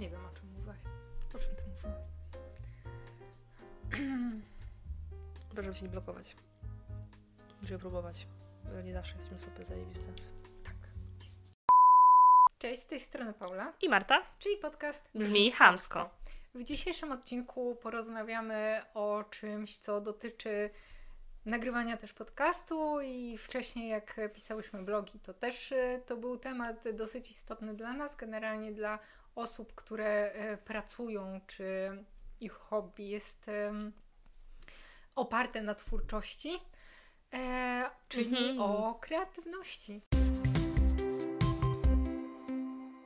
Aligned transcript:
Nie 0.00 0.10
wiem, 0.10 0.26
o 0.26 0.30
czym 0.30 0.48
mówiłaś. 0.48 0.78
O 1.34 1.38
czym 1.38 1.56
ty 1.56 1.64
mówiłaś? 1.66 2.02
Żeby 5.56 5.74
się 5.74 5.82
nie 5.82 5.88
blokować. 5.88 6.36
Żeby 7.62 7.78
próbować. 7.78 8.26
Nie 8.84 8.92
zawsze 8.92 9.14
jesteśmy 9.14 9.40
super 9.40 9.64
zajebiste. 9.64 10.12
Tak. 10.64 10.74
Cześć, 12.58 12.82
z 12.82 12.86
tej 12.86 13.00
strony 13.00 13.32
Paula, 13.32 13.72
I 13.82 13.88
Marta? 13.88 14.22
czyli 14.38 14.56
podcast 14.56 15.10
Brzmi 15.14 15.52
chamsko. 15.52 16.10
W 16.54 16.64
dzisiejszym 16.64 17.12
odcinku 17.12 17.76
porozmawiamy 17.82 18.82
o 18.94 19.24
czymś, 19.30 19.78
co 19.78 20.00
dotyczy 20.00 20.70
nagrywania 21.44 21.96
też 21.96 22.12
podcastu 22.12 23.00
i 23.00 23.38
wcześniej 23.38 23.88
jak 23.88 24.20
pisałyśmy 24.34 24.82
blogi, 24.82 25.20
to 25.20 25.34
też 25.34 25.72
e, 25.72 26.00
to 26.06 26.16
był 26.16 26.38
temat 26.38 26.84
dosyć 26.92 27.30
istotny 27.30 27.74
dla 27.74 27.92
nas, 27.92 28.16
generalnie 28.16 28.72
dla 28.72 28.98
osób, 29.34 29.74
które 29.74 30.32
e, 30.32 30.56
pracują, 30.56 31.40
czy 31.46 31.90
ich 32.40 32.52
hobby 32.52 33.02
jest 33.08 33.50
oparte 35.14 35.62
na 35.62 35.74
twórczości, 35.74 36.58
e, 37.34 37.90
czyli 38.08 38.36
Mhm. 38.36 38.60
o 38.60 38.94
kreatywności. 39.00 40.00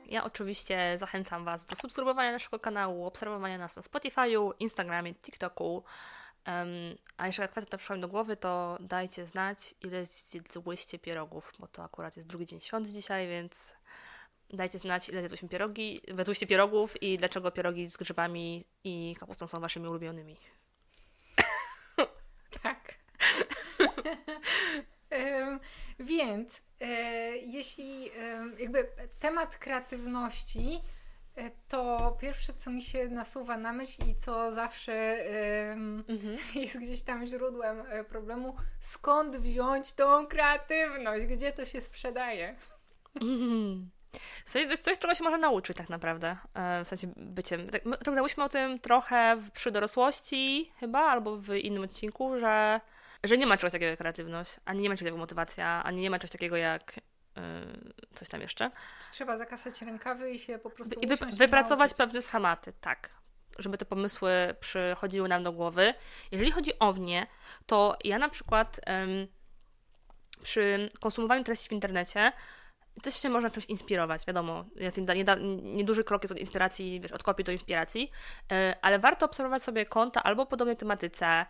Ja 0.05 0.23
oczywiście 0.23 0.97
zachęcam 0.97 1.45
Was 1.45 1.65
do 1.65 1.75
subskrybowania 1.75 2.31
naszego 2.31 2.59
kanału, 2.59 3.05
obserwowania 3.05 3.57
nas 3.57 3.75
na 3.75 3.81
Spotify'u, 3.81 4.51
Instagramie, 4.59 5.15
TikToku. 5.15 5.83
Em, 6.45 6.67
a 7.17 7.27
jeszcze 7.27 7.41
jak 7.41 7.51
kwestia 7.51 7.71
to 7.71 7.77
przyszła 7.77 7.95
mi 7.95 8.01
do 8.01 8.07
głowy, 8.07 8.37
to 8.37 8.77
dajcie 8.79 9.25
znać, 9.25 9.75
ile 9.81 10.05
zjadłyście 10.05 10.99
pierogów, 10.99 11.51
bo 11.59 11.67
to 11.67 11.83
akurat 11.83 12.15
jest 12.17 12.27
drugi 12.29 12.45
dzień 12.45 12.61
świąt 12.61 12.87
dzisiaj, 12.87 13.27
więc 13.27 13.75
dajcie 14.49 14.79
znać, 14.79 15.09
ile 15.09 15.19
zjadłyśmy 15.21 15.49
pierogi, 15.49 16.01
zjadłyście 16.13 16.47
pierogów 16.47 17.03
i 17.03 17.17
dlaczego 17.17 17.51
pierogi 17.51 17.89
z 17.89 17.97
grzybami 17.97 18.65
i 18.83 19.15
kapustą 19.19 19.47
są 19.47 19.59
Waszymi 19.59 19.87
ulubionymi. 19.87 20.37
Tak. 22.63 22.93
Em, 25.09 25.59
więc 25.99 26.61
e, 26.81 26.87
jeśli 27.37 28.11
em, 28.11 28.55
jakby 28.59 28.87
temat 29.19 29.57
kreatywności, 29.57 30.81
e, 31.35 31.51
to 31.67 32.13
pierwsze, 32.21 32.53
co 32.53 32.71
mi 32.71 32.83
się 32.83 33.09
nasuwa 33.09 33.57
na 33.57 33.73
myśl 33.73 34.03
i 34.09 34.15
co 34.15 34.51
zawsze 34.51 34.93
em, 34.93 36.03
jest 36.55 36.79
gdzieś 36.79 37.03
tam 37.03 37.25
źródłem 37.27 37.83
e, 37.89 38.03
problemu, 38.03 38.55
skąd 38.79 39.37
wziąć 39.37 39.93
tą 39.93 40.27
kreatywność? 40.27 41.25
Gdzie 41.25 41.51
to 41.51 41.65
się 41.65 41.81
sprzedaje? 41.81 42.55
Mhm. 43.21 43.89
W 44.45 44.49
sensie 44.49 44.65
to 44.67 44.71
jest 44.73 44.83
coś, 44.83 44.99
czego 44.99 45.15
się 45.15 45.23
można 45.23 45.37
nauczyć 45.37 45.77
tak 45.77 45.89
naprawdę. 45.89 46.37
E, 46.53 46.85
W 46.85 46.87
sensie 46.89 47.13
byciem. 47.17 47.67
Tak, 47.69 47.85
my 47.85 47.95
rozmawiałyśmy 47.97 48.43
o 48.43 48.49
tym 48.49 48.79
trochę 48.79 49.35
w, 49.35 49.51
przy 49.51 49.71
dorosłości 49.71 50.71
chyba, 50.79 50.99
albo 50.99 51.37
w 51.37 51.49
innym 51.55 51.83
odcinku, 51.83 52.39
że, 52.39 52.81
że 53.23 53.37
nie 53.37 53.45
ma 53.47 53.57
czegoś 53.57 53.71
takiego 53.71 53.89
jak 53.89 53.99
kreatywność, 53.99 54.55
ani 54.65 54.81
nie 54.81 54.89
ma 54.89 54.93
czegoś 54.95 54.99
takiego 54.99 55.15
jak 55.15 55.19
motywacja, 55.19 55.83
ani 55.83 56.01
nie 56.01 56.09
ma 56.09 56.19
czegoś 56.19 56.31
takiego 56.31 56.57
jak 56.57 56.97
e, 57.37 57.41
coś 58.15 58.29
tam 58.29 58.41
jeszcze. 58.41 58.71
Trzeba 59.11 59.37
zakasać 59.37 59.81
rękawy 59.81 60.31
i 60.31 60.39
się 60.39 60.57
po 60.59 60.69
prostu 60.69 60.99
I 60.99 61.07
wy, 61.07 61.15
wypracować 61.37 61.79
nauczyć. 61.79 61.97
pewne 61.97 62.21
schematy, 62.21 62.73
tak. 62.81 63.09
Żeby 63.59 63.77
te 63.77 63.85
pomysły 63.85 64.31
przychodziły 64.59 65.27
nam 65.29 65.43
do 65.43 65.51
głowy. 65.51 65.93
Jeżeli 66.31 66.51
chodzi 66.51 66.79
o 66.79 66.93
mnie, 66.93 67.27
to 67.65 67.97
ja 68.03 68.19
na 68.19 68.29
przykład 68.29 68.79
em, 68.85 69.27
przy 70.43 70.89
konsumowaniu 70.99 71.43
treści 71.43 71.69
w 71.69 71.71
internecie 71.71 72.31
też 73.01 73.21
się 73.21 73.29
można 73.29 73.49
czymś 73.49 73.65
inspirować, 73.65 74.25
wiadomo. 74.25 74.65
Nieduży 75.61 76.03
krok 76.03 76.23
jest 76.23 76.31
od 76.31 76.39
inspiracji, 76.39 76.99
wiesz, 77.01 77.11
od 77.11 77.23
kopii 77.23 77.45
do 77.45 77.51
inspiracji, 77.51 78.11
e, 78.51 78.75
ale 78.81 78.99
warto 78.99 79.25
obserwować 79.25 79.63
sobie 79.63 79.85
konta 79.85 80.23
albo 80.23 80.43
o 80.43 80.45
podobnej 80.45 80.77
tematyce, 80.77 81.45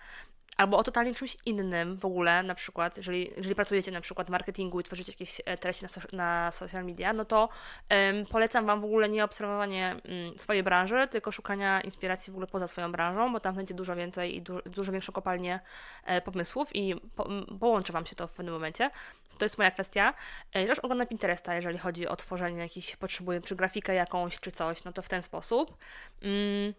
albo 0.57 0.77
o 0.77 0.83
totalnie 0.83 1.15
czymś 1.15 1.37
innym 1.45 1.97
w 1.97 2.05
ogóle, 2.05 2.43
na 2.43 2.55
przykład, 2.55 2.97
jeżeli, 2.97 3.29
jeżeli 3.37 3.55
pracujecie 3.55 3.91
na 3.91 4.01
przykład 4.01 4.27
w 4.27 4.29
marketingu 4.29 4.79
i 4.79 4.83
tworzycie 4.83 5.11
jakieś 5.11 5.41
e, 5.45 5.57
treści 5.57 5.83
na, 5.83 5.89
soc- 5.89 6.13
na 6.13 6.51
social 6.51 6.85
media, 6.85 7.13
no 7.13 7.25
to 7.25 7.49
em, 7.89 8.25
polecam 8.25 8.65
Wam 8.65 8.81
w 8.81 8.85
ogóle 8.85 9.09
nie 9.09 9.23
obserwowanie 9.23 9.95
mm, 10.05 10.39
swojej 10.39 10.63
branży, 10.63 11.07
tylko 11.11 11.31
szukania 11.31 11.81
inspiracji 11.81 12.31
w 12.31 12.33
ogóle 12.33 12.47
poza 12.47 12.67
swoją 12.67 12.91
branżą, 12.91 13.33
bo 13.33 13.39
tam 13.39 13.53
znajdziecie 13.53 13.73
dużo 13.75 13.95
więcej 13.95 14.35
i 14.35 14.41
du- 14.41 14.61
dużo 14.65 14.91
większą 14.91 15.13
kopalnię 15.13 15.59
e, 16.05 16.21
pomysłów 16.21 16.75
i 16.75 16.95
po, 17.15 17.27
połączy 17.59 17.93
Wam 17.93 18.05
się 18.05 18.15
to 18.15 18.27
w 18.27 18.33
pewnym 18.33 18.53
momencie. 18.53 18.89
To 19.37 19.45
jest 19.45 19.57
moja 19.57 19.71
kwestia. 19.71 20.13
E, 20.53 20.65
Też 20.65 20.79
oglądam 20.79 21.07
Pinteresta, 21.07 21.55
jeżeli 21.55 21.77
chodzi 21.77 22.07
o 22.07 22.15
tworzenie 22.15 22.57
jakichś, 22.59 22.95
potrzebuję 22.95 23.41
czy 23.41 23.55
grafikę 23.55 23.93
jakąś, 23.93 24.39
czy 24.39 24.51
coś, 24.51 24.83
no 24.83 24.93
to 24.93 25.01
w 25.01 25.09
ten 25.09 25.21
sposób. 25.21 25.77
Mm. 26.21 26.73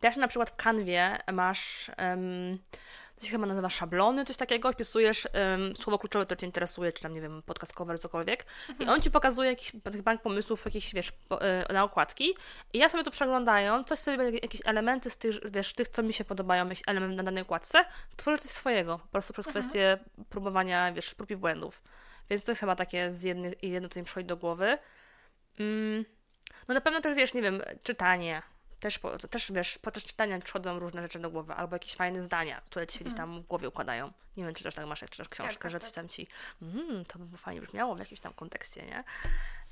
Też 0.00 0.16
na 0.16 0.28
przykład 0.28 0.50
w 0.50 0.56
kanwie 0.56 1.18
masz, 1.32 1.90
em, 1.96 2.58
to 3.18 3.26
się 3.26 3.30
chyba 3.32 3.46
nazywa 3.46 3.68
szablony, 3.68 4.24
coś 4.24 4.36
takiego, 4.36 4.72
wpisujesz 4.72 5.28
em, 5.32 5.76
słowo 5.76 5.98
kluczowe, 5.98 6.24
które 6.24 6.38
Cię 6.38 6.46
interesuje, 6.46 6.92
czy 6.92 7.02
tam, 7.02 7.14
nie 7.14 7.20
wiem, 7.20 7.42
podcast 7.42 7.72
cover, 7.72 8.00
cokolwiek 8.00 8.46
i 8.80 8.86
on 8.86 9.02
Ci 9.02 9.10
pokazuje 9.10 9.50
jakiś 9.50 9.72
bank 10.02 10.22
pomysłów, 10.22 10.64
jakieś, 10.64 10.94
wiesz, 10.94 11.12
po, 11.12 11.42
e, 11.42 11.72
na 11.72 11.84
okładki 11.84 12.34
i 12.72 12.78
ja 12.78 12.88
sobie 12.88 13.04
to 13.04 13.10
przeglądając, 13.10 13.88
coś 13.88 13.98
sobie, 13.98 14.30
jakieś 14.30 14.60
elementy 14.64 15.10
z 15.10 15.16
tych, 15.16 15.50
wiesz, 15.50 15.72
tych, 15.72 15.88
co 15.88 16.02
mi 16.02 16.12
się 16.12 16.24
podobają, 16.24 16.68
jakiś 16.68 16.82
element 16.86 17.16
na 17.16 17.22
danej 17.22 17.42
okładce, 17.42 17.84
tworzę 18.16 18.38
coś 18.38 18.50
swojego, 18.50 18.98
po 18.98 19.08
prostu 19.08 19.32
przez 19.32 19.46
kwestię 19.46 19.98
próbowania, 20.30 20.92
wiesz, 20.92 21.14
prób 21.14 21.30
i 21.30 21.36
błędów. 21.36 21.82
Więc 22.30 22.44
to 22.44 22.50
jest 22.50 22.60
chyba 22.60 22.76
takie 22.76 23.12
z 23.12 23.22
jednych, 23.22 23.62
jedno, 23.62 23.88
co 23.88 24.00
mi 24.00 24.04
przychodzi 24.04 24.26
do 24.26 24.36
głowy. 24.36 24.78
Mm. 25.58 26.04
No 26.68 26.74
na 26.74 26.80
pewno 26.80 27.00
też, 27.00 27.16
wiesz, 27.16 27.34
nie 27.34 27.42
wiem, 27.42 27.62
czytanie. 27.82 28.42
Też, 28.80 28.98
po, 28.98 29.18
też 29.18 29.52
wiesz, 29.52 29.78
podczas 29.78 30.04
czytania 30.04 30.40
przychodzą 30.40 30.78
różne 30.78 31.02
rzeczy 31.02 31.18
do 31.18 31.30
głowy, 31.30 31.54
albo 31.54 31.76
jakieś 31.76 31.94
fajne 31.94 32.24
zdania, 32.24 32.60
które 32.60 32.86
ci 32.86 32.98
się 32.98 33.04
gdzieś 33.04 33.16
tam 33.16 33.42
w 33.42 33.46
głowie 33.46 33.68
układają. 33.68 34.12
Nie 34.36 34.44
wiem, 34.44 34.54
czy 34.54 34.64
też 34.64 34.74
tak 34.74 34.86
masz, 34.86 35.02
jak 35.02 35.10
czytasz 35.10 35.28
książkę, 35.28 35.62
tak, 35.62 35.70
że 35.70 35.78
tak. 35.78 35.88
coś 35.88 35.94
tam 35.94 36.08
ci, 36.08 36.26
mm, 36.62 37.04
to 37.04 37.18
by 37.18 37.36
fajnie 37.36 37.60
brzmiało 37.60 37.94
w 37.94 37.98
jakimś 37.98 38.20
tam 38.20 38.32
kontekście, 38.32 38.86
nie? 38.86 39.04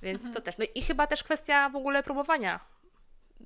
Więc 0.03 0.35
to 0.35 0.41
też. 0.41 0.59
No 0.59 0.65
i 0.75 0.83
chyba 0.83 1.07
też 1.07 1.23
kwestia 1.23 1.69
w 1.69 1.77
ogóle 1.77 2.03
próbowania. 2.03 2.61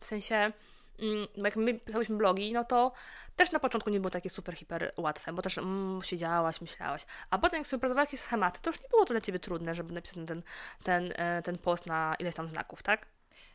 W 0.00 0.06
sensie, 0.06 0.53
mm, 0.98 1.26
jak 1.37 1.56
my 1.56 1.75
pisałyśmy 1.75 2.16
blogi, 2.16 2.53
no 2.53 2.65
to 2.65 2.92
też 3.37 3.53
na 3.53 3.60
początku 3.60 3.91
nie 3.91 4.00
było 4.00 4.10
takie 4.10 4.31
super, 4.31 4.54
hiper 4.54 4.92
łatwe, 4.97 5.32
bo 5.32 5.42
też 5.42 5.59
mm, 5.59 6.03
siedziałaś, 6.03 6.60
myślałaś. 6.60 7.06
A 7.31 7.38
potem 7.38 7.59
jak 7.60 7.66
sobie 7.66 7.81
pracowałaś 7.81 8.06
jakieś 8.06 8.21
schematy, 8.21 8.60
to 8.62 8.71
już 8.71 8.82
nie 8.82 8.88
było 8.88 9.04
to 9.04 9.15
dla 9.15 9.21
Ciebie 9.21 9.38
trudne, 9.38 9.75
żeby 9.75 9.94
napisać 9.94 10.27
ten, 10.27 10.42
ten, 10.82 11.12
e, 11.16 11.42
ten 11.42 11.59
post 11.59 11.87
na 11.87 12.16
ileś 12.19 12.34
tam 12.34 12.48
znaków, 12.48 12.82
tak? 12.82 13.06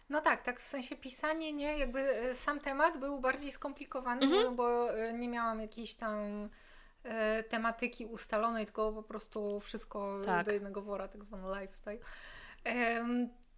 No 0.09 0.21
tak, 0.21 0.41
tak, 0.41 0.59
w 0.59 0.67
sensie 0.67 0.95
pisanie, 0.95 1.53
nie, 1.53 1.77
jakby 1.77 1.99
e, 1.99 2.35
sam 2.35 2.59
temat 2.59 2.97
był 2.97 3.19
bardziej 3.19 3.51
skomplikowany, 3.51 4.25
Mhm. 4.25 4.43
no, 4.43 4.51
bo 4.51 4.97
e, 4.99 5.13
nie 5.13 5.29
miałam 5.29 5.61
jakiejś 5.61 5.95
tam 5.95 6.15
e, 7.03 7.43
tematyki 7.43 8.05
ustalonej, 8.05 8.65
tylko 8.65 8.91
po 8.93 9.03
prostu 9.03 9.59
wszystko 9.59 10.21
Tak. 10.25 10.45
do 10.45 10.51
jednego 10.51 10.81
wora, 10.81 11.07
tak 11.07 11.23
zwany 11.23 11.59
lifestyle. 11.61 11.99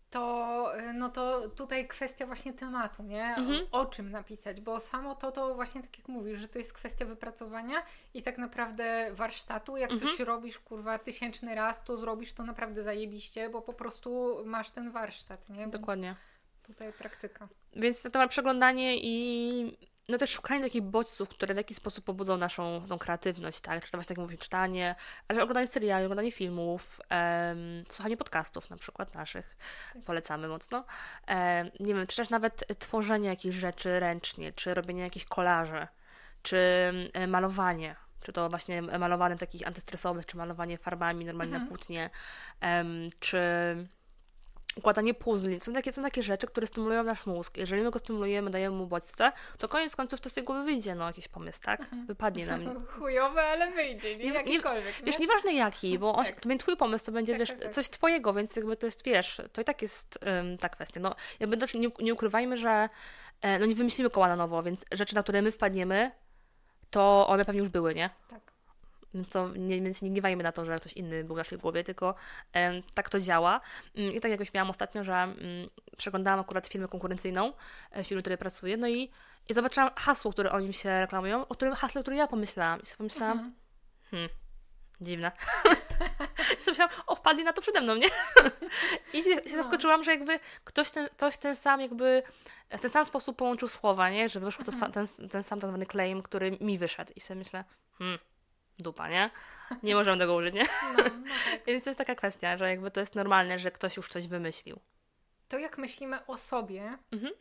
To, 0.10 0.76
e, 0.78 0.94
no 0.94 1.10
to 1.10 1.50
tutaj 1.50 1.88
kwestia 1.88 2.26
właśnie 2.26 2.54
tematu, 2.54 3.04
nie? 3.04 3.26
Mhm. 3.26 3.68
O, 3.72 3.80
o 3.80 3.86
czym 3.86 4.12
napisać, 4.12 4.62
bo 4.62 4.80
samo 4.80 5.16
to, 5.16 5.32
to 5.32 5.56
właśnie 5.56 5.82
tak 5.82 5.98
jak 5.98 6.08
mówisz, 6.08 6.40
że 6.40 6.48
to 6.48 6.60
jest 6.60 6.74
kwestia 6.74 7.06
wypracowania 7.06 7.84
i 8.14 8.24
tak 8.24 8.38
naprawdę 8.38 9.10
warsztatu. 9.14 9.78
Jak 9.78 9.92
Mhm. 9.92 10.12
coś 10.12 10.20
robisz, 10.20 10.60
kurwa, 10.60 11.00
tysięczny 11.00 11.56
raz, 11.56 11.84
to 11.84 11.98
zrobisz 11.98 12.34
to 12.34 12.44
naprawdę 12.44 12.84
zajebiście, 12.84 13.50
bo 13.50 13.62
po 13.62 13.74
prostu 13.74 14.38
masz 14.46 14.72
ten 14.72 14.92
warsztat, 14.92 15.50
nie? 15.50 15.56
Więc 15.56 15.72
Dokładnie. 15.74 16.16
Tutaj 16.68 16.94
praktyka. 16.94 17.48
Więc 17.76 18.02
to 18.02 18.10
temat 18.10 18.30
przeglądanie 18.30 18.98
i 18.98 19.78
no 20.10 20.18
też 20.18 20.30
szukanie 20.30 20.62
takich 20.62 20.82
bodźców, 20.82 21.30
które 21.30 21.54
w 21.54 21.58
jakiś 21.58 21.78
sposób 21.78 22.06
pobudzą 22.06 22.38
naszą 22.38 22.86
tą 22.90 22.98
kreatywność, 22.98 23.60
tak? 23.60 23.86
Czy 23.86 23.92
to 23.92 23.98
właśnie 23.98 24.16
tak 24.16 24.18
mówię, 24.18 24.38
czytanie, 24.38 24.96
ale 25.28 25.44
oglądanie 25.44 25.68
seriali, 25.68 26.06
oglądanie 26.06 26.32
filmów, 26.32 27.02
em, 27.10 27.84
słuchanie 27.90 28.18
podcastów 28.18 28.70
na 28.70 28.78
przykład 28.78 29.14
naszych, 29.14 29.58
polecamy 30.06 30.48
mocno. 30.48 30.86
Em, 31.28 31.72
nie 31.80 31.96
wiem, 31.96 32.08
czy 32.08 32.16
też 32.16 32.30
nawet 32.30 32.80
tworzenie 32.80 33.30
jakichś 33.30 33.56
rzeczy 33.56 34.00
ręcznie, 34.00 34.54
czy 34.54 34.74
robienie 34.74 35.02
jakichś 35.02 35.26
kolaży, 35.26 35.88
czy 36.42 36.58
e, 37.14 37.28
malowanie. 37.28 37.96
Czy 38.24 38.34
to 38.34 38.50
właśnie 38.50 38.82
malowanie 38.82 39.36
takich 39.36 39.68
antystresowych, 39.68 40.26
czy 40.26 40.38
malowanie 40.38 40.78
farbami 40.78 41.26
normalnie 41.26 41.60
na 41.60 41.66
płótnie, 41.68 42.10
em, 42.62 43.10
czy 43.20 43.38
układanie 44.78 45.14
puzli. 45.14 45.62
Są 45.62 45.74
takie, 45.74 45.94
są 45.94 46.04
takie 46.04 46.24
rzeczy, 46.24 46.48
które 46.48 46.68
stymulują 46.68 47.04
nasz 47.04 47.26
mózg. 47.26 47.58
Jeżeli 47.58 47.84
my 47.84 47.92
go 47.92 48.00
stymulujemy, 48.00 48.50
dajemy 48.50 48.76
mu 48.76 48.88
bodźce, 48.88 49.32
to 49.58 49.68
koniec 49.68 49.96
końców 49.96 50.22
to 50.22 50.30
z 50.30 50.34
tej 50.34 50.44
głowy 50.44 50.64
wyjdzie, 50.64 50.96
no 50.96 51.08
jakiś 51.08 51.28
pomysł, 51.28 51.60
tak? 51.64 51.86
Wypadnie 52.08 52.46
nam. 52.46 52.86
Chujowe, 53.00 53.42
ale 53.44 53.72
wyjdzie, 53.72 54.18
nie? 54.18 54.24
Nie- 54.26 54.32
nie- 54.32 54.38
Jakikolwiek, 54.38 55.00
nie? 55.00 55.06
Wiesz, 55.06 55.20
nieważne 55.20 55.54
jaki, 55.54 56.00
bo 56.00 56.16
on, 56.16 56.26
Tak. 56.26 56.40
to 56.40 56.50
będzie 56.50 56.62
twój 56.64 56.78
pomysł, 56.78 57.06
to 57.06 57.12
będzie, 57.12 57.34
Tak, 57.34 57.40
wiesz, 57.40 57.50
tak, 57.50 57.60
tak. 57.62 57.72
coś 57.72 57.90
twojego, 57.90 58.34
więc 58.34 58.56
jakby 58.56 58.78
to 58.78 58.86
jest, 58.88 59.06
wiesz, 59.06 59.42
to 59.54 59.62
i 59.62 59.66
tak 59.66 59.82
jest 59.82 60.20
ym, 60.42 60.58
ta 60.58 60.70
kwestia. 60.70 61.00
No, 61.00 61.16
jakby 61.40 61.58
też 61.58 61.74
nie, 61.74 61.90
nie 62.00 62.14
ukrywajmy, 62.14 62.58
że 62.58 62.90
e, 63.42 63.60
no 63.60 63.66
nie 63.66 63.76
wymyślimy 63.76 64.10
koła 64.10 64.28
na 64.28 64.36
nowo, 64.36 64.64
więc 64.64 64.86
rzeczy, 64.92 65.16
na 65.16 65.24
które 65.24 65.42
my 65.42 65.52
wpadniemy, 65.52 66.12
to 66.90 67.28
one 67.28 67.46
pewnie 67.46 67.60
już 67.62 67.70
były, 67.70 67.96
nie? 67.96 68.10
Tak. 68.30 68.57
To 69.32 69.48
nie, 69.56 69.82
więc 69.82 70.02
nie 70.02 70.10
gniewajmy 70.10 70.44
na 70.44 70.52
to, 70.52 70.66
że 70.66 70.80
ktoś 70.80 70.94
inny 70.94 71.24
był 71.24 71.36
w 71.36 71.38
naszej 71.38 71.58
głowie, 71.58 71.84
tylko 71.84 72.16
e, 72.54 72.82
tak 72.94 73.10
to 73.10 73.20
działa. 73.20 73.62
Mm, 73.96 74.12
I 74.14 74.20
tak 74.22 74.32
jakoś 74.32 74.54
miałam 74.54 74.70
ostatnio, 74.70 75.04
że 75.04 75.14
mm, 75.14 75.36
przeglądałam 75.98 76.40
akurat 76.40 76.68
firmę 76.68 76.88
konkurencyjną, 76.88 77.54
e, 77.92 78.04
w 78.04 78.08
której 78.20 78.38
pracuję, 78.38 78.78
no 78.78 78.88
i, 78.88 79.10
i 79.50 79.54
zobaczyłam 79.54 79.90
hasło, 79.96 80.32
które 80.32 80.52
oni 80.52 80.74
się 80.74 81.02
reklamują, 81.02 81.48
o 81.48 81.56
którym 81.56 81.76
hasle, 81.76 82.02
które 82.02 82.18
ja 82.18 82.28
pomyślałam. 82.28 82.82
I 82.82 82.86
sobie 82.86 82.98
pomyślałam, 82.98 83.38
Mhm. 83.38 83.54
hmm, 84.12 84.30
dziwne. 85.02 85.32
I 86.60 86.64
sobie 86.64 86.72
myślałam, 86.72 86.94
o, 87.08 87.16
wpadli 87.16 87.44
na 87.44 87.54
to 87.54 87.62
przede 87.62 87.82
mną, 87.82 87.96
nie? 87.96 88.08
I 89.14 89.24
się, 89.24 89.30
się 89.36 89.42
No. 89.58 89.64
zaskoczyłam, 89.64 90.04
że 90.04 90.12
jakby 90.12 90.40
ktoś 90.64 90.92
ten, 90.92 91.10
ktoś 91.10 91.38
ten 91.38 91.56
sam 91.56 91.82
jakby, 91.82 92.24
w 92.70 92.80
ten 92.80 92.90
sam 92.92 93.06
sposób 93.06 93.38
połączył 93.38 93.68
słowa, 93.68 94.10
nie? 94.10 94.30
Że 94.30 94.40
wyszło 94.40 94.66
to 94.66 94.72
sa, 94.72 94.90
ten, 94.90 95.08
ten 95.30 95.44
sam 95.44 95.60
tak 95.60 95.70
zwany 95.70 95.86
claim, 95.86 96.22
który 96.22 96.52
mi 96.62 96.78
wyszedł. 96.78 97.12
I 97.16 97.20
sobie 97.22 97.38
myślę, 97.38 97.64
hmm, 97.98 98.20
dupa, 98.80 99.10
nie? 99.10 99.30
Nie 99.84 99.96
możemy 99.96 100.18
tego 100.18 100.36
użyć, 100.36 100.54
nie? 100.54 100.64
No, 100.84 100.94
no 100.98 101.04
tak. 101.52 101.66
Więc 101.68 101.84
to 101.84 101.90
jest 101.90 101.98
taka 101.98 102.16
kwestia, 102.16 102.58
że 102.58 102.70
jakby 102.70 102.92
to 102.92 103.00
jest 103.00 103.16
normalne, 103.16 103.60
że 103.60 103.72
ktoś 103.72 103.98
już 103.98 104.10
coś 104.10 104.28
wymyślił. 104.28 104.80
To 105.48 105.58
jak 105.58 105.78
myślimy 105.78 106.26
o 106.26 106.38
sobie, 106.38 106.98
Mhm. 107.12 107.34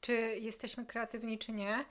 czy 0.00 0.12
jesteśmy 0.40 0.86
kreatywni, 0.86 1.38
czy 1.38 1.52
nie, 1.52 1.84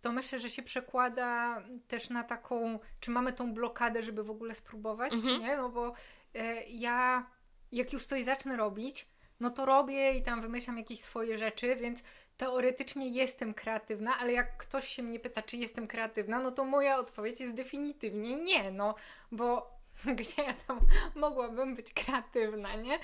to 0.00 0.12
myślę, 0.12 0.40
że 0.40 0.50
się 0.50 0.62
przekłada 0.62 1.62
też 1.88 2.10
na 2.10 2.24
taką, 2.24 2.78
czy 3.00 3.10
mamy 3.10 3.32
tą 3.32 3.54
blokadę, 3.54 4.02
żeby 4.02 4.22
w 4.24 4.30
ogóle 4.30 4.54
spróbować, 4.54 5.10
czy 5.12 5.18
Mhm. 5.18 5.40
nie, 5.40 5.56
no 5.56 5.68
bo 5.68 5.92
e, 6.34 6.62
ja 6.68 7.26
jak 7.72 7.92
już 7.92 8.04
coś 8.04 8.24
zacznę 8.24 8.56
robić, 8.56 9.06
no 9.40 9.50
to 9.50 9.66
robię 9.66 10.12
i 10.12 10.22
tam 10.22 10.40
wymyślam 10.40 10.78
jakieś 10.78 11.00
swoje 11.00 11.38
rzeczy, 11.38 11.76
więc 11.76 12.02
teoretycznie 12.40 13.08
jestem 13.08 13.54
kreatywna, 13.54 14.18
ale 14.18 14.32
jak 14.32 14.56
ktoś 14.56 14.88
się 14.88 15.02
mnie 15.02 15.20
pyta, 15.20 15.42
czy 15.42 15.56
jestem 15.56 15.86
kreatywna, 15.86 16.40
no 16.40 16.50
to 16.50 16.64
moja 16.64 16.98
odpowiedź 16.98 17.40
jest 17.40 17.54
definitywnie 17.54 18.34
nie, 18.34 18.70
no 18.70 18.94
bo 19.32 19.70
gdzie 20.18 20.42
ja 20.42 20.54
tam 20.66 20.80
mogłabym 21.14 21.76
być 21.76 21.92
kreatywna, 21.92 22.74
nie? 22.74 22.98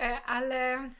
E, 0.00 0.22
ale 0.22 0.90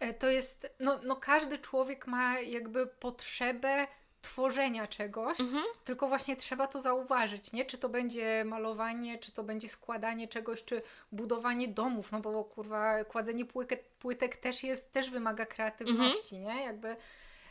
e, 0.00 0.14
to 0.14 0.30
jest, 0.30 0.74
no, 0.80 1.00
no 1.04 1.16
każdy 1.16 1.58
człowiek 1.58 2.06
ma 2.06 2.40
jakby 2.40 2.86
potrzebę 2.86 3.86
tworzenia 4.22 4.86
czegoś, 4.86 5.40
Mhm. 5.40 5.64
tylko 5.84 6.08
właśnie 6.08 6.36
trzeba 6.36 6.66
to 6.66 6.80
zauważyć, 6.80 7.52
nie? 7.52 7.64
Czy 7.64 7.78
to 7.78 7.88
będzie 7.88 8.44
malowanie, 8.44 9.18
czy 9.18 9.32
to 9.32 9.44
będzie 9.44 9.68
składanie 9.68 10.28
czegoś, 10.28 10.64
czy 10.64 10.82
budowanie 11.12 11.68
domów, 11.68 12.12
no 12.12 12.20
bo 12.20 12.44
kurwa, 12.44 13.04
kładzenie 13.04 13.44
płytek, 13.44 13.84
płytek 13.84 14.36
też 14.36 14.62
jest, 14.62 14.92
też 14.92 15.10
wymaga 15.10 15.46
kreatywności, 15.46 16.38
nie? 16.38 16.62
Jakby 16.64 16.96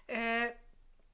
e, 0.09 0.55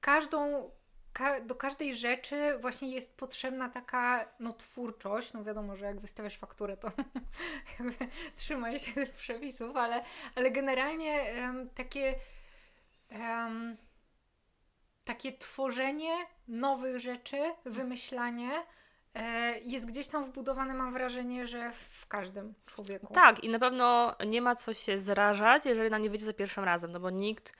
każdą, 0.00 0.70
ka, 1.12 1.40
do 1.40 1.54
każdej 1.54 1.94
rzeczy 1.96 2.58
właśnie 2.60 2.90
jest 2.90 3.16
potrzebna 3.16 3.68
taka, 3.68 4.28
no 4.40 4.52
twórczość, 4.52 5.32
no 5.32 5.44
wiadomo, 5.44 5.76
że 5.76 5.86
jak 5.86 6.00
wystawiasz 6.00 6.36
fakturę, 6.36 6.76
to 6.76 6.92
jakby 7.78 7.94
trzymaj 8.36 8.78
się 8.80 8.92
tych 8.92 9.10
przepisów, 9.24 9.76
ale, 9.76 10.04
ale 10.34 10.50
generalnie 10.50 11.24
takie 11.74 12.14
em, 13.10 13.76
takie 15.04 15.32
tworzenie 15.32 16.12
nowych 16.48 17.00
rzeczy, 17.00 17.36
wymyślanie 17.64 18.50
e, 19.14 19.58
jest 19.60 19.86
gdzieś 19.86 20.08
tam 20.08 20.24
wbudowane, 20.24 20.74
mam 20.74 20.92
wrażenie, 20.92 21.46
że 21.46 21.72
w 21.72 22.06
każdym 22.06 22.54
człowieku. 22.66 23.14
Tak, 23.14 23.44
i 23.44 23.48
na 23.48 23.58
pewno 23.58 24.14
nie 24.26 24.42
ma 24.42 24.56
co 24.56 24.74
się 24.74 24.98
zrażać, 24.98 25.66
jeżeli 25.66 25.90
nam 25.90 26.02
nie 26.02 26.10
wyjdzie 26.10 26.26
za 26.26 26.32
pierwszym 26.32 26.64
razem, 26.64 26.92
no 26.92 27.00
bo 27.00 27.10
nikt 27.10 27.52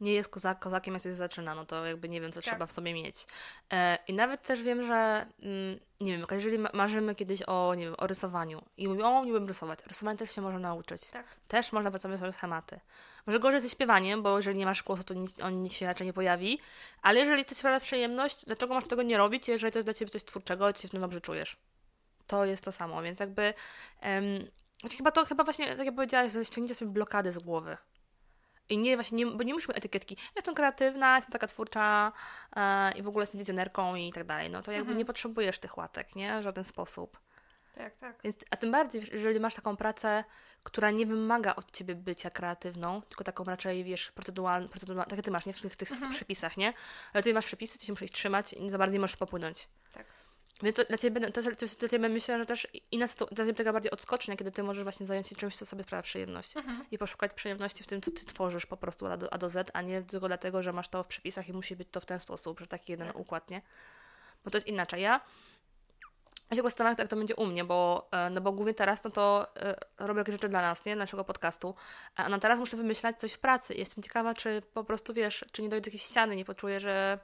nie 0.00 0.12
jest 0.12 0.28
kozak, 0.28 0.58
kozakiem, 0.58 0.94
jak 0.94 1.02
coś 1.02 1.14
zaczyna, 1.14 1.54
no 1.54 1.66
to 1.66 1.86
jakby 1.86 2.08
nie 2.08 2.20
wiem, 2.20 2.32
co 2.32 2.40
Tak. 2.40 2.44
trzeba 2.44 2.66
w 2.66 2.72
sobie 2.72 2.94
mieć. 2.94 3.26
E, 3.72 3.98
I 4.08 4.12
nawet 4.12 4.42
też 4.42 4.62
wiem, 4.62 4.86
że 4.86 5.26
mm, 5.42 5.78
nie 6.00 6.12
wiem, 6.12 6.26
jeżeli 6.30 6.58
ma- 6.58 6.70
marzymy 6.72 7.14
kiedyś 7.14 7.42
o, 7.46 7.74
nie 7.74 7.84
wiem, 7.84 7.94
o 7.98 8.06
rysowaniu 8.06 8.62
i 8.76 8.88
mówimy, 8.88 9.06
o, 9.08 9.24
nie 9.24 9.32
umiem 9.32 9.48
rysować. 9.48 9.78
Rysowanie 9.86 10.18
też 10.18 10.34
się 10.34 10.40
można 10.40 10.58
nauczyć. 10.58 11.06
Tak. 11.06 11.26
Też 11.48 11.72
można 11.72 11.90
pracować 11.90 12.18
sobie 12.18 12.32
schematy. 12.32 12.80
Może 13.26 13.38
gorzej 13.38 13.60
ze 13.60 13.68
śpiewaniem, 13.68 14.22
bo 14.22 14.36
jeżeli 14.36 14.58
nie 14.58 14.66
masz 14.66 14.82
głosu, 14.82 15.04
to 15.04 15.14
nic, 15.14 15.42
on 15.42 15.62
nic 15.62 15.72
się 15.72 15.86
raczej 15.86 16.06
nie 16.06 16.12
pojawi. 16.12 16.58
Ale 17.02 17.20
jeżeli 17.20 17.44
to 17.44 17.50
ci 17.50 17.54
sprawia 17.56 17.80
przyjemność, 17.80 18.44
dlaczego 18.44 18.74
masz 18.74 18.84
tego 18.88 19.02
nie 19.02 19.18
robić, 19.18 19.48
jeżeli 19.48 19.72
to 19.72 19.78
jest 19.78 19.86
dla 19.86 19.94
ciebie 19.94 20.10
coś 20.10 20.24
twórczego, 20.24 20.72
ty 20.72 20.82
się 20.82 20.88
w 20.88 20.90
tym 20.90 21.00
dobrze 21.00 21.20
czujesz? 21.20 21.56
To 22.26 22.44
jest 22.44 22.64
to 22.64 22.72
samo, 22.72 23.02
więc 23.02 23.20
jakby 23.20 23.54
em, 24.00 24.24
znaczy 24.80 24.96
chyba 24.96 25.10
to, 25.10 25.24
chyba 25.24 25.44
właśnie, 25.44 25.76
tak 25.76 25.86
jak 25.86 25.94
powiedziałaś, 25.94 26.32
że 26.32 26.44
ściągnijcie 26.44 26.74
sobie 26.74 26.90
blokady 26.90 27.32
z 27.32 27.38
głowy. 27.38 27.76
I 28.70 28.78
nie 28.78 28.96
właśnie, 28.96 29.16
nie, 29.24 29.26
bo 29.26 29.42
nie 29.42 29.54
musimy 29.54 29.74
etykietki. 29.74 30.14
Ja 30.20 30.32
jestem 30.36 30.54
kreatywna, 30.54 31.16
jestem 31.16 31.32
taka 31.32 31.46
twórcza 31.46 32.12
e, 32.56 32.92
i 32.98 33.02
w 33.02 33.08
ogóle 33.08 33.22
jestem 33.22 33.38
wizjonerką 33.38 33.94
i 33.94 34.12
tak 34.12 34.24
dalej. 34.24 34.50
No 34.50 34.62
to 34.62 34.72
jakby 34.72 34.82
Mhm. 34.82 34.98
nie 34.98 35.04
potrzebujesz 35.04 35.58
tych 35.58 35.78
łatek, 35.78 36.16
nie? 36.16 36.40
W 36.40 36.42
żaden 36.42 36.64
sposób. 36.64 37.20
Tak, 37.74 37.96
tak. 37.96 38.16
Więc, 38.24 38.36
a 38.50 38.56
tym 38.56 38.72
bardziej, 38.72 39.02
jeżeli 39.12 39.40
masz 39.40 39.54
taką 39.54 39.76
pracę, 39.76 40.24
która 40.62 40.90
nie 40.90 41.06
wymaga 41.06 41.54
od 41.56 41.72
ciebie 41.72 41.94
bycia 41.94 42.30
kreatywną, 42.30 43.02
tylko 43.02 43.24
taką 43.24 43.44
raczej, 43.44 43.84
wiesz, 43.84 44.12
procedualną, 44.12 44.68
procedualną 44.68 45.04
tak 45.04 45.16
jak 45.16 45.24
ty 45.24 45.30
masz, 45.30 45.46
nie? 45.46 45.52
W 45.52 45.60
tych, 45.60 45.76
tych 45.76 45.92
Mhm. 45.92 46.10
przepisach, 46.12 46.56
nie? 46.56 46.72
Ale 47.12 47.22
ty 47.22 47.34
masz 47.34 47.46
przepisy, 47.46 47.78
ty 47.78 47.86
się 47.86 47.92
musisz 47.92 48.12
trzymać 48.12 48.52
i 48.52 48.70
za 48.70 48.78
bardzo 48.78 48.92
nie 48.92 49.00
możesz 49.00 49.16
popłynąć. 49.16 49.68
Tak. 49.94 50.06
Więc 50.62 50.76
to 50.76 50.84
dla 50.84 50.96
ciebie, 50.96 51.20
to, 51.20 51.42
to 51.42 51.50
jest 51.62 51.80
dla 51.80 51.88
ciebie 51.88 52.08
myślę, 52.08 52.38
że 52.38 52.46
też 52.46 52.68
inna 52.90 53.06
dla 53.32 53.44
ciebie 53.44 53.54
taka 53.54 53.72
bardziej 53.72 53.90
odskocznia, 53.90 54.36
kiedy 54.36 54.52
ty 54.52 54.62
możesz 54.62 54.82
właśnie 54.82 55.06
zająć 55.06 55.28
się 55.28 55.36
czymś, 55.36 55.56
co 55.56 55.66
sobie 55.66 55.82
sprawia 55.82 56.02
przyjemność. 56.02 56.56
Mhm. 56.56 56.84
I 56.90 56.98
poszukać 56.98 57.34
przyjemności 57.34 57.84
w 57.84 57.86
tym, 57.86 58.00
co 58.00 58.10
ty 58.10 58.24
tworzysz 58.26 58.66
po 58.66 58.76
prostu 58.76 59.06
A 59.06 59.16
do, 59.16 59.32
A 59.32 59.38
do 59.38 59.50
Z, 59.50 59.70
a 59.74 59.82
nie 59.82 60.02
tylko 60.02 60.26
dlatego, 60.26 60.62
że 60.62 60.72
masz 60.72 60.88
to 60.88 61.02
w 61.02 61.06
przepisach 61.06 61.48
i 61.48 61.52
musi 61.52 61.76
być 61.76 61.88
to 61.90 62.00
w 62.00 62.06
ten 62.06 62.20
sposób, 62.20 62.60
że 62.60 62.66
taki 62.66 62.92
jeden 62.92 63.06
Tak. 63.06 63.16
układ, 63.16 63.50
nie? 63.50 63.62
Bo 64.44 64.50
to 64.50 64.56
jest 64.56 64.66
inaczej. 64.66 65.02
Ja 65.02 65.20
ja 66.50 66.56
się 66.56 66.62
zastanawiam, 66.62 66.96
jak 66.98 67.08
to 67.08 67.16
będzie 67.16 67.36
u 67.36 67.46
mnie, 67.46 67.64
bo, 67.64 68.08
e, 68.12 68.30
no 68.30 68.40
bo 68.40 68.52
głównie 68.52 68.74
teraz 68.74 69.04
no 69.04 69.10
to 69.10 69.46
e, 69.56 69.76
robię 69.98 70.18
jakieś 70.18 70.32
rzeczy 70.32 70.48
dla 70.48 70.62
nas, 70.62 70.84
nie? 70.84 70.96
Naszego 70.96 71.24
podcastu. 71.24 71.74
A 72.16 72.28
na 72.28 72.38
teraz 72.38 72.58
muszę 72.58 72.76
wymyślać 72.76 73.20
coś 73.20 73.32
w 73.32 73.38
pracy. 73.38 73.74
Jestem 73.74 74.04
ciekawa, 74.04 74.34
czy 74.34 74.62
po 74.74 74.84
prostu, 74.84 75.14
wiesz, 75.14 75.44
czy 75.52 75.62
nie 75.62 75.68
dojdę 75.68 75.84
do 75.84 75.88
jakiejś 75.88 76.02
ściany, 76.02 76.36
nie 76.36 76.44
poczuję, 76.44 76.80
że 76.80 77.18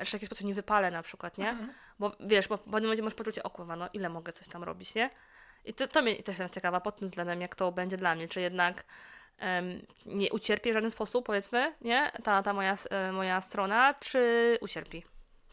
że 0.00 0.04
w 0.04 0.12
jakiś 0.12 0.26
sposób 0.26 0.46
nie 0.46 0.54
wypalę 0.54 0.90
na 0.90 1.02
przykład, 1.02 1.38
nie? 1.38 1.50
Mhm. 1.50 1.72
Bo 1.98 2.16
wiesz, 2.20 2.48
bo 2.48 2.56
w 2.56 2.60
pewnym 2.60 2.82
momencie 2.82 3.02
masz 3.02 3.14
poczucie, 3.14 3.42
o 3.42 3.50
kurwa, 3.50 3.76
no 3.76 3.88
ile 3.92 4.08
mogę 4.08 4.32
coś 4.32 4.48
tam 4.48 4.64
robić, 4.64 4.94
nie? 4.94 5.10
I 5.64 5.74
to, 5.74 5.88
to 5.88 6.02
mnie 6.02 6.16
też 6.16 6.28
jestem 6.28 6.48
ciekawa 6.48 6.80
pod 6.80 6.96
tym 6.98 7.08
względem, 7.08 7.40
jak 7.40 7.54
to 7.54 7.72
będzie 7.72 7.96
dla 7.96 8.14
mnie, 8.14 8.28
czy 8.28 8.40
jednak 8.40 8.84
em, 9.38 9.86
nie 10.06 10.32
ucierpi 10.32 10.70
w 10.70 10.74
żaden 10.74 10.90
sposób, 10.90 11.26
powiedzmy, 11.26 11.74
nie? 11.80 12.10
Ta, 12.24 12.42
ta 12.42 12.52
moja, 12.52 12.76
e, 12.90 13.12
moja 13.12 13.40
strona, 13.40 13.94
czy 13.94 14.58
ucierpi? 14.60 15.02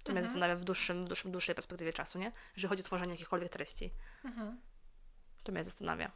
To 0.04 0.12
mnie 0.12 0.20
Mhm. 0.20 0.26
zastanawia 0.26 0.56
w 0.56 0.64
dłuższym, 0.64 1.06
w 1.06 1.08
dłuższym, 1.08 1.32
dłuższej 1.32 1.56
perspektywie 1.56 1.94
czasu, 1.94 2.20
nie? 2.20 2.32
Jeżeli 2.56 2.70
chodzi 2.70 2.82
o 2.82 2.86
tworzenie 2.86 3.12
jakichkolwiek 3.12 3.50
treści. 3.50 3.92
Mhm. 4.26 4.62
To 5.44 5.52
mnie 5.52 5.64
zastanawia. 5.64 6.12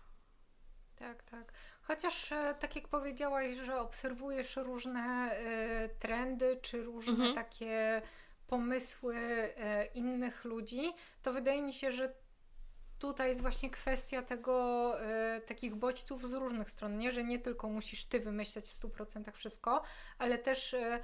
Tak, 0.95 1.23
tak. 1.23 1.53
Chociaż 1.87 2.31
e, 2.31 2.55
tak 2.59 2.75
jak 2.75 2.87
powiedziałaś, 2.87 3.55
że 3.55 3.79
obserwujesz 3.79 4.55
różne 4.55 5.01
e, 5.31 5.89
trendy, 5.89 6.59
czy 6.61 6.83
różne 6.83 7.13
Mhm. 7.13 7.35
takie 7.35 8.01
pomysły 8.47 9.15
e, 9.17 9.85
innych 9.85 10.45
ludzi, 10.45 10.93
to 11.21 11.33
wydaje 11.33 11.61
mi 11.61 11.73
się, 11.73 11.91
że 11.91 12.13
tutaj 12.99 13.29
jest 13.29 13.41
właśnie 13.41 13.69
kwestia 13.69 14.21
tego, 14.21 14.93
e, 15.01 15.41
takich 15.41 15.75
bodźców 15.75 16.29
z 16.29 16.33
różnych 16.33 16.69
stron, 16.69 16.97
nie? 16.97 17.11
Że 17.11 17.23
nie 17.23 17.39
tylko 17.39 17.69
musisz 17.69 18.05
ty 18.05 18.19
wymyślać 18.19 18.65
w 18.65 18.73
100% 18.79 19.31
wszystko, 19.31 19.81
ale 20.17 20.37
też 20.37 20.73
e, 20.73 20.99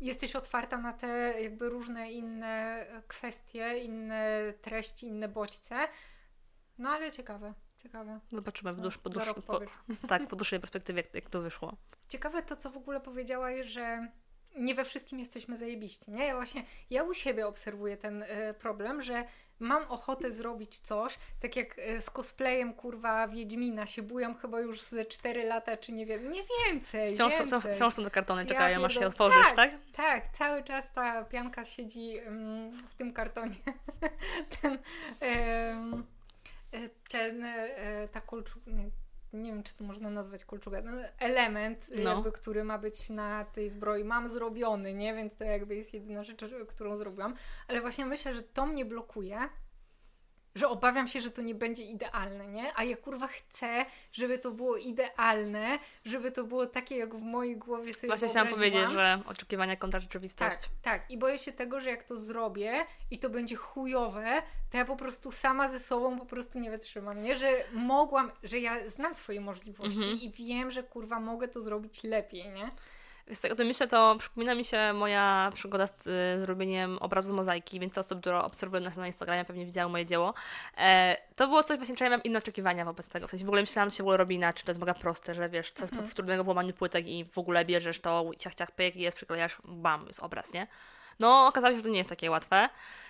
jesteś 0.00 0.36
otwarta 0.36 0.78
na 0.78 0.92
te 0.92 1.08
jakby 1.42 1.68
różne 1.68 2.12
inne 2.12 2.86
kwestie, 3.08 3.78
inne 3.78 4.52
treści, 4.62 5.06
inne 5.06 5.28
bodźce. 5.28 5.88
No 6.78 6.90
ale 6.90 7.12
ciekawe, 7.12 7.54
ciekawe. 7.82 8.20
Zobaczymy 8.32 8.72
w 8.72 8.76
Co 8.76 8.82
dłuż, 8.82 8.98
po, 8.98 9.10
rok 9.24 9.42
po, 9.42 9.60
tak, 10.08 10.28
po 10.28 10.36
dłuższej 10.36 10.60
perspektywie, 10.60 11.02
jak, 11.02 11.14
jak 11.14 11.30
to 11.30 11.40
wyszło. 11.40 11.76
Ciekawe 12.08 12.42
to, 12.42 12.56
co 12.56 12.70
w 12.70 12.76
ogóle 12.76 13.00
powiedziałaś, 13.00 13.66
że 13.66 14.08
nie 14.56 14.74
we 14.74 14.84
wszystkim 14.84 15.18
jesteśmy 15.18 15.56
zajebiści, 15.56 16.10
nie? 16.10 16.26
Ja 16.26 16.34
właśnie, 16.34 16.64
ja 16.90 17.02
u 17.02 17.14
siebie 17.14 17.46
obserwuję 17.46 17.96
ten 17.96 18.22
e, 18.22 18.54
problem, 18.54 19.02
że 19.02 19.24
mam 19.58 19.82
ochotę 19.82 20.32
zrobić 20.32 20.78
coś, 20.78 21.18
tak 21.40 21.56
jak 21.56 21.78
e, 21.78 22.02
z 22.02 22.10
cosplayem, 22.10 22.74
kurwa, 22.74 23.28
Wiedźmina 23.28 23.86
się 23.86 24.02
bujam 24.02 24.34
chyba 24.34 24.60
już 24.60 24.82
ze 24.82 25.04
4 25.04 25.44
lata, 25.44 25.76
czy 25.76 25.92
nie 25.92 26.06
wiem, 26.06 26.30
nie 26.30 26.42
więcej, 26.66 27.14
Wciąż, 27.14 27.38
więcej. 27.38 27.60
wciąż, 27.60 27.74
wciąż 27.74 27.94
są 27.94 28.04
te 28.04 28.10
kartony, 28.10 28.42
Ja 28.42 28.48
czekają, 28.48 28.84
aż 28.84 28.94
się 28.94 29.06
otworzysz, 29.06 29.46
tak? 29.56 29.70
Tak, 29.92 30.28
cały 30.28 30.64
czas 30.64 30.92
ta 30.92 31.24
pianka 31.24 31.64
siedzi 31.64 32.18
mm, 32.18 32.78
w 32.78 32.94
tym 32.94 33.12
kartonie. 33.12 33.56
ten, 34.60 34.78
ten, 37.10 37.44
e, 37.44 38.08
ta 38.08 38.20
kolczuga, 38.20 38.72
nie, 38.72 38.90
nie 39.32 39.52
wiem, 39.52 39.62
czy 39.62 39.74
to 39.74 39.84
można 39.84 40.10
nazwać 40.10 40.44
kolczuga, 40.44 40.80
no, 40.82 40.92
element, 41.18 41.90
No. 42.04 42.10
jakby, 42.14 42.32
który 42.32 42.64
ma 42.64 42.78
być 42.78 43.10
na 43.10 43.44
tej 43.44 43.68
zbroi, 43.68 44.04
mam 44.04 44.28
zrobiony, 44.28 44.94
nie? 44.94 45.14
Więc 45.14 45.36
to 45.36 45.44
jakby 45.44 45.76
jest 45.76 45.94
jedyna 45.94 46.24
rzecz, 46.24 46.44
którą 46.68 46.96
zrobiłam. 46.96 47.34
Ale 47.68 47.80
właśnie 47.80 48.06
myślę, 48.06 48.34
że 48.34 48.42
to 48.42 48.66
mnie 48.66 48.84
blokuje, 48.84 49.38
że 50.58 50.68
obawiam 50.68 51.08
się, 51.08 51.20
że 51.20 51.30
to 51.30 51.42
nie 51.42 51.54
będzie 51.54 51.82
idealne, 51.82 52.46
nie? 52.48 52.72
A 52.76 52.84
ja 52.84 52.96
kurwa 52.96 53.26
chcę, 53.26 53.86
żeby 54.12 54.38
to 54.38 54.50
było 54.50 54.76
idealne, 54.76 55.78
żeby 56.04 56.32
to 56.32 56.44
było 56.44 56.66
takie, 56.66 56.96
jak 56.96 57.14
w 57.14 57.22
mojej 57.22 57.56
głowie 57.56 57.94
sobie 57.94 58.08
Właśnie 58.08 58.28
chciałam 58.28 58.48
powiedzieć, 58.48 58.90
że 58.90 59.20
oczekiwania 59.26 59.76
kontra 59.76 60.00
rzeczywistość. 60.00 60.56
Tak, 60.56 60.68
tak. 60.82 61.10
I 61.10 61.18
boję 61.18 61.38
się 61.38 61.52
tego, 61.52 61.80
że 61.80 61.90
jak 61.90 62.04
to 62.04 62.16
zrobię 62.16 62.86
i 63.10 63.18
to 63.18 63.30
będzie 63.30 63.56
chujowe, 63.56 64.42
to 64.70 64.76
ja 64.76 64.84
po 64.84 64.96
prostu 64.96 65.30
sama 65.30 65.68
ze 65.68 65.80
sobą 65.80 66.18
po 66.18 66.26
prostu 66.26 66.58
nie 66.58 66.70
wytrzymam, 66.70 67.22
nie? 67.22 67.36
Że 67.36 67.50
mogłam, 67.72 68.30
że 68.42 68.58
ja 68.58 68.90
znam 68.90 69.14
swoje 69.14 69.40
możliwości 69.40 69.98
mhm. 69.98 70.20
i 70.20 70.30
wiem, 70.30 70.70
że 70.70 70.82
kurwa 70.82 71.20
mogę 71.20 71.48
to 71.48 71.62
zrobić 71.62 72.02
lepiej, 72.02 72.50
nie? 72.50 72.70
Z 73.32 73.40
tego 73.40 73.56
to 73.56 73.64
myślę, 73.64 73.88
to 73.88 74.16
przypomina 74.18 74.54
mi 74.54 74.64
się 74.64 74.92
moja 74.92 75.50
przygoda 75.54 75.86
z 75.86 76.06
y, 76.06 76.40
zrobieniem 76.40 76.98
obrazu 76.98 77.28
z 77.28 77.32
mozaiki, 77.32 77.80
więc 77.80 77.94
te 77.94 78.00
osoby, 78.00 78.20
które 78.20 78.38
obserwują 78.42 78.82
nas 78.82 78.96
na 78.96 79.06
Instagramie, 79.06 79.44
pewnie 79.44 79.66
widziały 79.66 79.92
moje 79.92 80.06
dzieło. 80.06 80.34
E, 80.78 81.16
to 81.36 81.48
było 81.48 81.62
coś 81.62 81.76
właśnie, 81.76 81.96
czego 81.96 82.04
ja 82.04 82.10
miałam 82.10 82.22
inne 82.22 82.38
oczekiwania 82.38 82.84
wobec 82.84 83.08
tego. 83.08 83.26
W 83.26 83.30
sensie 83.30 83.44
w 83.44 83.48
ogóle 83.48 83.62
myślałam, 83.62 83.90
że 83.90 83.96
się 83.96 84.02
w 84.02 84.06
ogóle 84.06 84.16
robi 84.16 84.34
inaczej, 84.34 84.64
to 84.64 84.70
jest 84.70 84.80
mega 84.80 84.94
proste, 84.94 85.34
że 85.34 85.48
wiesz, 85.48 85.70
co 85.70 85.84
jest 85.84 85.92
mhm. 85.92 86.12
trudnego 86.12 86.44
w 86.44 86.48
łamaniu 86.48 86.72
płytek 86.72 87.06
i 87.06 87.24
w 87.24 87.38
ogóle 87.38 87.64
bierzesz 87.64 88.00
to, 88.00 88.30
ciach, 88.38 88.54
ciach, 88.54 88.70
pyk 88.70 88.96
i 88.96 89.00
jest, 89.00 89.16
przyklejasz, 89.16 89.58
bam, 89.64 90.06
jest 90.06 90.20
obraz, 90.20 90.52
nie? 90.52 90.66
No, 91.20 91.46
okazało 91.46 91.72
się, 91.72 91.76
że 91.76 91.82
to 91.82 91.88
nie 91.88 91.98
jest 91.98 92.10
takie 92.10 92.30
łatwe. 92.30 92.68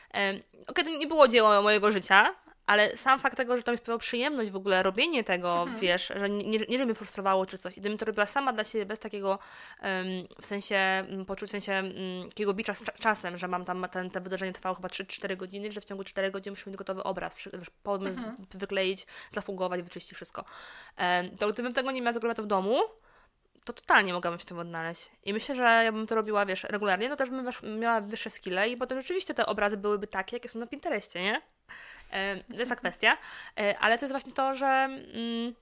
Okej, 0.08 0.44
okay, 0.66 0.84
to 0.84 0.90
nie 0.90 1.06
było 1.06 1.28
dzieło 1.28 1.62
mojego 1.62 1.92
życia, 1.92 2.34
ale 2.68 2.96
sam 2.96 3.18
fakt 3.18 3.36
tego, 3.36 3.56
że 3.56 3.62
to 3.62 3.70
mi 3.70 3.76
sprawiało 3.78 3.98
przyjemność 3.98 4.50
w 4.50 4.56
ogóle 4.56 4.82
robienie 4.82 5.24
tego, 5.24 5.62
mhm. 5.62 5.80
wiesz, 5.80 6.12
że 6.16 6.30
nie, 6.30 6.58
nie, 6.68 6.78
że 6.78 6.84
mnie 6.84 6.94
frustrowało 6.94 7.46
czy 7.46 7.58
coś, 7.58 7.74
gdybym 7.74 7.98
to 7.98 8.04
robiła 8.04 8.26
sama 8.26 8.52
dla 8.52 8.64
siebie, 8.64 8.86
bez 8.86 8.98
takiego 8.98 9.38
um, 9.82 9.88
w 10.40 10.46
sensie 10.46 10.76
mm, 10.76 11.24
poczucia, 11.24 11.46
w 11.46 11.50
sensie 11.50 11.72
um, 11.72 12.28
takiego 12.28 12.54
bicza 12.54 12.74
z 12.74 12.82
czasem, 13.00 13.36
że 13.36 13.48
mam 13.48 13.64
tam, 13.64 13.86
ten, 13.90 14.10
te 14.10 14.20
wydarzenie 14.20 14.52
trwało 14.52 14.74
chyba 14.74 14.88
3-4 14.88 15.36
godziny, 15.36 15.72
że 15.72 15.80
w 15.80 15.84
ciągu 15.84 16.04
4 16.04 16.30
godzin 16.30 16.52
muszę 16.52 16.70
mieć 16.70 16.76
gotowy 16.76 17.02
obraz, 17.02 17.34
pomysł, 17.82 18.18
mhm. 18.18 18.36
wykleić, 18.54 19.06
zafugować, 19.30 19.82
wyczyścić 19.82 20.14
wszystko. 20.14 20.44
Um, 20.98 21.36
to 21.36 21.52
gdybym 21.52 21.72
tego 21.72 21.90
nie 21.90 22.02
miała, 22.02 22.12
zrobiła 22.12 22.34
to 22.34 22.42
w 22.42 22.46
domu, 22.46 22.80
to 23.64 23.72
totalnie 23.72 24.12
mogłabym 24.12 24.38
się 24.38 24.42
w 24.42 24.46
tym 24.46 24.58
odnaleźć. 24.58 25.10
I 25.24 25.32
myślę, 25.32 25.54
że 25.54 25.62
ja 25.62 25.92
bym 25.92 26.06
to 26.06 26.14
robiła, 26.14 26.46
wiesz, 26.46 26.64
regularnie, 26.64 27.08
no 27.08 27.16
też 27.16 27.30
bym 27.30 27.46
miała 27.80 28.00
wyższe 28.00 28.30
skille 28.30 28.68
i 28.68 28.76
potem 28.76 29.00
rzeczywiście 29.00 29.34
te 29.34 29.46
obrazy 29.46 29.76
byłyby 29.76 30.06
takie, 30.06 30.36
jakie 30.36 30.48
są 30.48 30.58
na 30.58 30.66
Pinterestie, 30.66 31.22
nie? 31.22 31.42
E, 32.10 32.44
to 32.44 32.58
jest 32.58 32.68
ta 32.68 32.76
kwestia. 32.76 33.16
E, 33.60 33.78
ale 33.78 33.98
to 33.98 34.04
jest 34.04 34.12
właśnie 34.12 34.32
to, 34.32 34.54
że. 34.54 34.66
Mm, 34.66 35.54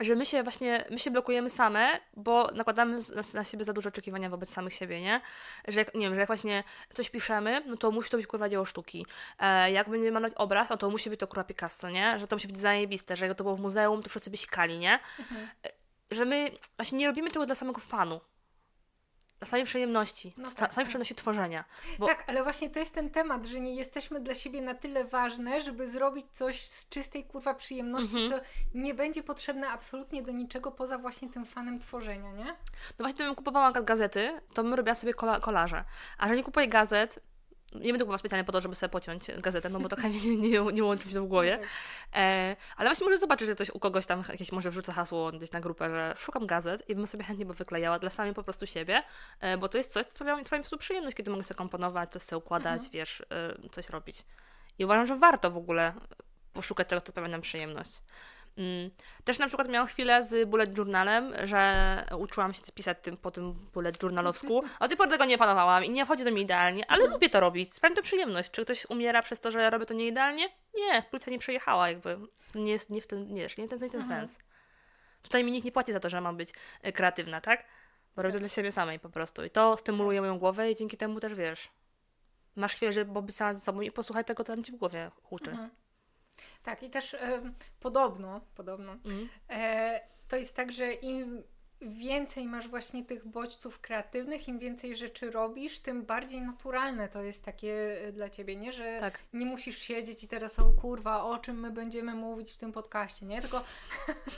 że 0.00 0.14
my 0.14 0.26
się 0.26 0.42
właśnie, 0.42 0.84
my 0.90 0.98
się 0.98 1.10
blokujemy 1.10 1.50
same, 1.50 2.00
bo 2.16 2.50
nakładamy 2.54 2.96
na, 2.96 3.22
na, 3.34 3.44
siebie 3.44 3.64
za 3.64 3.72
duże 3.72 3.88
oczekiwania 3.88 4.30
wobec 4.30 4.50
samych 4.50 4.74
siebie, 4.74 5.00
nie? 5.00 5.20
Że 5.68 5.78
jak, 5.78 5.94
nie 5.94 6.00
wiem, 6.00 6.14
że 6.14 6.20
jak 6.20 6.26
właśnie 6.26 6.64
coś 6.94 7.10
piszemy, 7.10 7.62
no 7.66 7.76
to 7.76 7.90
musi 7.90 8.10
to 8.10 8.16
być 8.16 8.26
kurwa 8.26 8.48
dzieło 8.48 8.64
sztuki. 8.64 9.06
E, 9.38 9.72
jak 9.72 9.88
będziemy 9.88 10.12
malować 10.12 10.34
obraz, 10.36 10.70
no 10.70 10.76
to 10.76 10.90
musi 10.90 11.10
być 11.10 11.20
to 11.20 11.26
kurwa 11.26 11.44
Picasso, 11.44 11.90
nie? 11.90 12.18
Że 12.18 12.26
to 12.26 12.36
musi 12.36 12.48
być 12.48 12.58
zajebiste, 12.58 13.16
że 13.16 13.26
jak 13.26 13.38
to 13.38 13.44
było 13.44 13.56
w 13.56 13.60
muzeum, 13.60 14.02
to 14.02 14.10
wszyscy 14.10 14.30
by 14.30 14.36
sikali, 14.36 14.78
nie? 14.78 14.98
Mhm. 15.18 15.48
E, 15.66 15.70
że 16.10 16.24
my 16.24 16.50
właśnie 16.76 16.98
nie 16.98 17.06
robimy 17.06 17.30
tego 17.30 17.46
dla 17.46 17.54
samego 17.54 17.80
fanu 17.80 18.20
samej 19.46 19.64
przyjemności, 19.64 20.34
no 20.36 20.48
tak, 20.48 20.58
samej 20.58 20.70
tak. 20.74 20.84
przyjemności 20.86 21.14
tworzenia. 21.14 21.64
Bo... 21.98 22.06
Tak, 22.06 22.24
ale 22.26 22.42
właśnie 22.42 22.70
to 22.70 22.78
jest 22.78 22.94
ten 22.94 23.10
temat, 23.10 23.46
że 23.46 23.60
nie 23.60 23.74
jesteśmy 23.74 24.20
dla 24.20 24.34
siebie 24.34 24.62
na 24.62 24.74
tyle 24.74 25.04
ważne, 25.04 25.62
żeby 25.62 25.88
zrobić 25.88 26.26
coś 26.30 26.60
z 26.60 26.88
czystej 26.88 27.24
kurwa 27.24 27.54
przyjemności, 27.54 28.22
mhm. 28.22 28.30
co 28.30 28.46
nie 28.74 28.94
będzie 28.94 29.22
potrzebne 29.22 29.68
absolutnie 29.68 30.22
do 30.22 30.32
niczego 30.32 30.72
poza 30.72 30.98
właśnie 30.98 31.30
tym 31.30 31.46
fanem 31.46 31.78
tworzenia, 31.78 32.32
nie? 32.32 32.44
No 32.44 32.54
właśnie, 32.98 33.14
gdybym 33.14 33.34
kupowała 33.34 33.72
gazety, 33.72 34.40
to 34.54 34.62
bym 34.62 34.74
robiła 34.74 34.94
sobie 34.94 35.14
kola 35.14 35.40
kolaże. 35.40 35.84
A 36.18 36.28
że 36.28 36.36
nie 36.36 36.44
kupuję 36.44 36.68
gazet, 36.68 37.20
nie 37.72 37.92
będę 37.92 37.98
kupowała 37.98 38.18
specjalnie 38.18 38.44
po 38.44 38.52
to, 38.52 38.60
żeby 38.60 38.74
sobie 38.74 38.90
pociąć 38.90 39.30
gazetę, 39.38 39.68
no 39.68 39.80
bo 39.80 39.88
to 39.88 39.96
chętnie 39.96 40.36
nie, 40.36 40.48
nie, 40.50 40.72
nie 40.72 40.84
łączy 40.84 41.06
mi 41.06 41.12
się 41.12 41.20
w 41.20 41.28
głowie. 41.28 41.58
Tak. 41.58 41.68
E, 42.14 42.56
ale 42.76 42.88
właśnie 42.88 43.04
może 43.04 43.18
zobaczyć, 43.18 43.48
że 43.48 43.56
coś 43.56 43.70
u 43.70 43.78
kogoś 43.78 44.06
tam 44.06 44.22
jakieś 44.28 44.52
może 44.52 44.70
wrzuca 44.70 44.92
hasło 44.92 45.32
gdzieś 45.32 45.52
na 45.52 45.60
grupę, 45.60 45.90
że 45.90 46.14
szukam 46.18 46.46
gazet 46.46 46.88
i 46.88 46.94
bym 46.94 47.06
sobie 47.06 47.24
chętnie 47.24 47.46
by 47.46 47.54
wyklejała 47.54 47.98
dla 47.98 48.10
samej 48.10 48.34
po 48.34 48.42
prostu 48.42 48.66
siebie, 48.66 49.02
e, 49.40 49.58
bo 49.58 49.68
to 49.68 49.78
jest 49.78 49.92
coś, 49.92 50.06
co 50.06 50.10
sprawia 50.10 50.36
mi, 50.36 50.44
po 50.44 50.50
prostu 50.50 50.78
przyjemność, 50.78 51.16
kiedy 51.16 51.30
mogę 51.30 51.44
sobie 51.44 51.58
komponować, 51.58 52.12
coś 52.12 52.22
sobie 52.22 52.38
układać, 52.38 52.82
mhm. 52.82 52.92
wiesz, 52.92 53.20
e, 53.30 53.68
coś 53.70 53.88
robić. 53.88 54.24
I 54.78 54.84
uważam, 54.84 55.06
że 55.06 55.16
warto 55.16 55.50
w 55.50 55.56
ogóle 55.56 55.92
poszukać 56.52 56.88
czegoś, 56.88 57.02
co 57.02 57.12
sprawia 57.12 57.28
nam 57.28 57.40
przyjemność. 57.40 58.00
Mm. 58.60 58.90
Też 59.24 59.38
na 59.38 59.46
przykład 59.46 59.68
miałam 59.68 59.88
chwilę 59.88 60.24
z 60.24 60.48
bullet 60.48 60.78
journalem, 60.78 61.32
że 61.44 62.04
uczyłam 62.18 62.54
się 62.54 62.60
pisać 62.74 62.98
tym, 63.02 63.16
po 63.16 63.30
tym 63.30 63.52
bullet 63.52 64.02
journalowsku. 64.02 64.62
O 64.80 64.88
tej 64.88 64.96
pory 64.96 65.10
tego 65.10 65.24
nie 65.24 65.38
panowałam 65.38 65.84
i 65.84 65.90
nie 65.90 66.04
wchodzi 66.04 66.24
do 66.24 66.30
mnie 66.30 66.42
idealnie, 66.42 66.90
ale 66.90 67.06
lubię 67.06 67.28
to 67.28 67.40
robić. 67.40 67.74
Sprawia 67.74 67.96
to 67.96 68.02
przyjemność. 68.02 68.50
Czy 68.50 68.64
ktoś 68.64 68.86
umiera 68.90 69.22
przez 69.22 69.40
to, 69.40 69.50
że 69.50 69.62
ja 69.62 69.70
robię 69.70 69.86
to 69.86 69.94
nieidealnie? 69.94 70.48
Nie, 70.74 71.02
płyca 71.10 71.30
nie 71.30 71.38
przejechała 71.38 71.88
jakby. 71.88 72.18
Nie 72.54 72.78
nie 72.90 73.00
w 73.00 73.06
ten, 73.06 73.34
nie, 73.34 73.42
nie 73.58 73.68
ten, 73.68 73.78
nie 73.80 73.90
ten 73.90 74.00
mhm. 74.00 74.04
sens. 74.06 74.38
Tutaj 75.22 75.44
mi 75.44 75.52
nikt 75.52 75.64
nie 75.64 75.72
płaci 75.72 75.92
za 75.92 76.00
to, 76.00 76.08
że 76.08 76.20
mam 76.20 76.36
być 76.36 76.54
e, 76.82 76.92
kreatywna, 76.92 77.40
tak? 77.40 77.64
Bo 78.16 78.22
robię 78.22 78.32
to 78.32 78.38
dla 78.38 78.48
siebie 78.48 78.72
samej 78.72 78.98
po 78.98 79.08
prostu. 79.08 79.44
I 79.44 79.50
to 79.50 79.76
stymuluje 79.76 80.20
moją 80.20 80.38
głowę 80.38 80.70
i 80.70 80.76
dzięki 80.76 80.96
temu 80.96 81.20
też 81.20 81.34
wiesz. 81.34 81.68
Masz 82.56 82.74
chwilę, 82.74 82.92
żeby 82.92 83.22
być 83.22 83.36
sama 83.36 83.54
ze 83.54 83.60
sobą 83.60 83.80
i 83.80 83.90
posłuchaj 83.90 84.24
tego, 84.24 84.44
co 84.44 84.52
tam 84.52 84.64
ci 84.64 84.72
w 84.72 84.76
głowie 84.76 85.10
huczy. 85.22 85.50
Mhm. 85.50 85.70
Tak, 86.62 86.82
i 86.82 86.90
też 86.90 87.14
e, 87.14 87.42
podobno, 87.80 88.40
podobno 88.54 88.92
mhm. 88.92 89.28
e, 89.48 90.00
to 90.28 90.36
jest 90.36 90.56
tak, 90.56 90.72
że 90.72 90.92
im 90.92 91.42
więcej 91.82 92.46
masz 92.46 92.68
właśnie 92.68 93.04
tych 93.04 93.26
bodźców 93.26 93.80
kreatywnych, 93.80 94.48
im 94.48 94.58
więcej 94.58 94.96
rzeczy 94.96 95.30
robisz, 95.30 95.78
tym 95.78 96.02
bardziej 96.02 96.42
naturalne 96.42 97.08
to 97.08 97.22
jest 97.22 97.44
takie 97.44 98.00
e, 98.02 98.12
dla 98.12 98.28
ciebie, 98.28 98.56
nie? 98.56 98.72
Że 98.72 99.00
tak. 99.00 99.18
nie 99.32 99.46
musisz 99.46 99.78
siedzieć 99.78 100.24
i 100.24 100.28
teraz 100.28 100.58
o 100.58 100.72
kurwa, 100.72 101.24
o 101.24 101.38
czym 101.38 101.60
my 101.60 101.70
będziemy 101.70 102.14
mówić 102.14 102.52
w 102.52 102.56
tym 102.56 102.72
podcaście, 102.72 103.26
nie? 103.26 103.40
Tylko 103.40 103.64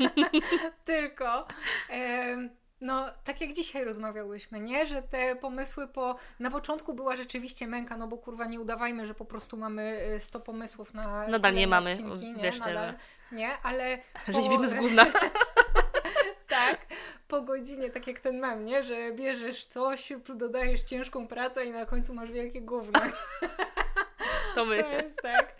tylko 0.85 1.47
e, 1.90 2.49
no, 2.82 3.04
tak 3.24 3.40
jak 3.40 3.52
dzisiaj 3.52 3.84
rozmawiałyśmy, 3.84 4.60
nie? 4.60 4.86
Że 4.86 5.02
te 5.02 5.36
pomysły 5.36 5.88
po... 5.88 6.16
Na 6.40 6.50
początku 6.50 6.94
była 6.94 7.16
rzeczywiście 7.16 7.66
męka, 7.66 7.96
no 7.96 8.08
bo 8.08 8.18
kurwa 8.18 8.44
nie 8.44 8.60
udawajmy, 8.60 9.06
że 9.06 9.14
po 9.14 9.24
prostu 9.24 9.56
mamy 9.56 10.16
100 10.20 10.38
y, 10.38 10.42
pomysłów 10.42 10.94
na 10.94 11.28
Nadal 11.28 11.54
nie 11.54 11.66
mamy, 11.66 11.90
odcinki, 11.90 12.32
nie? 12.32 12.42
Wiesz, 12.42 12.58
Nadal, 12.58 12.94
nie, 13.32 13.50
ale... 13.62 13.98
Po... 14.26 14.32
Że 14.32 14.42
śpimy 14.42 14.68
z 14.68 14.74
gówna. 14.74 15.06
tak, 16.48 16.86
po 17.28 17.42
godzinie, 17.42 17.90
tak 17.90 18.06
jak 18.06 18.20
ten 18.20 18.40
mam, 18.40 18.64
nie? 18.64 18.82
Że 18.82 19.12
bierzesz 19.12 19.66
coś, 19.66 20.12
dodajesz 20.34 20.82
ciężką 20.82 21.28
pracę 21.28 21.64
i 21.64 21.70
na 21.70 21.86
końcu 21.86 22.14
masz 22.14 22.30
wielkie 22.30 22.60
gówno. 22.60 23.00
To 24.54 24.64
my. 24.64 24.82
To 24.82 24.90
jest 24.90 25.22
tak. 25.22 25.54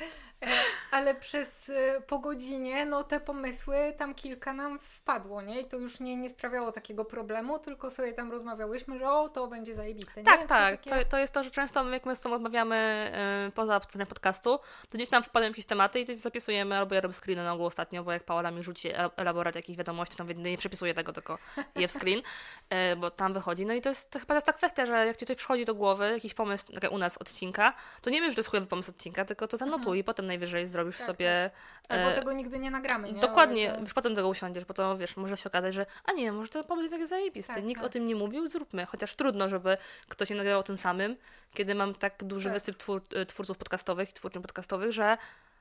Ale 0.93 1.15
przez 1.15 1.69
e, 1.69 2.01
po 2.01 2.19
godzinie, 2.19 2.87
no 2.87 3.05
te 3.05 3.21
pomysły, 3.21 3.95
tam 3.97 4.15
kilka 4.15 4.53
nam 4.53 4.79
wpadło, 4.79 5.43
nie? 5.43 5.61
I 5.61 5.65
to 5.65 5.77
już 5.77 6.01
nie, 6.01 6.17
nie 6.17 6.31
sprawiało 6.31 6.73
takiego 6.73 7.05
problemu, 7.05 7.59
tylko 7.59 7.91
sobie 7.91 8.13
tam 8.13 8.31
rozmawiałyśmy, 8.31 8.99
że 8.99 9.11
o, 9.11 9.29
to 9.29 9.47
będzie 9.47 9.75
zajebiste. 9.75 10.21
Nie? 10.21 10.25
Tak, 10.25 10.45
tak. 10.45 10.77
To, 10.77 10.91
takie... 10.91 11.05
to, 11.05 11.11
to, 11.11 11.19
jest 11.19 11.35
to, 11.35 11.43
że 11.43 11.51
często 11.51 11.91
jak 11.91 12.07
my 12.07 12.17
z 12.17 12.21
tobą 12.21 12.35
rozmawiamy 12.35 13.11
yy, 13.45 13.53
poza 13.53 13.81
tworzeniem 13.81 14.07
podcastu, 14.07 14.59
to 14.59 14.95
gdzieś 14.95 15.09
tam 15.09 15.23
wpadają 15.23 15.51
jakieś 15.51 15.67
tematy 15.67 16.01
i 16.01 16.07
to 16.07 16.15
zapisujemy, 16.15 16.79
albo 16.79 16.95
ja 16.95 17.01
robię 17.01 17.15
screeny 17.15 17.45
na 17.45 17.53
ogół 17.53 17.67
ostatnio, 17.67 18.05
bo 18.05 18.13
jak 18.13 18.25
Paola 18.25 18.51
mi 18.51 18.63
rzuci 18.63 18.89
elaborat 19.17 19.55
jakichś 19.55 19.79
wiadomości, 19.79 20.17
to 20.17 20.25
nie 20.25 20.59
przepisuję 20.59 20.95
tego, 20.95 21.13
tylko 21.13 21.39
je 21.77 21.89
w 21.89 21.93
screen, 21.93 22.23
yy, 22.71 22.97
bo 23.01 23.11
tam 23.11 23.33
wychodzi. 23.33 23.67
No 23.67 23.75
i 23.75 23.81
to 23.81 23.89
jest 23.89 24.11
to 24.11 24.19
chyba 24.19 24.35
jest 24.35 24.47
ta 24.47 24.53
kwestia, 24.53 24.87
że 24.87 25.07
jak 25.07 25.17
ci 25.17 25.27
coś 25.27 25.37
przychodzi 25.37 25.65
do 25.65 25.75
głowy, 25.75 26.11
jakiś 26.11 26.35
pomysł 26.35 26.73
tak 26.81 26.93
u 26.93 26.99
nas 26.99 27.19
odcinka, 27.19 27.75
to 28.03 28.11
nie 28.11 28.21
wiesz, 28.21 28.31
że 28.31 28.35
to 28.35 28.41
jest 28.41 28.51
chujowy 28.51 28.67
pomysł 28.67 28.91
odcinka, 28.91 29.25
tylko 29.25 29.49
to 29.49 29.57
zanotuj 29.57 29.81
mhm. 29.81 29.97
i 29.97 30.05
potem 30.05 30.27
najwyżej 30.27 30.67
zrobisz 30.67 30.82
tak, 30.91 31.07
sobie. 31.07 31.51
Tak. 31.89 31.99
Albo 31.99 32.11
e... 32.11 32.15
tego 32.15 32.33
nigdy 32.33 32.59
nie 32.59 32.71
nagramy, 32.71 33.13
nie? 33.13 33.21
Dokładnie, 33.21 33.73
już 33.81 33.95
potem 33.95 34.15
tego 34.15 34.29
usiądziesz, 34.29 34.65
bo 34.65 34.75
to 34.75 34.99
wiesz, 34.99 35.17
może 35.17 35.37
się 35.37 35.49
okazać, 35.49 35.75
że 35.75 35.87
a 36.05 36.13
nie, 36.13 36.33
może 36.33 36.51
ten 36.51 36.65
pomysł 36.65 36.83
jest 36.83 36.95
taki 36.95 37.07
zajebisty. 37.07 37.55
Tak, 37.55 37.65
Nikt 37.65 37.81
tak. 37.81 37.91
o 37.91 37.93
tym 37.93 38.07
nie 38.07 38.15
mówił, 38.15 38.49
zróbmy. 38.49 38.87
Chociaż 38.87 39.15
trudno, 39.15 39.49
żeby 39.49 39.77
ktoś 40.09 40.31
nie 40.31 40.37
nagrał 40.37 40.61
o 40.61 40.63
tym 40.63 40.77
samym, 40.77 41.17
kiedy 41.55 41.75
mam 41.75 41.95
tak 41.95 42.25
duży 42.25 42.49
tak. 42.49 42.53
wysyp 42.53 42.77
twór, 42.77 43.03
e, 43.15 43.27
twórców 43.27 43.59
podcastowych 43.59 44.11
i 44.11 44.13
twórców 44.13 44.43
podcastowych, 44.43 44.93
że 44.93 45.19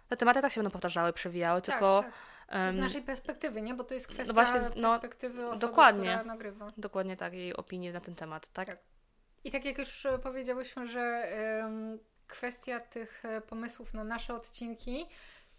te 0.07 0.17
tematy 0.17 0.41
tak 0.41 0.51
się 0.51 0.61
będą 0.61 0.71
powtarzały, 0.71 1.13
przewijały, 1.13 1.61
tak, 1.61 1.75
tylko... 1.75 2.03
Z 2.71 2.75
naszej 2.75 3.01
perspektywy, 3.01 3.61
nie? 3.61 3.73
Bo 3.73 3.83
to 3.83 3.93
jest 3.93 4.07
kwestia 4.07 4.27
no 4.27 4.33
właśnie, 4.33 4.61
no, 4.75 4.89
perspektywy 4.89 5.47
osoby, 5.47 5.67
dokładnie, 5.67 6.09
która 6.09 6.23
nagrywa. 6.23 6.67
Dokładnie 6.77 7.17
tak, 7.17 7.33
jej 7.33 7.55
opinii 7.55 7.91
na 7.91 7.99
ten 7.99 8.15
temat, 8.15 8.49
tak? 8.49 8.67
tak. 8.67 8.77
I 9.43 9.51
tak 9.51 9.65
jak 9.65 9.77
już 9.77 10.07
powiedziałyśmy, 10.23 10.87
że 10.87 11.27
kwestia 12.31 12.79
tych 12.79 13.25
e, 13.25 13.41
pomysłów 13.41 13.93
na 13.93 14.03
nasze 14.03 14.35
odcinki, 14.35 15.05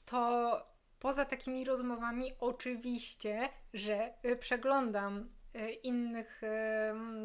to 0.05 0.67
poza 0.99 1.25
takimi 1.25 1.64
rozmowami, 1.64 2.33
oczywiście, 2.41 3.49
że 3.75 4.14
e, 4.23 4.37
przeglądam 4.37 5.29
e, 5.55 5.71
innych 5.71 6.41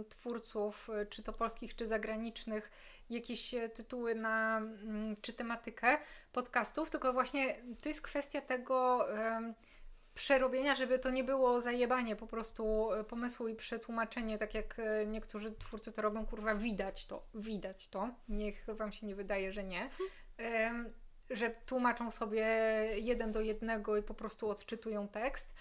twórców, 0.09 0.89
czy 1.09 1.23
to 1.23 1.33
polskich, 1.33 1.75
czy 1.75 1.87
zagranicznych, 1.87 2.71
jakieś 3.09 3.55
tytuły 3.73 4.15
na, 4.15 4.61
czy 5.21 5.33
tematykę 5.33 5.97
podcastów, 6.31 6.89
tylko 6.89 7.13
właśnie 7.13 7.55
to 7.81 7.89
jest 7.89 8.01
kwestia 8.01 8.41
tego 8.41 9.07
przerobienia, 10.17 10.75
żeby 10.75 10.99
to 10.99 11.09
nie 11.09 11.23
było 11.23 11.61
zajebanie 11.61 12.15
po 12.15 12.27
prostu 12.27 12.89
pomysłu 13.07 13.47
i 13.47 13.55
przetłumaczenie, 13.55 14.37
tak 14.37 14.53
jak 14.53 14.77
niektórzy 15.07 15.51
twórcy 15.51 15.91
to 15.91 16.01
robią, 16.01 16.25
kurwa, 16.25 16.55
widać 16.55 17.05
to, 17.05 17.27
widać 17.33 17.89
to. 17.89 18.09
Niech 18.29 18.65
wam 18.65 18.91
się 18.91 19.05
nie 19.05 19.15
wydaje, 19.15 19.53
że 19.53 19.63
nie. 19.63 19.89
że 21.29 21.49
tłumaczą 21.49 22.11
sobie 22.11 22.45
jeden 22.95 23.31
do 23.31 23.41
jednego 23.41 23.97
i 23.97 24.03
po 24.03 24.13
prostu 24.13 24.49
odczytują 24.49 25.07
tekst. 25.07 25.53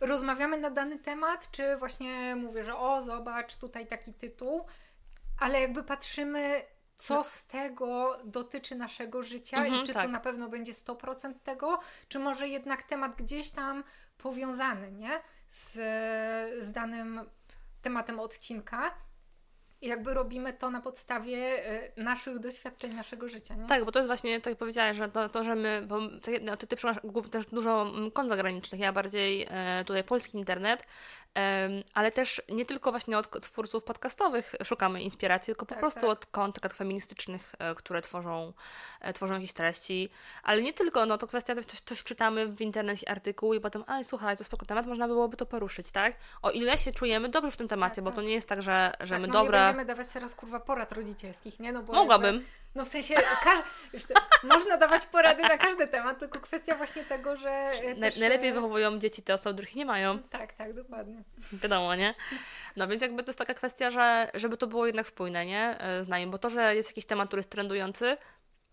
Rozmawiamy 0.00 0.58
na 0.58 0.70
dany 0.70 0.98
temat, 0.98 1.50
czy 1.50 1.76
właśnie 1.76 2.36
mówię, 2.36 2.64
że 2.64 2.76
o, 2.76 3.02
zobacz, 3.02 3.56
tutaj 3.56 3.86
taki 3.86 4.14
tytuł, 4.14 4.66
ale 5.40 5.60
jakby 5.60 5.84
patrzymy, 5.84 6.62
co 7.02 7.24
z 7.24 7.46
tego 7.46 8.18
dotyczy 8.24 8.74
naszego 8.74 9.22
życia 9.22 9.56
Mhm, 9.56 9.82
i 9.82 9.86
czy 9.86 9.94
tak. 9.94 10.02
to 10.02 10.08
na 10.08 10.20
pewno 10.20 10.48
będzie 10.48 10.72
100% 10.72 11.34
tego, 11.42 11.78
czy 12.08 12.18
może 12.18 12.48
jednak 12.48 12.82
temat 12.82 13.16
gdzieś 13.16 13.50
tam 13.50 13.84
powiązany, 14.18 14.92
nie? 14.92 15.20
Z, 15.48 15.72
z 16.64 16.72
danym 16.72 17.20
tematem 17.82 18.20
odcinka. 18.20 18.94
I 19.80 19.88
jakby 19.88 20.14
robimy 20.14 20.52
to 20.52 20.70
na 20.70 20.80
podstawie 20.80 21.70
y, 21.72 21.92
naszych 21.96 22.38
doświadczeń, 22.38 22.94
naszego 22.94 23.28
życia, 23.28 23.54
nie? 23.54 23.66
Tak, 23.66 23.84
bo 23.84 23.92
to 23.92 23.98
jest 23.98 24.06
właśnie, 24.06 24.40
tak 24.40 24.50
jak 24.50 24.58
powiedziałaś, 24.58 24.96
że 24.96 25.08
to, 25.08 25.28
to 25.28 25.44
że 25.44 25.54
my, 25.54 25.82
bo 25.86 26.00
ty, 26.22 26.40
no, 26.42 26.56
ty, 26.56 26.66
ty 26.66 26.76
też 27.30 27.46
dużo 27.46 27.92
kont 28.12 28.28
zagranicznych, 28.28 28.80
ja 28.80 28.92
bardziej 28.92 29.46
e, 29.50 29.84
tutaj 29.84 30.04
polski 30.04 30.38
internet, 30.38 30.86
ale 31.94 32.12
też 32.12 32.42
nie 32.48 32.64
tylko 32.64 32.90
właśnie 32.90 33.18
od 33.18 33.40
twórców 33.40 33.84
podcastowych 33.84 34.54
szukamy 34.64 35.02
inspiracji, 35.02 35.46
tylko 35.46 35.66
po 35.66 35.70
Tak, 35.70 35.78
prostu 35.78 36.00
tak. 36.00 36.10
od 36.10 36.26
kont 36.26 36.60
tak 36.60 36.74
feministycznych, 36.74 37.52
e, 37.58 37.74
które 37.74 38.02
tworzą, 38.02 38.52
e, 39.00 39.12
tworzą 39.12 39.34
jakieś 39.34 39.52
treści, 39.52 40.08
ale 40.42 40.62
nie 40.62 40.72
tylko, 40.72 41.06
no 41.06 41.18
to 41.18 41.26
kwestia, 41.26 41.54
że 41.54 41.64
coś, 41.64 41.80
coś 41.80 42.04
czytamy 42.04 42.46
w 42.46 42.60
internecie 42.60 43.08
artykuł 43.08 43.54
i 43.54 43.60
potem, 43.60 43.84
a 43.86 44.04
słuchaj, 44.04 44.36
to 44.36 44.44
spoko 44.44 44.66
temat, 44.66 44.86
można 44.86 45.06
byłoby 45.06 45.36
to 45.36 45.46
poruszyć, 45.46 45.92
tak? 45.92 46.16
O 46.42 46.50
ile 46.50 46.78
się 46.78 46.92
czujemy 46.92 47.28
dobrze 47.28 47.50
w 47.50 47.56
tym 47.56 47.68
temacie, 47.68 47.94
Tak, 47.94 48.04
bo 48.04 48.10
tak. 48.10 48.16
to 48.16 48.22
nie 48.22 48.32
jest 48.32 48.48
tak, 48.48 48.62
że, 48.62 48.92
że 49.00 49.14
tak, 49.14 49.20
my 49.20 49.26
no 49.26 49.32
dobra... 49.32 49.58
nie 49.58 49.64
będziemy 49.64 49.84
dawać 49.84 50.08
teraz 50.08 50.34
kurwa 50.34 50.60
porad 50.60 50.92
rodzicielskich, 50.92 51.60
nie? 51.60 51.72
No 51.72 51.82
bo 51.82 51.92
Mogłabym. 51.92 52.34
Jakby, 52.34 52.61
no 52.74 52.84
w 52.84 52.88
sensie, 52.88 53.14
każ... 53.44 53.58
można 54.42 54.76
dawać 54.76 55.06
porady 55.06 55.42
na 55.42 55.58
każdy 55.58 55.86
temat, 55.88 56.18
tylko 56.18 56.40
kwestia 56.40 56.74
właśnie 56.74 57.04
tego, 57.04 57.36
że 57.36 57.50
e, 57.50 57.94
Na, 57.94 58.06
też, 58.06 58.16
najlepiej 58.16 58.48
e, 58.48 58.52
wychowują 58.52 58.98
dzieci 58.98 59.22
te 59.22 59.34
osoby, 59.34 59.54
których 59.62 59.76
nie 59.76 59.84
mają. 59.86 60.18
Tak, 60.18 60.54
tak, 60.54 60.74
dokładnie. 60.74 61.22
Wiadomo, 61.52 61.94
nie? 61.94 62.14
No 62.76 62.88
więc 62.88 63.02
jakby 63.02 63.22
to 63.22 63.30
jest 63.30 63.38
taka 63.38 63.54
kwestia, 63.54 63.90
że 63.90 64.30
żeby 64.34 64.56
to 64.56 64.66
było 64.66 64.86
jednak 64.86 65.06
spójne, 65.06 65.46
nie? 65.46 65.80
E, 65.80 66.04
Z 66.04 66.08
nami, 66.08 66.26
bo 66.26 66.38
to, 66.38 66.50
że 66.50 66.76
jest 66.76 66.88
jakiś 66.90 67.06
temat, 67.06 67.28
który 67.28 67.40
jest 67.40 67.50
trendujący, 67.50 68.16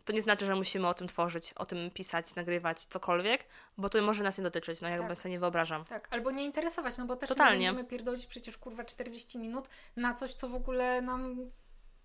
to 0.05 0.13
nie 0.13 0.21
znaczy, 0.21 0.45
że 0.45 0.55
musimy 0.55 0.87
o 0.87 0.93
tym 0.93 1.07
tworzyć, 1.07 1.53
o 1.53 1.65
tym 1.65 1.91
pisać, 1.91 2.35
nagrywać, 2.35 2.81
cokolwiek, 2.85 3.45
bo 3.77 3.89
to 3.89 4.01
może 4.01 4.23
nas 4.23 4.37
nie 4.37 4.43
dotyczyć, 4.43 4.81
no 4.81 4.89
jakby 4.89 5.07
Tak. 5.07 5.17
sobie 5.17 5.31
nie 5.31 5.39
wyobrażam. 5.39 5.85
Tak, 5.85 6.07
albo 6.11 6.31
nie 6.31 6.45
interesować, 6.45 6.97
no 6.97 7.05
bo 7.05 7.15
też 7.15 7.29
Totalnie. 7.29 7.59
nie 7.59 7.65
będziemy 7.67 7.89
pierdolić 7.89 8.25
przecież 8.25 8.57
kurwa 8.57 8.83
40 8.83 9.37
minut 9.37 9.69
na 9.95 10.13
coś, 10.13 10.33
co 10.33 10.49
w 10.49 10.55
ogóle 10.55 11.01
nam 11.01 11.51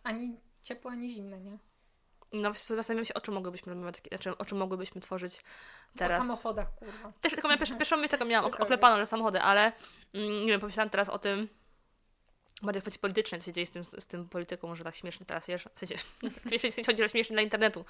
ani 0.02 0.40
ciepło, 0.62 0.90
ani 0.90 1.08
zimne, 1.08 1.40
nie? 1.40 1.58
No 2.34 2.50
właśnie 2.50 2.76
zastanawiam 2.76 3.04
się, 3.04 3.14
o 3.14 3.20
czym 3.20 3.34
mogłybyśmy 3.34 3.72
rozmawiać, 3.74 3.96
znaczy, 4.08 4.38
o 4.38 4.44
czym 4.44 4.58
mogłybyśmy 4.58 5.00
tworzyć 5.00 5.34
O 5.94 5.98
teraz. 5.98 6.18
samochodach, 6.22 6.74
kurwa. 6.74 7.12
Też 7.20 7.32
tylko 7.32 7.48
miałam 7.48 7.58
pierwszą, 7.58 7.76
pierwszą 7.78 7.96
myśl 7.96 8.10
taką 8.10 8.24
miałam 8.24 8.44
ok- 8.44 8.52
Cokolwiek. 8.52 8.62
oklepaną, 8.72 8.96
że 9.00 9.06
samochody, 9.06 9.40
ale 9.40 9.72
mm, 10.14 10.40
nie 10.40 10.46
wiem, 10.46 10.60
pomyślałam 10.60 10.90
teraz 10.90 11.08
o 11.08 11.18
tym 11.18 11.48
bardziej 12.62 12.80
w 12.80 12.84
kwestii 12.84 12.98
politycznej, 13.00 13.40
co 13.40 13.44
się 13.46 13.52
dzieje 13.52 13.66
z 13.66 13.70
tym, 13.70 13.84
z 13.84 14.06
tym 14.06 14.28
polityką, 14.28 14.68
może 14.68 14.84
tak 14.84 14.96
śmiesznie 14.96 15.26
teraz 15.26 15.48
jest, 15.48 15.64
w 15.74 15.78
sensie, 15.78 15.98
w 16.58 16.60
sensie 16.74 16.84
chodzi, 16.84 17.02
że 17.02 17.08
śmiesznie 17.08 17.34
dla 17.34 17.42
internetu. 17.42 17.84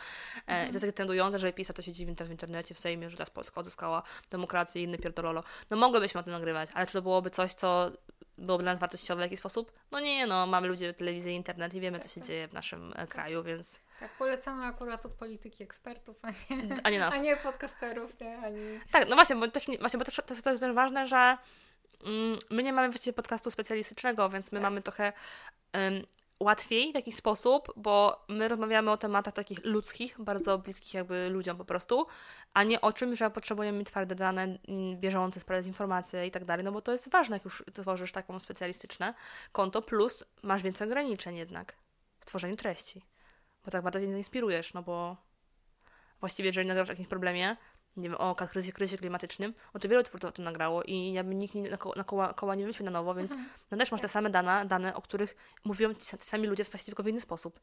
E, 0.47 0.67
To 0.67 0.73
jest 0.73 0.81
takie 0.81 0.93
trendujące, 0.93 1.39
że 1.39 1.53
PiS, 1.53 1.69
to 1.75 1.83
się 1.83 1.93
dzieje 1.93 2.15
teraz 2.15 2.29
w 2.29 2.33
internecie, 2.33 2.75
w 2.75 2.79
Sejmie, 2.79 3.11
że 3.11 3.17
teraz 3.17 3.31
Polska 3.31 3.61
odzyskała 3.61 4.03
demokrację 4.31 4.81
i 4.83 4.85
inny 4.85 4.99
pierdololo. 4.99 5.43
No 5.71 5.77
mogłybyśmy 5.77 6.21
o 6.21 6.23
tym 6.23 6.33
nagrywać, 6.33 6.71
ale 6.75 6.87
czy 6.87 6.93
to 6.93 7.03
byłoby 7.03 7.31
coś, 7.31 7.55
co 7.55 7.91
byłoby 8.39 8.63
dla 8.63 8.73
nas 8.73 8.81
wartościowe 8.81 9.21
w 9.21 9.25
jakiś 9.25 9.39
sposób? 9.39 9.73
No 9.91 10.01
nie, 10.01 10.27
no 10.27 10.47
mamy 10.47 10.69
ludzie, 10.69 10.95
telewizję, 10.95 11.33
internet 11.33 11.75
i 11.75 11.81
wiemy, 11.81 11.99
co 11.99 12.09
się 12.09 12.21
tak. 12.21 12.29
dzieje 12.29 12.49
w 12.49 12.53
naszym 12.53 12.93
e, 12.97 13.07
kraju, 13.07 13.43
więc... 13.43 13.81
Tak, 14.01 14.11
polecamy 14.19 14.65
akurat 14.65 15.07
od 15.07 15.13
polityki 15.13 15.65
ekspertów, 15.65 16.17
a 16.23 16.31
nie, 16.31 16.37
A 16.83 16.91
nie 16.91 16.99
nas. 16.99 17.15
a 17.15 17.19
nie 17.19 17.37
podcasterów, 17.37 18.21
nie? 18.21 18.39
Ani... 18.39 18.81
Tak, 18.91 19.09
no 19.09 19.15
właśnie, 19.15 19.37
bo 19.37 19.49
też, 19.49 19.69
nie, 19.69 19.79
właśnie, 19.79 19.99
bo 19.99 20.05
też, 20.05 20.15
to, 20.15 20.23
to 20.23 20.51
jest 20.51 20.63
też 20.63 20.73
ważne, 20.73 21.07
że 21.07 21.39
mm, 22.05 22.39
my 22.51 22.63
nie 22.63 22.73
mamy 22.73 22.89
właściwie 22.89 23.13
podcastu 23.15 23.51
specjalistycznego, 23.51 24.31
więc 24.31 24.53
my 24.53 24.59
Tak. 24.59 24.63
mamy 24.63 24.83
trochę 24.83 25.13
ym, 25.77 26.07
łatwiej 26.41 26.93
w 26.93 26.95
jakiś 26.95 27.15
sposób, 27.15 27.73
bo 27.77 28.25
my 28.29 28.49
rozmawiamy 28.49 28.91
o 28.91 28.97
tematach 28.97 29.35
takich 29.35 29.65
ludzkich, 29.65 30.17
bardzo 30.19 30.59
bliskich 30.59 30.95
jakby 30.95 31.29
ludziom 31.29 31.57
po 31.57 31.65
prostu, 31.65 32.07
a 32.55 32.63
nie 32.63 32.81
o 32.81 32.93
czym, 32.93 33.17
że 33.17 33.31
potrzebujemy 33.31 33.85
twarde 33.85 34.15
dane, 34.15 34.59
bieżące, 34.95 35.41
sprawdzać 35.41 35.67
informacje 35.67 36.27
i 36.27 36.31
tak 36.31 36.45
dalej, 36.45 36.65
no 36.65 36.73
bo 36.73 36.83
to 36.83 36.93
jest 36.93 37.11
ważne, 37.11 37.37
jak 37.37 37.45
już 37.45 37.65
tworzysz 37.73 38.13
taką 38.13 38.39
specjalistyczne 38.39 39.15
konto, 39.53 39.83
plus 39.83 40.25
masz 40.43 40.63
więcej 40.63 40.89
ograniczeń 40.89 41.37
jednak 41.37 41.75
w 42.21 42.27
tworzeniu 42.27 42.57
treści, 42.57 43.03
bo 43.65 43.71
tak 43.71 43.83
bardzo 43.83 44.01
się 44.01 44.07
inspirujesz, 44.07 44.75
no 44.75 44.83
bo 44.83 45.17
właściwie 46.21 46.49
jeżeli 46.49 46.69
nagrasz 46.69 46.89
o 46.89 46.93
jakimś 46.93 47.09
problemie, 47.09 47.57
nie 47.97 48.09
wiem, 48.09 48.19
o 48.21 48.35
kryzysie, 48.35 48.73
kryzysie 48.73 48.99
klimatycznym, 48.99 49.55
no 49.75 49.81
to 49.81 49.89
wielu 49.89 50.03
twórców 50.03 50.29
o 50.29 50.33
tym 50.33 50.45
nagrało 50.45 50.83
i 50.83 51.13
jakby 51.13 51.35
nikt 51.35 51.55
nie, 51.55 51.71
na, 51.71 51.77
ko- 51.77 51.93
na 51.97 52.05
koła, 52.05 52.35
koła 52.35 52.55
nie 52.55 52.63
wymyślił 52.63 52.85
na 52.85 52.91
nowo, 52.91 53.15
więc 53.15 53.31
Mhm. 53.33 53.51
no 53.71 53.79
też 53.79 53.93
masz 53.93 54.01
te 54.01 54.09
same 54.09 54.31
dane, 54.31 54.65
dane, 54.67 54.95
o 54.95 55.03
których 55.03 55.37
mówią 55.65 55.95
ci 55.95 56.01
sa- 56.01 56.19
sami 56.25 56.47
ludzie 56.47 56.65
właściwie 56.65 56.85
tylko 56.93 57.03
w 57.03 57.09
inny 57.09 57.21
sposób. 57.21 57.61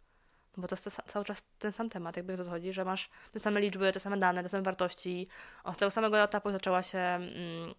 No 0.57 0.61
bo 0.61 0.67
to 0.67 0.75
jest 0.75 0.85
to, 0.97 1.03
cały 1.11 1.25
czas 1.25 1.43
ten 1.59 1.71
sam 1.71 1.89
temat, 1.89 2.17
jakby 2.17 2.33
o 2.33 2.37
to 2.37 2.49
chodzi, 2.49 2.73
że 2.73 2.85
masz 2.85 3.09
te 3.31 3.39
same 3.39 3.61
liczby, 3.61 3.91
te 3.91 3.99
same 3.99 4.17
dane, 4.17 4.43
te 4.43 4.49
same 4.49 4.63
wartości. 4.63 5.27
O, 5.63 5.73
z 5.73 5.77
tego 5.77 5.91
samego 5.91 6.19
etapu 6.23 6.51
zaczęła 6.51 6.83
się 6.83 6.97
mm, 6.99 7.73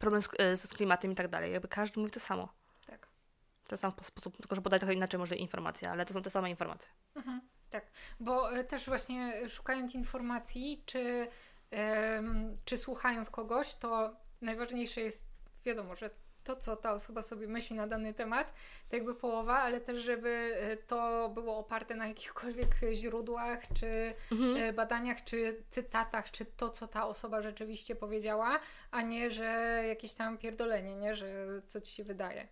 problem 0.00 0.22
z, 0.22 0.28
e, 0.38 0.56
z 0.56 0.74
klimatem 0.74 1.12
i 1.12 1.14
tak 1.14 1.28
dalej. 1.28 1.52
Jakby 1.52 1.68
każdy 1.68 2.00
mówi 2.00 2.12
to 2.12 2.20
samo. 2.20 2.48
Tak. 2.86 3.08
W 3.64 3.68
ten 3.68 3.78
sam 3.78 3.92
sposób, 4.02 4.36
tylko 4.36 4.54
że 4.56 4.62
podaje 4.62 4.80
trochę 4.80 4.94
inaczej 4.94 5.18
może 5.20 5.36
informacje, 5.36 5.90
ale 5.90 6.04
to 6.06 6.14
są 6.14 6.22
te 6.22 6.30
same 6.30 6.50
informacje. 6.50 6.90
Mhm, 7.14 7.40
tak, 7.70 7.86
bo 8.20 8.52
e, 8.56 8.64
też 8.64 8.86
właśnie 8.86 9.48
szukając 9.48 9.94
informacji, 9.94 10.82
czy, 10.86 11.28
czy 12.64 12.78
słuchając 12.78 13.30
kogoś, 13.30 13.74
to 13.74 14.16
najważniejsze 14.40 15.00
jest, 15.00 15.26
wiadomo, 15.64 15.96
że 15.96 16.10
to, 16.44 16.56
co 16.56 16.76
ta 16.76 16.92
osoba 16.92 17.22
sobie 17.22 17.48
myśli 17.48 17.76
na 17.76 17.86
dany 17.86 18.14
temat, 18.14 18.52
to 18.88 18.96
jakby 18.96 19.14
połowa, 19.14 19.58
ale 19.58 19.80
też, 19.80 20.00
żeby 20.00 20.28
e, 20.60 20.76
to 20.76 21.28
było 21.28 21.56
oparte 21.56 21.94
na 21.94 22.06
jakichkolwiek 22.06 22.68
źródłach, 22.92 23.62
czy 23.80 24.14
Mhm. 24.32 24.56
e, 24.56 24.72
badaniach, 24.72 25.24
czy 25.24 25.62
cytatach, 25.70 26.30
czy 26.30 26.44
to, 26.44 26.70
co 26.70 26.86
ta 26.88 27.06
osoba 27.06 27.42
rzeczywiście 27.42 27.96
powiedziała, 27.96 28.58
a 28.90 29.02
nie, 29.02 29.30
że 29.30 29.44
jakieś 29.88 30.14
tam 30.14 30.38
pierdolenie, 30.38 30.96
nie, 30.96 31.16
że 31.16 31.46
co 31.66 31.80
ci 31.80 31.94
się 31.94 32.04
wydaje. 32.04 32.48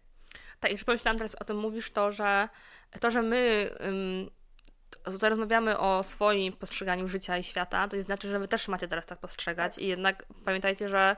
Tak, 0.60 0.70
jeszcze 0.70 0.86
pomyślałam 0.86 1.18
teraz 1.18 1.34
o 1.34 1.44
tym, 1.44 1.56
mówisz 1.56 1.90
to, 1.90 2.12
że 2.12 2.48
to, 3.00 3.10
że 3.10 3.22
my 3.22 3.70
ym, 3.80 4.30
tutaj 5.04 5.30
rozmawiamy 5.30 5.78
o 5.78 6.02
swoim 6.02 6.52
postrzeganiu 6.52 7.08
życia 7.08 7.38
i 7.38 7.42
świata, 7.42 7.88
to 7.88 7.96
nie 7.96 8.02
znaczy, 8.02 8.28
że 8.28 8.38
wy 8.38 8.48
też 8.48 8.68
macie 8.68 8.88
teraz 8.88 9.06
tak 9.06 9.18
postrzegać 9.18 9.78
i 9.78 9.86
jednak 9.86 10.26
pamiętajcie, 10.44 10.88
że 10.88 11.16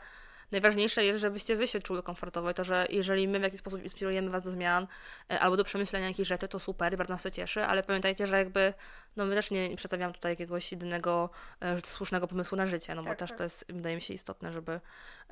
najważniejsze 0.53 1.05
jest, 1.05 1.21
żebyście 1.21 1.57
wy 1.57 1.67
się 1.67 1.81
czuły 1.81 2.03
komfortowo 2.03 2.51
i 2.51 2.55
to, 2.55 2.65
że 2.65 2.87
jeżeli 2.91 3.29
my 3.29 3.39
w 3.39 3.43
jakiś 3.43 3.59
sposób 3.59 3.83
inspirujemy 3.83 4.31
was 4.31 4.43
do 4.43 4.51
zmian 4.51 4.87
e, 5.31 5.41
albo 5.41 5.57
do 5.57 5.65
przemyślenia 5.65 6.09
jakichś 6.09 6.29
rzeczy, 6.29 6.49
to 6.49 6.59
super, 6.59 6.97
bardzo 6.97 7.15
nas 7.15 7.23
to 7.23 7.31
cieszy, 7.31 7.65
ale 7.65 7.83
pamiętajcie, 7.83 8.27
że 8.27 8.39
jakby, 8.39 8.75
no 9.17 9.25
my 9.25 9.35
też 9.35 9.51
nie, 9.51 9.69
nie 9.69 9.77
przedstawiamy 9.77 10.15
tutaj 10.15 10.33
jakiegoś 10.33 10.73
jedynego 10.73 11.31
e, 11.61 11.81
słusznego 11.81 12.29
pomysłu 12.29 12.57
na 12.57 12.67
życie, 12.67 12.95
no 12.95 13.03
bo 13.03 13.09
Tak, 13.09 13.19
też 13.19 13.29
tak. 13.29 13.39
to 13.39 13.45
jest, 13.45 13.65
wydaje 13.69 13.95
mi 13.95 14.03
się, 14.03 14.15
istotne, 14.15 14.53
żeby, 14.53 14.81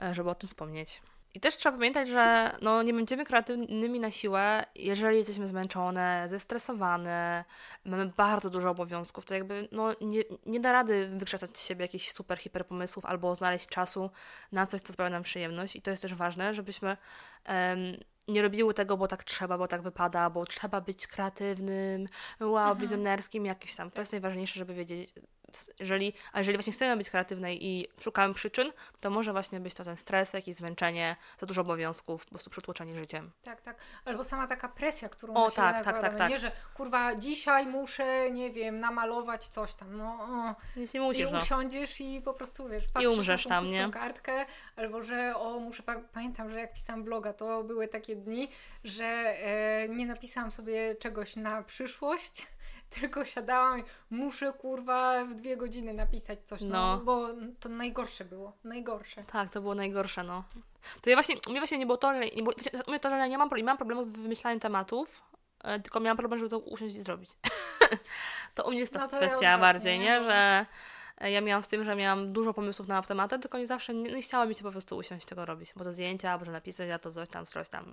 e, 0.03 0.15
żeby 0.15 0.31
o 0.31 0.35
tym 0.35 0.49
wspomnieć. 0.49 1.03
I 1.35 1.41
też 1.41 1.57
trzeba 1.57 1.77
pamiętać, 1.79 2.09
że 2.09 2.53
no, 2.63 2.83
nie 2.83 2.95
będziemy 2.95 3.25
kreatywnymi 3.25 4.01
na 4.01 4.11
siłę, 4.11 4.65
jeżeli 4.75 5.17
jesteśmy 5.17 5.47
zmęczone, 5.47 6.25
zestresowane, 6.29 7.45
mamy 7.85 8.07
bardzo 8.07 8.51
dużo 8.51 8.71
obowiązków, 8.71 9.25
to 9.25 9.35
jakby 9.35 9.69
no, 9.73 9.93
nie, 10.01 10.23
nie 10.47 10.61
da 10.61 10.73
rady 10.73 11.09
wykrzesać 11.09 11.59
z 11.59 11.67
siebie 11.67 11.85
jakichś 11.85 12.13
super, 12.13 12.39
hiper 12.39 12.67
pomysłów 12.67 13.05
albo 13.05 13.35
znaleźć 13.35 13.67
czasu 13.69 14.11
na 14.53 14.67
coś, 14.67 14.81
co 14.81 14.93
sprawia 14.93 15.11
nam 15.11 15.23
przyjemność. 15.23 15.77
I 15.77 15.83
to 15.83 15.91
jest 15.91 16.03
też 16.03 16.15
ważne, 16.15 16.55
żebyśmy 16.55 16.97
em, 17.45 17.97
nie 18.29 18.43
robiły 18.43 18.75
tego, 18.75 18.97
bo 18.97 19.09
tak 19.09 19.25
trzeba, 19.25 19.59
bo 19.59 19.69
tak 19.69 19.83
wypada, 19.83 20.31
bo 20.31 20.45
trzeba 20.47 20.81
być 20.81 21.07
kreatywnym, 21.07 22.07
wow, 22.41 22.59
Mhm. 22.59 22.79
wizjonerskim 22.79 23.47
jakimś 23.47 23.75
tam. 23.75 23.91
To 23.91 24.01
jest 24.01 24.13
najważniejsze, 24.13 24.59
żeby 24.59 24.75
wiedzieć, 24.75 25.15
jeżeli, 25.81 26.13
a 26.33 26.39
jeżeli 26.39 26.57
właśnie 26.57 26.73
chcemy 26.73 26.97
być 26.97 27.11
kreatywne 27.11 27.55
i 27.55 27.89
szukamy 28.01 28.35
przyczyn, 28.35 28.73
to 29.01 29.11
może 29.11 29.33
właśnie 29.33 29.61
być 29.61 29.75
to 29.75 29.85
ten 29.85 29.97
stres, 29.97 30.33
jakieś 30.33 30.57
zmęczenie, 30.57 31.17
za 31.41 31.47
dużo 31.47 31.61
obowiązków, 31.61 32.25
po 32.25 32.31
prostu 32.31 32.51
przytłoczenie 32.51 32.97
życiem. 32.97 33.31
Tak, 33.43 33.61
tak. 33.61 33.77
Albo 34.05 34.25
sama 34.25 34.47
taka 34.47 34.69
presja, 34.69 35.09
którą 35.09 35.35
O, 35.35 35.51
tak, 35.51 35.85
tak, 35.85 36.01
tak, 36.01 36.17
tak. 36.19 36.31
Nie, 36.31 36.39
że 36.39 36.53
kurwa, 36.75 37.15
dzisiaj 37.15 37.67
muszę, 37.67 38.31
nie 38.31 38.51
wiem, 38.51 38.81
namalować 38.81 39.49
coś 39.49 39.75
tam. 39.75 39.97
No, 39.97 40.05
o. 40.21 40.55
Nic 40.77 40.95
nie 40.95 41.01
I 41.01 41.03
musisz, 41.03 41.31
no. 41.33 41.39
usiądziesz 41.39 42.01
i 42.01 42.23
po 42.25 42.35
prostu, 42.35 42.69
wiesz, 42.69 42.89
patrzysz 42.89 43.13
umrzesz 43.13 43.47
na 43.47 43.61
tą 43.61 43.67
tam, 43.67 43.75
nie? 43.75 43.91
kartkę, 43.91 44.47
albo 44.77 45.03
że 45.03 45.37
o, 45.37 45.59
muszę, 45.59 45.83
pa- 45.83 46.01
pamiętam, 46.13 46.51
że 46.51 46.61
jak 46.61 46.73
pisałam 46.75 47.05
bloga, 47.05 47.33
to 47.33 47.65
były 47.65 47.89
takie 47.89 48.17
dni, 48.17 48.49
że 48.85 49.05
e, 49.05 49.89
nie 49.89 50.07
napisałam 50.07 50.53
sobie 50.53 50.95
czegoś 50.95 51.37
na 51.37 51.63
przyszłość, 51.63 52.47
tylko 53.01 53.25
siadałam 53.25 53.79
i 53.81 53.85
muszę, 54.11 54.53
kurwa, 54.53 55.25
w 55.25 55.35
dwie 55.35 55.57
godziny 55.57 55.95
napisać 55.95 56.39
coś, 56.45 56.61
no, 56.61 56.69
No. 56.69 56.99
bo 57.05 57.29
to 57.61 57.69
najgorsze 57.69 58.25
było, 58.25 58.53
najgorsze. 58.65 59.25
Tak, 59.25 59.49
to 59.49 59.61
było 59.61 59.75
najgorsze, 59.75 60.23
no. 60.25 60.45
To 61.03 61.11
ja 61.11 61.17
właśnie, 61.17 61.37
mnie 61.49 61.61
właśnie 61.61 61.79
nie 61.79 61.87
było 61.87 61.99
to, 61.99 62.13
nie 62.13 62.43
było, 62.43 62.55
u 62.87 62.91
mnie 62.91 63.01
to, 63.01 63.09
że 63.11 63.17
ja 63.17 63.27
nie 63.27 63.39
mam, 63.39 63.51
nie 63.57 63.65
mam 63.65 63.77
problemu 63.77 64.03
z 64.03 64.07
wymyślaniem 64.07 64.61
tematów, 64.61 65.23
e, 65.65 65.81
tylko 65.81 66.01
miałam 66.01 66.17
problem, 66.17 66.39
żeby 66.39 66.51
to 66.51 66.59
usiąść 66.59 66.95
i 66.95 67.03
zrobić. 67.03 67.31
to 68.55 68.65
u 68.65 68.71
mnie 68.71 68.81
jest 68.81 68.93
ta 68.93 68.99
No 68.99 69.05
ja 69.05 69.09
kwestia 69.09 69.27
odwrotnie, 69.37 69.59
bardziej, 69.59 69.99
nie? 69.99 70.19
Bo- 70.19 70.25
Że 70.25 70.67
ja 71.29 71.41
miałam 71.41 71.63
z 71.63 71.69
tym, 71.69 71.85
że 71.85 71.97
miałam 71.97 72.33
dużo 72.33 72.55
pomysłów 72.55 72.89
na 72.89 72.97
automatę, 72.97 73.39
tylko 73.39 73.59
nie 73.59 73.67
zawsze, 73.67 73.95
nie, 73.95 74.13
nie 74.13 74.23
chciało 74.23 74.47
mi 74.47 74.55
się 74.55 74.63
po 74.63 74.71
prostu 74.71 74.97
usiąść 74.97 75.27
tego 75.27 75.45
robić, 75.45 75.73
bo 75.77 75.85
to 75.85 75.93
zdjęcia, 75.93 76.39
bo 76.39 76.45
że 76.45 76.53
napisać, 76.53 76.91
a 76.91 76.99
to 76.99 77.13
coś 77.13 77.29
tam, 77.29 77.47
coś 77.47 77.69
tam, 77.69 77.93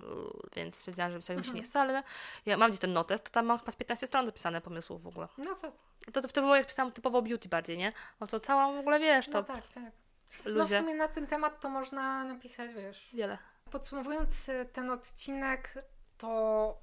więc 0.56 0.76
stwierdziłam, 0.76 1.12
że 1.12 1.18
pisać 1.18 1.36
już 1.36 1.52
nie 1.52 1.62
chcę, 1.62 1.80
ale 1.80 2.02
ja 2.46 2.56
mam 2.56 2.70
gdzieś 2.70 2.80
ten 2.80 2.92
notes, 2.92 3.22
to 3.22 3.30
tam 3.30 3.46
mam 3.46 3.58
chyba 3.58 3.72
z 3.72 3.76
15 3.76 4.06
stron 4.06 4.26
zapisane 4.26 4.60
pomysłów 4.60 5.02
w 5.02 5.06
ogóle. 5.06 5.28
No 5.38 5.54
co? 5.54 5.72
To, 6.12 6.20
to 6.20 6.28
wtedy 6.28 6.40
było 6.40 6.56
jak 6.56 6.66
pisałam 6.66 6.92
typowo 6.92 7.22
beauty 7.22 7.48
bardziej, 7.48 7.78
nie? 7.78 7.92
No 8.20 8.26
to 8.26 8.40
cała 8.40 8.72
w 8.72 8.78
ogóle, 8.78 9.00
wiesz, 9.00 9.26
to 9.26 9.32
No 9.32 9.42
tak, 9.42 9.68
tak. 9.68 9.84
No 9.84 10.42
w 10.42 10.46
ludzie, 10.46 10.78
sumie 10.78 10.94
na 10.94 11.08
ten 11.08 11.26
temat 11.26 11.60
to 11.60 11.68
można 11.68 12.24
napisać, 12.24 12.74
wiesz. 12.74 13.08
wiele. 13.12 13.38
Podsumowując 13.70 14.48
e, 14.48 14.64
ten 14.64 14.90
odcinek, 14.90 15.74
to 16.18 16.80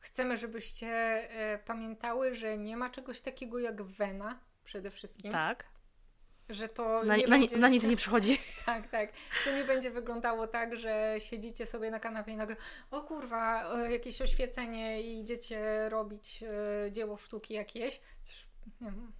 chcemy, 0.00 0.36
żebyście 0.36 0.88
e, 0.88 1.58
pamiętały, 1.58 2.34
że 2.34 2.58
nie 2.58 2.76
ma 2.76 2.90
czegoś 2.90 3.20
takiego 3.20 3.58
jak 3.58 3.82
wena 3.82 4.38
przede 4.64 4.90
wszystkim. 4.90 5.32
Tak. 5.32 5.71
Że 6.52 6.68
to 6.68 7.04
Na, 7.04 7.16
nie 7.16 7.26
na, 7.26 7.38
będzie... 7.38 7.56
na 7.56 7.68
nic 7.68 7.84
nie 7.84 7.96
przychodzi. 7.96 8.38
Tak, 8.66 8.88
tak. 8.88 9.10
To 9.44 9.52
nie 9.52 9.64
będzie 9.64 9.90
wyglądało 9.90 10.46
tak, 10.46 10.76
że 10.76 11.14
siedzicie 11.18 11.66
sobie 11.66 11.90
na 11.90 12.00
kanapie 12.00 12.32
i 12.32 12.36
nagle 12.36 12.56
o 12.90 13.00
kurwa, 13.00 13.72
jakieś 13.90 14.22
oświecenie 14.22 15.02
i 15.02 15.20
idziecie 15.20 15.88
robić 15.88 16.42
e, 16.86 16.92
dzieło 16.92 17.16
sztuki 17.16 17.54
jakieś. 17.54 18.00
Nie 18.80 18.90
wiem, 18.90 19.12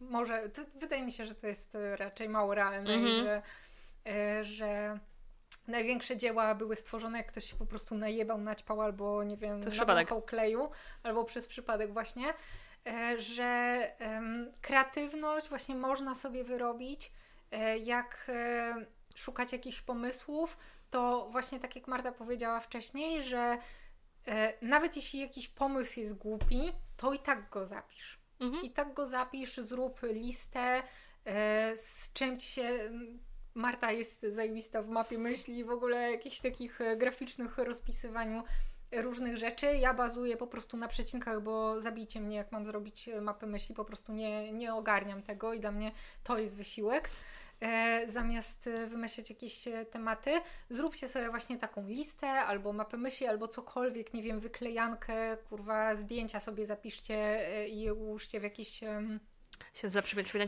może, 0.00 0.48
to, 0.48 0.62
wydaje 0.74 1.02
mi 1.02 1.12
się, 1.12 1.26
że 1.26 1.34
to 1.34 1.46
jest 1.46 1.76
raczej 1.96 2.28
mało 2.28 2.54
realne 2.54 2.94
i 2.94 3.04
Mhm. 3.04 3.24
że, 3.24 3.42
e, 4.12 4.44
że 4.44 4.98
największe 5.66 6.16
dzieła 6.16 6.54
były 6.54 6.76
stworzone, 6.76 7.18
jak 7.18 7.26
ktoś 7.26 7.50
się 7.50 7.56
po 7.56 7.66
prostu 7.66 7.94
najebał, 7.94 8.40
naćpał 8.40 8.80
albo, 8.80 9.24
nie 9.24 9.36
wiem, 9.36 9.62
To 9.62 9.70
nawąchał 9.86 10.22
kleju, 10.22 10.70
albo 11.02 11.24
przez 11.24 11.46
przypadek 11.46 11.92
właśnie, 11.92 12.24
że 13.16 13.44
em, 13.98 14.52
kreatywność 14.60 15.48
właśnie 15.48 15.74
można 15.74 16.14
sobie 16.14 16.44
wyrobić, 16.44 17.12
e, 17.50 17.78
jak 17.78 18.26
e, 18.28 18.74
szukać 19.14 19.52
jakichś 19.52 19.80
pomysłów, 19.80 20.56
to 20.90 21.28
właśnie 21.30 21.60
tak 21.60 21.76
jak 21.76 21.88
Marta 21.88 22.12
powiedziała 22.12 22.60
wcześniej, 22.60 23.22
że 23.22 23.58
e, 24.26 24.52
nawet 24.62 24.96
jeśli 24.96 25.20
jakiś 25.20 25.48
pomysł 25.48 26.00
jest 26.00 26.14
głupi, 26.18 26.72
to 26.96 27.12
i 27.12 27.18
tak 27.18 27.50
go 27.50 27.66
zapisz. 27.66 28.20
Mhm. 28.40 28.64
I 28.64 28.70
tak 28.70 28.94
go 28.94 29.06
zapisz, 29.06 29.56
zrób 29.56 30.00
listę, 30.02 30.82
e, 31.24 31.76
z 31.76 32.12
czym 32.12 32.38
ci 32.38 32.46
się. 32.46 32.90
Marta 33.54 33.92
jest 33.92 34.20
zajebista 34.20 34.82
w 34.82 34.88
mapie 34.88 35.18
myśli 35.18 35.58
i 35.58 35.64
w 35.64 35.70
ogóle 35.70 36.10
jakichś 36.10 36.40
takich 36.40 36.80
e, 36.80 36.96
graficznych 36.96 37.58
rozpisywaniu 37.58 38.44
różnych 38.92 39.36
rzeczy. 39.36 39.66
Ja 39.66 39.94
bazuję 39.94 40.36
po 40.36 40.46
prostu 40.46 40.76
na 40.76 40.88
przecinkach, 40.88 41.42
bo 41.42 41.80
zabijcie 41.80 42.20
mnie, 42.20 42.36
jak 42.36 42.52
mam 42.52 42.64
zrobić 42.64 43.08
e, 43.08 43.20
mapę 43.20 43.46
myśli, 43.46 43.74
po 43.74 43.84
prostu 43.84 44.12
nie, 44.12 44.52
nie 44.52 44.74
ogarniam 44.74 45.22
tego 45.22 45.54
i 45.54 45.60
dla 45.60 45.72
mnie 45.72 45.92
to 46.24 46.38
jest 46.38 46.56
wysiłek. 46.56 47.10
E, 47.60 48.02
zamiast 48.08 48.66
e, 48.66 48.86
wymyślać 48.86 49.30
jakieś 49.30 49.64
tematy, 49.90 50.30
zróbcie 50.70 51.08
sobie 51.08 51.30
właśnie 51.30 51.58
taką 51.58 51.88
listę, 51.88 52.28
albo 52.28 52.72
mapę 52.72 52.96
myśli, 52.96 53.26
albo 53.26 53.48
cokolwiek, 53.48 54.14
nie 54.14 54.22
wiem, 54.22 54.40
wyklejankę, 54.40 55.36
kurwa, 55.48 55.94
zdjęcia 55.94 56.40
sobie 56.40 56.66
zapiszcie 56.66 57.38
i 57.68 57.90
ułóżcie 57.90 58.40
w 58.40 58.42
jakieś, 58.42 58.80
Się 59.74 59.88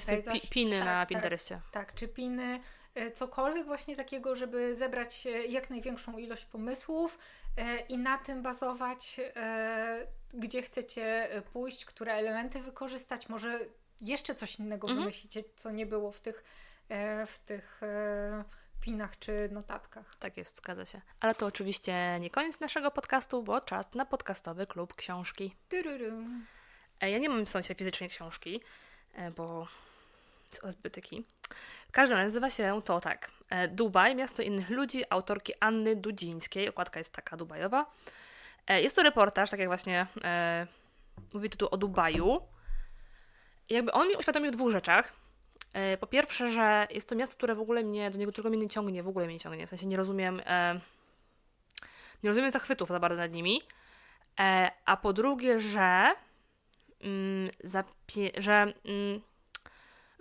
Tutaj 0.01 0.23
sobie 0.23 0.33
pi, 0.33 0.41
zawsze- 0.41 0.55
piny 0.55 0.77
tak, 0.79 0.87
na 0.87 1.01
tak. 1.01 1.09
Pinterestie. 1.09 1.61
tak, 1.73 1.95
czy 1.95 2.09
piny, 2.09 2.61
cokolwiek 3.15 3.67
właśnie 3.67 3.97
takiego, 3.97 4.37
żeby 4.37 4.77
zebrać 4.77 5.27
e, 5.27 5.31
jak 5.31 5.71
największą 5.71 6.19
ilość 6.19 6.45
pomysłów 6.45 7.19
e, 7.57 7.79
i 7.81 7.99
na 7.99 8.19
tym 8.19 8.43
bazować, 8.43 9.21
e, 9.37 10.07
gdzie 10.35 10.63
chcecie 10.63 11.33
e, 11.33 11.43
pójść, 11.43 11.85
które 11.85 12.13
elementy 12.15 12.63
wykorzystać, 12.63 13.29
może 13.29 13.59
jeszcze 14.01 14.35
coś 14.35 14.57
innego 14.59 14.87
Mhm. 14.89 15.01
wymyślicie, 15.01 15.45
co 15.57 15.71
nie 15.71 15.87
było 15.87 16.13
w 16.13 16.21
tych, 16.21 16.45
e, 16.89 17.27
w 17.27 17.39
tych 17.39 17.83
e, 17.83 18.45
pinach 18.81 19.19
czy 19.19 19.49
notatkach. 19.53 20.17
Tak 20.17 20.37
jest, 20.37 20.57
zgadza 20.57 20.87
się. 20.87 21.01
Ale 21.21 21.35
to 21.35 21.47
oczywiście 21.47 22.19
nie 22.21 22.31
koniec 22.31 22.61
naszego 22.61 22.91
podcastu, 22.91 23.43
bo 23.43 23.61
czas 23.61 23.95
na 23.95 24.07
podcastowy 24.07 24.67
klub 24.67 24.95
książki. 24.95 25.55
E, 27.01 27.11
Ja 27.11 27.19
nie 27.19 27.29
mam 27.29 27.47
w 27.47 27.49
sensie 27.49 27.75
fizycznie 27.75 28.09
książki, 28.09 28.61
e, 29.15 29.31
bo 29.31 29.69
są 30.57 30.73
zbytyki. 30.73 31.25
W 31.89 31.93
każdym 31.93 32.17
razie 32.17 32.27
nazywa 32.27 32.51
się 32.51 32.83
to 32.85 33.01
tak. 33.01 33.31
e, 33.51 33.69
Dubaj, 33.69 34.15
miasto 34.17 34.43
innych 34.43 34.71
ludzi, 34.71 35.05
autorki 35.11 35.53
Anny 35.61 35.97
Dudzińskiej. 35.97 36.69
Okładka 36.69 37.01
jest 37.01 37.13
taka 37.13 37.37
dubajowa. 37.37 37.87
E, 38.67 38.83
Jest 38.83 38.97
to 38.97 39.03
reportaż, 39.03 39.51
tak 39.51 39.61
jak 39.61 39.69
właśnie 39.69 40.07
e, 40.25 40.67
mówi 41.35 41.51
tytuł 41.51 41.69
o 41.71 41.77
Dubaju. 41.77 42.41
Jakby 43.71 43.93
on 43.93 44.09
mi 44.09 44.17
uświadomił 44.17 44.51
dwóch 44.51 44.73
rzeczach. 44.73 45.13
E, 45.73 45.97
Po 45.97 46.07
pierwsze, 46.07 46.51
że 46.53 46.87
jest 46.91 47.09
to 47.09 47.15
miasto, 47.15 47.37
które 47.37 47.55
w 47.55 47.61
ogóle 47.61 47.83
mnie, 47.83 48.11
do 48.11 48.19
niego 48.19 48.33
tylko 48.33 48.51
mnie 48.51 48.59
nie 48.59 48.69
ciągnie, 48.69 49.03
w 49.03 49.09
ogóle 49.09 49.25
mnie 49.27 49.35
nie 49.35 49.41
ciągnie. 49.41 49.67
W 49.67 49.71
sensie 49.71 49.87
nie 49.87 49.97
rozumiem, 49.97 50.43
e, 50.47 50.81
nie 52.23 52.31
rozumiem 52.31 52.51
zachwytów 52.53 52.89
za 52.89 53.01
bardzo 53.01 53.17
nad 53.19 53.33
nimi. 53.33 53.63
E, 54.41 54.71
A 54.85 54.97
po 54.97 55.13
drugie, 55.13 55.61
że 55.61 56.15
mm, 57.01 57.51
że 58.39 58.53
mm, 58.85 59.21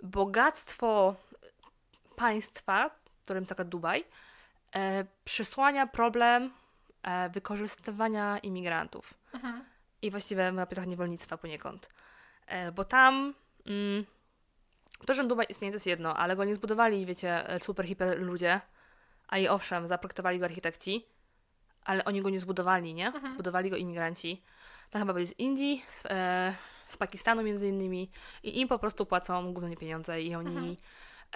bogactwo 0.02 1.14
państwa, 2.16 2.90
którym 3.24 3.46
taka 3.46 3.64
Dubaj, 3.64 4.04
e, 4.74 5.04
przysłania 5.24 5.86
problem 5.86 6.50
e, 7.02 7.28
wykorzystywania 7.30 8.38
imigrantów 8.38 9.14
Mhm. 9.34 9.64
i 10.02 10.10
właściwie 10.10 10.52
na 10.52 10.66
trochę 10.66 10.86
niewolnictwa 10.86 11.36
poniekąd. 11.36 11.88
E, 12.46 12.72
bo 12.72 12.84
tam 12.84 13.34
mm, 13.66 14.04
to, 15.06 15.14
że 15.14 15.24
Dubaj 15.24 15.46
istnieje, 15.48 15.72
to 15.72 15.76
jest 15.76 15.86
jedno, 15.86 16.16
ale 16.16 16.36
go 16.36 16.44
nie 16.44 16.54
zbudowali, 16.54 17.06
wiecie, 17.06 17.48
e, 17.48 17.60
super, 17.60 17.86
hiper 17.86 18.20
ludzie, 18.20 18.60
a 19.28 19.38
i 19.38 19.48
owszem, 19.48 19.86
zaprojektowali 19.86 20.38
go 20.38 20.44
architekci, 20.44 21.06
ale 21.84 22.04
oni 22.04 22.22
go 22.22 22.30
nie 22.30 22.40
zbudowali, 22.40 22.94
nie? 22.94 23.06
Mhm. 23.06 23.32
Zbudowali 23.32 23.70
go 23.70 23.76
imigranci. 23.76 24.42
Tam 24.90 25.02
chyba 25.02 25.12
byli 25.12 25.26
z 25.26 25.38
Indii, 25.38 25.84
z, 25.88 26.06
e, 26.06 26.54
z 26.92 26.96
Pakistanu 26.96 27.42
między 27.42 27.68
innymi 27.68 28.10
i 28.42 28.60
im 28.60 28.68
po 28.68 28.78
prostu 28.78 29.06
płacą 29.06 29.52
głównie 29.52 29.76
pieniądze 29.76 30.22
i 30.22 30.34
oni, 30.34 30.56
Mhm. 30.56 30.76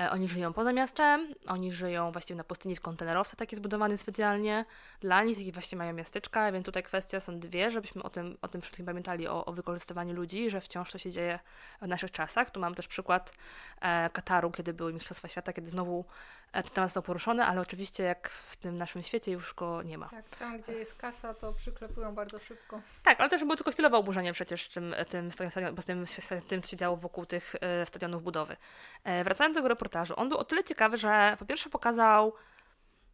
e, 0.01 0.11
oni 0.11 0.29
żyją 0.29 0.53
poza 0.53 0.73
miastem, 0.73 1.35
oni 1.47 1.73
żyją 1.73 2.13
właściwie 2.13 2.39
na 2.39 2.45
pustyni 2.45 2.77
w 2.77 2.81
kontenerowce 2.81 3.37
taki 3.37 3.57
zbudowany 3.57 3.99
specjalnie 3.99 4.65
dla 5.01 5.25
nich, 5.25 5.39
takie 5.39 5.53
właśnie 5.53 5.79
mają 5.79 5.93
miasteczka, 5.93 6.53
więc 6.53 6.67
tutaj 6.67 6.83
kwestia 6.83 7.21
są 7.21 7.39
dwie, 7.41 7.71
żebyśmy 7.71 8.03
o 8.03 8.11
tym, 8.11 8.37
o 8.43 8.49
tym 8.49 8.61
wszystkim 8.61 8.87
pamiętali, 8.87 9.29
o, 9.29 9.45
o 9.45 9.53
wykorzystywaniu 9.53 10.15
ludzi, 10.15 10.51
że 10.51 10.61
wciąż 10.61 10.91
to 10.93 10.99
się 10.99 11.11
dzieje 11.11 11.39
w 11.83 11.87
naszych 11.87 12.11
czasach. 12.11 12.51
Tu 12.51 12.61
mam 12.61 12.75
też 12.75 12.89
przykład 12.89 13.33
e, 13.81 14.11
Kataru, 14.11 14.51
kiedy 14.51 14.73
były 14.75 14.93
Mistrzostwa 14.93 15.29
Świata, 15.29 15.53
kiedy 15.53 15.71
znowu 15.71 16.05
ten 16.53 16.63
temat 16.63 16.91
został 16.91 17.03
poruszony, 17.03 17.45
ale 17.45 17.61
oczywiście 17.61 18.03
jak 18.03 18.29
w 18.29 18.57
tym 18.57 18.77
naszym 18.77 19.03
świecie 19.03 19.33
już 19.33 19.55
go 19.55 19.83
nie 19.83 19.99
ma. 19.99 20.09
Tak, 20.09 20.25
tam 20.39 20.59
gdzie 20.59 20.73
jest 20.73 20.95
kasa, 20.95 21.35
to 21.35 21.53
przyklepują 21.53 22.15
bardzo 22.15 22.39
szybko. 22.39 22.81
Tak, 23.03 23.21
ale 23.21 23.31
też 23.31 23.45
było 23.45 23.57
tylko 23.57 23.73
chwilowe 23.73 23.97
oburzenie 23.97 24.33
przecież 24.33 24.69
tym, 24.69 24.95
tym, 25.09 25.31
stadion, 25.31 25.77
tym, 25.77 26.07
tym, 26.49 26.63
co 26.63 26.71
się 26.71 26.77
działo 26.77 26.97
wokół 26.97 27.27
tych 27.27 27.55
e, 27.61 27.87
stadionów 27.87 28.23
budowy. 28.23 28.57
E, 29.05 29.25
wracając 29.25 29.55
do 29.55 29.59
tego 29.59 29.69
reportażu, 29.69 30.15
on 30.17 30.29
był 30.29 30.39
o 30.39 30.45
tyle 30.45 30.65
ciekawy, 30.65 30.97
że 30.97 31.37
po 31.39 31.47
pierwsze 31.47 31.71
pokazał 31.71 32.33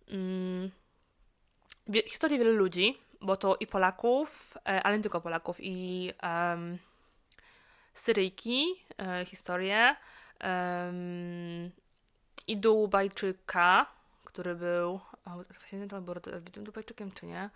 mm, 0.09 0.71
historię 2.07 2.39
wielu 2.39 2.57
ludzi, 2.57 2.99
bo 3.21 3.37
to 3.37 3.57
i 3.61 3.67
Polaków, 3.67 4.59
e, 4.69 4.83
ale 4.83 4.97
nie 4.97 5.03
tylko 5.03 5.21
Polaków, 5.21 5.57
i 5.61 6.13
em, 6.23 6.79
Syryjki, 7.95 8.85
e, 8.99 9.25
historię, 9.25 9.97
em, 10.39 11.71
i 12.47 12.57
Dubajczyka, 12.57 13.87
który 14.25 14.55
był, 14.55 15.01
właśnie 15.59 15.79
nie 15.79 15.87
wiem, 15.87 16.05
był 16.05 16.65
Dubajczykiem, 16.65 17.13
czy 17.13 17.27
nie, 17.27 17.51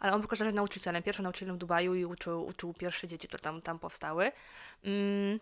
ale 0.00 0.12
on 0.12 0.20
był 0.20 0.28
każdym 0.28 0.54
nauczycielem, 0.54 1.02
pierwszym 1.02 1.22
nauczycielem 1.22 1.56
w 1.56 1.58
Dubaju 1.58 1.94
i 1.94 2.04
uczył, 2.04 2.46
uczył 2.46 2.74
pierwsze 2.74 3.08
dzieci, 3.08 3.28
które 3.28 3.40
tam, 3.40 3.62
tam 3.62 3.78
powstały. 3.78 4.32
Mm. 4.84 5.40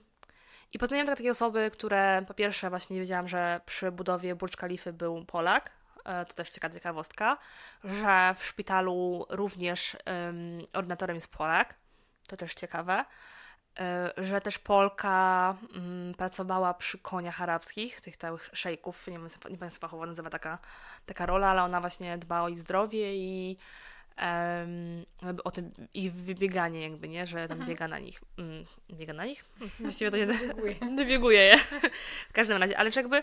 I 0.72 0.78
poznałem 0.78 1.06
takie 1.06 1.30
osoby, 1.30 1.70
które 1.70 2.24
po 2.28 2.34
pierwsze 2.34 2.70
właśnie 2.70 2.94
nie 2.94 3.00
wiedziałam, 3.00 3.28
że 3.28 3.60
przy 3.66 3.92
budowie 3.92 4.34
Burcz 4.34 4.56
Kalify 4.56 4.92
był 4.92 5.24
Polak, 5.24 5.70
e, 6.04 6.24
to 6.24 6.34
też 6.34 6.50
ciekawa 6.50 6.74
ciekawostka, 6.74 7.38
że 7.84 8.34
w 8.38 8.44
szpitalu 8.44 9.26
również 9.28 9.96
um, 10.06 10.58
ordynatorem 10.72 11.14
jest 11.14 11.28
Polak, 11.28 11.74
to 12.26 12.36
też 12.36 12.54
ciekawe, 12.54 13.04
że 14.16 14.40
też 14.40 14.58
Polka 14.58 15.56
mm, 15.74 16.14
pracowała 16.14 16.74
przy 16.74 16.98
koniach 16.98 17.42
arabskich, 17.42 18.00
tych 18.00 18.16
całych 18.16 18.50
szejków, 18.52 19.06
nie 19.06 19.12
wiem, 19.12 19.22
nie 19.24 19.56
wiem 19.56 19.58
jak 19.70 19.72
fachowo 19.80 20.06
nazywa 20.06 20.30
taka, 20.30 20.58
taka 21.06 21.26
rola, 21.26 21.48
ale 21.48 21.62
ona 21.62 21.80
właśnie 21.80 22.18
dba 22.18 22.42
o 22.42 22.48
ich 22.48 22.58
zdrowie 22.58 23.14
i 23.16 23.56
jakby 25.22 25.42
o 25.44 25.50
tym 25.50 25.72
ich 25.94 26.12
wybieganie 26.12 26.80
jakby, 26.82 27.08
nie, 27.08 27.26
że 27.26 27.48
tam 27.48 27.52
Mhm. 27.58 27.68
biega 27.70 27.88
na 27.88 27.98
nich. 27.98 28.20
Mm, 28.38 28.64
biega 28.90 29.12
na 29.12 29.24
nich? 29.24 29.44
Właściwie 29.80 30.10
to 30.10 30.16
nie 30.16 30.26
Wybieguje. 30.26 30.74
wybieguje 30.96 31.40
je. 31.42 31.58
w 32.28 32.32
każdym 32.32 32.56
razie, 32.58 32.78
ale 32.78 32.90
że 32.90 33.00
jakby 33.00 33.16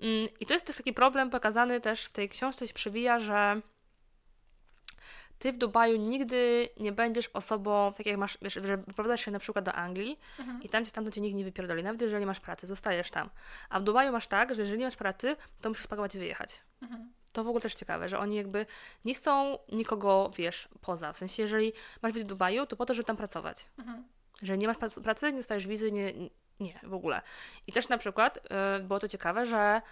mm, 0.00 0.28
i 0.40 0.46
to 0.46 0.54
jest 0.54 0.66
też 0.66 0.76
taki 0.76 0.92
problem 0.92 1.30
pokazany 1.30 1.80
też 1.80 2.04
w 2.04 2.12
tej 2.12 2.28
książce 2.28 2.68
się 2.68 2.74
przewija, 2.74 3.18
że 3.18 3.60
ty 5.38 5.52
w 5.52 5.56
Dubaju 5.56 5.96
nigdy 5.96 6.68
nie 6.80 6.92
będziesz 6.92 7.28
osobą, 7.28 7.92
tak 7.96 8.06
jak 8.06 8.16
masz, 8.16 8.38
wiesz, 8.42 8.54
że 8.54 8.76
wyprowadzasz 8.76 9.24
się 9.24 9.30
na 9.30 9.38
przykład 9.38 9.64
do 9.64 9.72
Anglii 9.72 10.18
Mhm. 10.38 10.62
i 10.62 10.68
tam 10.68 10.84
cię 10.84 10.90
stamtąd 10.90 11.14
cię 11.14 11.20
nikt 11.20 11.36
nie 11.36 11.44
wypierdoli, 11.44 11.82
nawet 11.82 12.02
jeżeli 12.02 12.26
masz 12.26 12.40
pracę, 12.40 12.66
zostajesz 12.66 13.10
tam. 13.10 13.30
A 13.70 13.80
w 13.80 13.82
Dubaju 13.82 14.12
masz 14.12 14.26
tak, 14.26 14.54
że 14.54 14.60
jeżeli 14.62 14.78
nie 14.78 14.84
masz 14.84 14.96
pracy, 14.96 15.36
to 15.60 15.68
musisz 15.68 15.84
spakować 15.84 16.14
i 16.14 16.18
wyjechać. 16.18 16.60
Mhm. 16.82 17.12
To 17.32 17.44
w 17.44 17.48
ogóle 17.48 17.60
też 17.62 17.74
ciekawe, 17.74 18.08
że 18.08 18.18
oni 18.18 18.36
jakby 18.36 18.66
nie 19.04 19.14
chcą 19.14 19.58
nikogo, 19.72 20.30
wiesz, 20.36 20.68
poza. 20.80 21.12
W 21.12 21.16
sensie, 21.16 21.42
jeżeli 21.42 21.72
masz 22.02 22.12
być 22.12 22.24
w 22.24 22.26
Dubaju, 22.26 22.66
to 22.66 22.76
po 22.76 22.86
to, 22.86 22.94
żeby 22.94 23.04
tam 23.06 23.16
pracować. 23.16 23.68
Mhm. 23.78 24.04
Jeżeli 24.42 24.58
nie 24.58 24.66
masz 24.68 24.76
prac- 24.76 25.02
pracy, 25.02 25.32
nie 25.32 25.38
dostajesz 25.38 25.66
wizy, 25.66 25.92
nie, 25.92 26.12
nie 26.60 26.80
w 26.82 26.94
ogóle. 26.94 27.22
I 27.66 27.72
też 27.72 27.88
na 27.88 27.98
przykład 27.98 28.38
e, 28.50 28.78
było 28.80 29.00
to 29.00 29.08
ciekawe, 29.08 29.46
że 29.46 29.82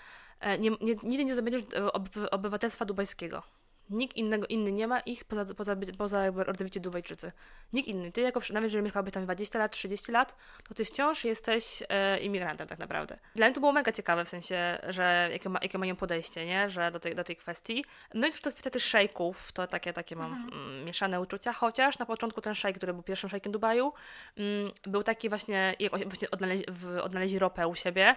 e, 0.40 0.58
nie, 0.58 0.70
nie, 0.70 0.94
nigdy 1.02 1.24
nie 1.24 1.34
zdobędziesz 1.34 1.62
e, 1.62 1.84
oby- 1.92 2.30
obywatelstwa 2.30 2.84
dubajskiego. 2.84 3.42
Nikt 3.90 4.16
innego, 4.16 4.46
inny 4.46 4.72
nie 4.72 4.86
ma 4.86 5.00
ich 5.00 5.24
poza, 5.24 5.54
poza, 5.54 5.76
poza 5.98 6.24
jakby 6.24 6.44
rodowici 6.44 6.80
Dubajczycy. 6.80 7.32
Nikt 7.72 7.88
inny. 7.88 8.12
Ty 8.12 8.20
jako, 8.20 8.40
nawet 8.50 8.62
jeżeli 8.62 8.84
mieszkałbyś 8.84 9.12
tam 9.14 9.24
20 9.24 9.58
lat, 9.58 9.72
30 9.72 10.12
lat, 10.12 10.36
to 10.68 10.74
ty 10.74 10.84
wciąż 10.84 11.24
jesteś 11.24 11.82
e, 11.88 12.18
imigrantem 12.18 12.66
tak 12.66 12.78
naprawdę. 12.78 13.18
Dla 13.34 13.46
mnie 13.46 13.54
to 13.54 13.60
było 13.60 13.72
mega 13.72 13.92
ciekawe, 13.92 14.24
w 14.24 14.28
sensie, 14.28 14.78
że 14.88 15.28
jakie, 15.32 15.48
ma, 15.48 15.58
jakie 15.62 15.78
mają 15.78 15.96
podejście, 15.96 16.46
nie? 16.46 16.68
Że 16.68 16.90
do 16.90 17.00
tej, 17.00 17.14
do 17.14 17.24
tej 17.24 17.36
kwestii. 17.36 17.84
No 18.14 18.26
i 18.26 18.32
to 18.32 18.50
kwestia 18.50 18.70
tych 18.70 18.82
szejków, 18.82 19.52
to 19.52 19.66
takie, 19.66 19.92
takie 19.92 20.16
mam 20.16 20.50
mm, 20.52 20.84
mieszane 20.84 21.20
uczucia, 21.20 21.52
chociaż 21.52 21.98
na 21.98 22.06
początku 22.06 22.40
ten 22.40 22.54
szejk, 22.54 22.76
który 22.76 22.92
był 22.92 23.02
pierwszym 23.02 23.30
szejkiem 23.30 23.52
Dubaju, 23.52 23.92
mm, 24.36 24.72
był 24.86 25.02
taki 25.02 25.28
właśnie, 25.28 25.74
jak 25.80 26.08
właśnie 26.08 26.30
odnaleźli, 26.30 26.66
odnaleźli 27.02 27.38
ropę 27.38 27.68
u 27.68 27.74
siebie, 27.74 28.16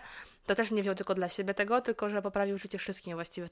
to 0.49 0.55
też 0.55 0.71
nie 0.71 0.81
wziął 0.81 0.95
tylko 0.95 1.15
dla 1.15 1.29
siebie 1.29 1.53
tego, 1.53 1.81
tylko 1.81 2.09
że 2.09 2.21
poprawił 2.21 2.57
życie 2.57 2.77
wszystkim 2.77 3.15
właściwie. 3.15 3.47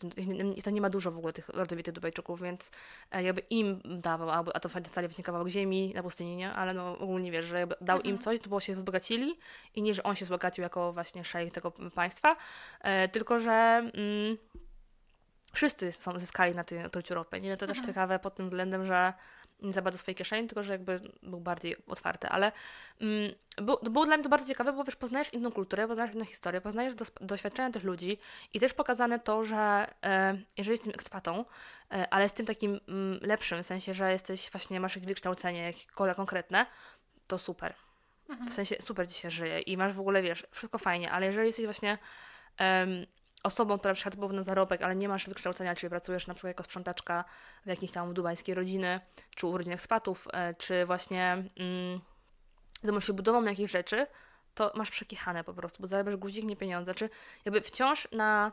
I 0.56 0.64
to 0.64 0.70
nie 0.70 0.82
ma 0.82 0.90
dużo 0.90 1.12
w 1.12 1.18
ogóle 1.18 1.34
tych 1.34 1.50
rodowitych 1.50 1.94
Dubajczyków, 1.94 2.42
więc 2.42 2.72
e, 3.12 3.24
jakby 3.24 3.42
im 3.50 3.82
dawał, 3.86 4.30
albo, 4.30 4.56
a 4.56 4.60
to 4.60 4.70
fajnie 4.70 4.84
dostali 4.84 5.08
właśnie 5.08 5.24
kawałek 5.24 5.48
ziemi 5.48 5.92
na 5.96 6.04
pustyni, 6.04 6.36
nie? 6.36 6.52
Ale 6.52 6.74
no 6.74 6.98
ogólnie 7.00 7.32
wiesz, 7.32 7.46
że 7.46 7.60
jakby 7.60 7.76
dał 7.82 8.02
im 8.02 8.20
coś, 8.20 8.40
to 8.40 8.50
było 8.50 8.60
się 8.60 8.76
wzbogacili 8.76 9.38
i 9.76 9.82
nie, 9.82 9.94
że 9.94 10.04
on 10.04 10.16
się 10.16 10.26
wzbogacił 10.26 10.62
jako 10.62 10.94
właśnie 10.94 11.24
szejk 11.24 11.54
tego 11.54 11.72
państwa, 11.72 12.36
e, 12.82 13.08
tylko 13.08 13.40
że 13.40 13.52
mm, 13.52 14.38
wszyscy 15.54 15.92
są, 15.92 16.20
zyskali 16.20 16.56
na 16.56 16.64
tej 16.64 16.86
otruciu 16.86 17.14
ropy. 17.14 17.42
Nie 17.42 17.50
wiem, 17.50 17.58
to 17.58 17.68
też 17.68 17.82
ciekawe 17.82 18.20
pod 18.20 18.36
tym 18.36 18.46
względem, 18.46 18.86
że 18.86 19.14
nie 19.60 19.74
za 19.74 19.82
bardzo 19.82 20.00
swojej 20.00 20.16
kieszeni, 20.16 20.48
tylko 20.48 20.64
że 20.64 20.74
jakby 20.74 21.02
był 21.24 21.40
bardziej 21.40 21.76
otwarty, 21.88 22.28
ale 22.30 22.52
mm, 23.02 23.32
było, 23.58 23.78
było 23.78 24.06
dla 24.06 24.18
mnie 24.18 24.24
to 24.24 24.30
bardzo 24.30 24.48
ciekawe, 24.48 24.74
bo 24.74 24.84
wiesz, 24.84 24.96
poznajesz 24.96 25.34
inną 25.34 25.52
kulturę, 25.52 25.88
poznajesz 25.88 26.16
inną 26.16 26.26
historię, 26.26 26.62
poznajesz 26.62 26.96
dos- 26.96 27.12
doświadczenia 27.22 27.72
tych 27.72 27.84
ludzi 27.84 28.18
i 28.54 28.60
też 28.60 28.74
pokazane 28.74 29.20
to, 29.20 29.44
że 29.44 29.88
e, 30.04 30.38
jeżeli 30.58 30.74
jesteś 30.74 30.94
ekspatą, 30.94 31.46
e, 31.92 32.14
ale 32.14 32.30
z 32.30 32.34
tym 32.34 32.46
takim 32.46 32.80
mm, 32.88 33.20
lepszym, 33.22 33.64
w 33.64 33.66
sensie, 33.66 33.94
że 33.94 34.12
jesteś 34.12 34.52
właśnie, 34.52 34.80
masz 34.80 34.96
jakieś 34.96 35.08
wykształcenie 35.08 35.62
jakiekolwiek 35.62 36.16
konkretne, 36.16 36.66
to 37.28 37.38
super. 37.38 37.74
W 38.50 38.54
sensie 38.54 38.76
super 38.82 39.08
ci 39.10 39.20
się 39.20 39.32
żyje 39.32 39.60
i 39.60 39.78
masz 39.78 39.94
w 39.94 40.00
ogóle, 40.00 40.22
wiesz, 40.22 40.48
wszystko 40.52 40.78
fajnie, 40.78 41.12
ale 41.12 41.26
jeżeli 41.26 41.48
jesteś 41.48 41.66
właśnie 41.66 41.98
em, 42.58 43.06
osobą, 43.48 43.80
która 43.80 43.94
przyszła 43.94 44.28
na 44.28 44.44
zarobek, 44.44 44.82
ale 44.82 44.96
nie 44.96 45.10
masz 45.10 45.28
wykształcenia, 45.28 45.76
czyli 45.76 45.90
pracujesz 45.90 46.28
na 46.28 46.34
przykład 46.34 46.50
jako 46.50 46.64
sprzątaczka 46.64 47.26
w 47.66 47.70
jakiejś 47.70 47.92
tam 47.92 48.14
dubajskiej 48.14 48.56
rodziny, 48.56 49.00
czy 49.36 49.48
u 49.48 49.58
rodzin 49.58 49.74
ekspatów, 49.74 50.28
e, 50.34 50.56
czy 50.56 50.86
właśnie 50.86 51.44
mm, 51.60 52.02
zajmujesz 52.84 53.08
się 53.08 53.14
budową 53.14 53.44
jakichś 53.44 53.72
rzeczy, 53.72 54.08
to 54.56 54.72
masz 54.76 54.92
przekichane 54.92 55.44
po 55.44 55.54
prostu, 55.54 55.82
bo 55.82 55.88
zarabiasz 55.88 56.16
guzik, 56.16 56.46
nie 56.46 56.56
pieniądze. 56.56 56.94
Czy 56.94 57.10
jakby 57.46 57.62
wciąż 57.62 58.08
na 58.12 58.52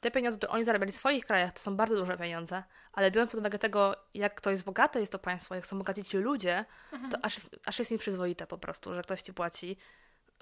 te 0.00 0.10
pieniądze, 0.10 0.38
które 0.38 0.52
oni 0.52 0.64
zarabiali 0.64 0.92
w 0.92 0.94
swoich 0.96 1.24
krajach, 1.24 1.52
to 1.52 1.60
są 1.60 1.76
bardzo 1.76 1.96
duże 1.96 2.18
pieniądze, 2.18 2.62
ale 2.92 3.10
biorąc 3.10 3.30
pod 3.30 3.40
uwagę 3.40 3.58
tego, 3.58 3.96
jak 4.14 4.40
to 4.40 4.50
jest 4.50 4.64
bogate 4.64 5.00
jest 5.00 5.12
to 5.12 5.18
państwo, 5.18 5.54
jak 5.54 5.66
są 5.66 5.78
bogaci 5.78 6.04
ci 6.04 6.16
ludzie, 6.16 6.64
to 7.10 7.18
aż, 7.22 7.36
aż 7.66 7.78
jest 7.78 7.90
nieprzyzwoite 7.90 8.46
po 8.46 8.58
prostu, 8.58 8.94
że 8.94 9.02
ktoś 9.02 9.22
ci 9.22 9.34
płaci 9.34 9.76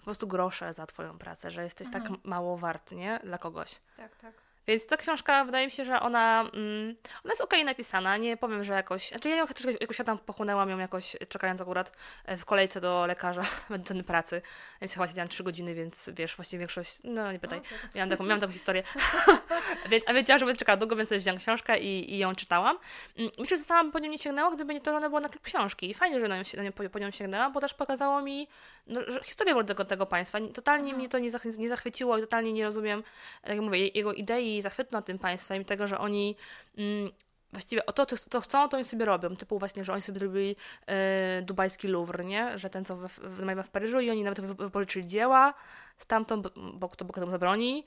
po 0.00 0.04
prostu 0.04 0.26
grosze 0.26 0.72
za 0.72 0.86
twoją 0.86 1.18
pracę, 1.18 1.50
że 1.50 1.64
jesteś 1.64 1.88
tak 1.92 2.02
mało 2.24 2.56
wart, 2.56 2.92
nie? 2.92 3.20
Dla 3.24 3.38
kogoś. 3.38 3.80
Tak, 3.96 4.16
tak. 4.16 4.49
Więc 4.70 4.86
ta 4.86 4.96
książka, 4.96 5.44
wydaje 5.44 5.66
mi 5.66 5.72
się, 5.72 5.84
że 5.84 6.00
ona, 6.00 6.40
mm, 6.40 6.96
ona 7.24 7.32
jest 7.32 7.40
okej 7.42 7.64
napisana, 7.64 8.16
nie 8.16 8.36
powiem, 8.36 8.64
że 8.64 8.72
jakoś, 8.72 9.08
znaczy 9.08 9.28
ja 9.28 9.36
ją 9.36 9.46
troszkę 9.46 9.72
jakoś 9.80 9.98
ja 9.98 10.04
tam 10.04 10.18
pochłonęłam 10.18 10.70
ją 10.70 10.78
jakoś, 10.78 11.16
czekając 11.28 11.60
akurat 11.60 11.92
e, 12.24 12.36
w 12.36 12.44
kolejce 12.44 12.80
do 12.80 13.06
lekarza 13.06 13.42
medycyny 13.70 14.04
pracy, 14.04 14.42
więc 14.80 14.92
chyba 14.94 15.06
siedziałam 15.06 15.28
3 15.28 15.42
godziny, 15.44 15.74
więc 15.74 16.10
wiesz, 16.12 16.36
właściwie 16.36 16.58
większość, 16.58 16.98
no 17.04 17.32
nie 17.32 17.38
pytaj, 17.38 17.58
O, 17.58 17.62
tak. 17.62 17.94
miałam 17.94 18.10
taką, 18.10 18.24
miałam 18.24 18.40
taką 18.40 18.52
historię, 18.52 18.82
więc, 19.90 20.04
a 20.08 20.14
wiedziałam, 20.14 20.38
że 20.40 20.46
będę 20.46 20.58
czekała 20.58 20.76
długo, 20.76 20.96
więc 20.96 21.08
sobie 21.08 21.18
wziąłam 21.18 21.38
książkę 21.38 21.78
i, 21.80 22.14
i 22.14 22.18
ją 22.18 22.34
czytałam. 22.34 22.78
Mm, 23.18 23.30
Myślę, 23.38 23.56
że 23.56 23.62
sama 23.62 23.92
po 23.92 23.98
nią 23.98 24.10
nie 24.10 24.18
sięgnęła, 24.18 24.50
gdyby 24.50 24.74
nie 24.74 24.80
to, 24.80 24.90
że 24.90 24.96
ona 24.96 25.08
była 25.08 25.20
na 25.20 25.28
klub 25.28 25.42
książki 25.44 25.90
i 25.90 25.94
fajnie, 25.94 26.20
że 26.20 26.28
na 26.28 26.36
nią, 26.36 26.42
na 26.56 26.62
nią, 26.62 26.72
po, 26.72 26.90
po 26.90 26.98
nią 26.98 27.10
sięgnęłam, 27.10 27.52
bo 27.52 27.60
też 27.60 27.74
pokazało 27.74 28.22
mi 28.22 28.48
no, 28.86 29.00
historię 29.24 29.64
tego, 29.64 29.84
tego 29.84 30.06
państwa. 30.06 30.38
Totalnie 30.54 30.94
mnie 30.94 31.08
to 31.08 31.18
nie, 31.18 31.30
zach, 31.30 31.44
nie 31.44 31.68
zachwyciło 31.68 32.18
i 32.18 32.20
totalnie 32.20 32.52
nie 32.52 32.64
rozumiem, 32.64 33.02
tak 33.42 33.50
jak 33.50 33.60
mówię, 33.60 33.78
je- 33.78 33.88
jego 33.94 34.12
idei 34.12 34.59
i 34.60 34.62
zachwytu 34.62 34.92
nad 34.92 35.04
tym 35.06 35.18
państwem 35.18 35.62
i 35.62 35.64
tego, 35.64 35.86
że 35.86 35.98
oni 35.98 36.36
mm, 36.78 37.10
właściwie 37.52 37.86
o 37.86 37.92
to, 37.92 38.06
to, 38.06 38.16
to 38.16 38.40
chcą, 38.40 38.68
to 38.68 38.76
oni 38.76 38.84
sobie 38.84 39.04
robią. 39.04 39.36
Typu 39.36 39.58
właśnie, 39.58 39.84
że 39.84 39.92
oni 39.92 40.02
sobie 40.02 40.18
zrobili 40.18 40.56
e, 40.86 41.42
dubajski 41.42 41.88
Louvre, 41.88 42.24
nie? 42.24 42.58
Że 42.58 42.70
ten, 42.70 42.84
co 42.84 42.96
w, 42.96 43.08
w, 43.08 43.62
w, 43.64 43.68
Paryżu 43.68 44.00
i 44.00 44.10
oni 44.10 44.22
nawet 44.22 44.40
wy- 44.40 44.54
wypożyczyli 44.54 45.06
dzieła 45.06 45.54
stamtąd, 45.98 46.46
bo, 46.74 46.88
kto 46.88 47.04
bo 47.04 47.12
kto 47.12 47.26
mu 47.26 47.30
zabroni, 47.30 47.84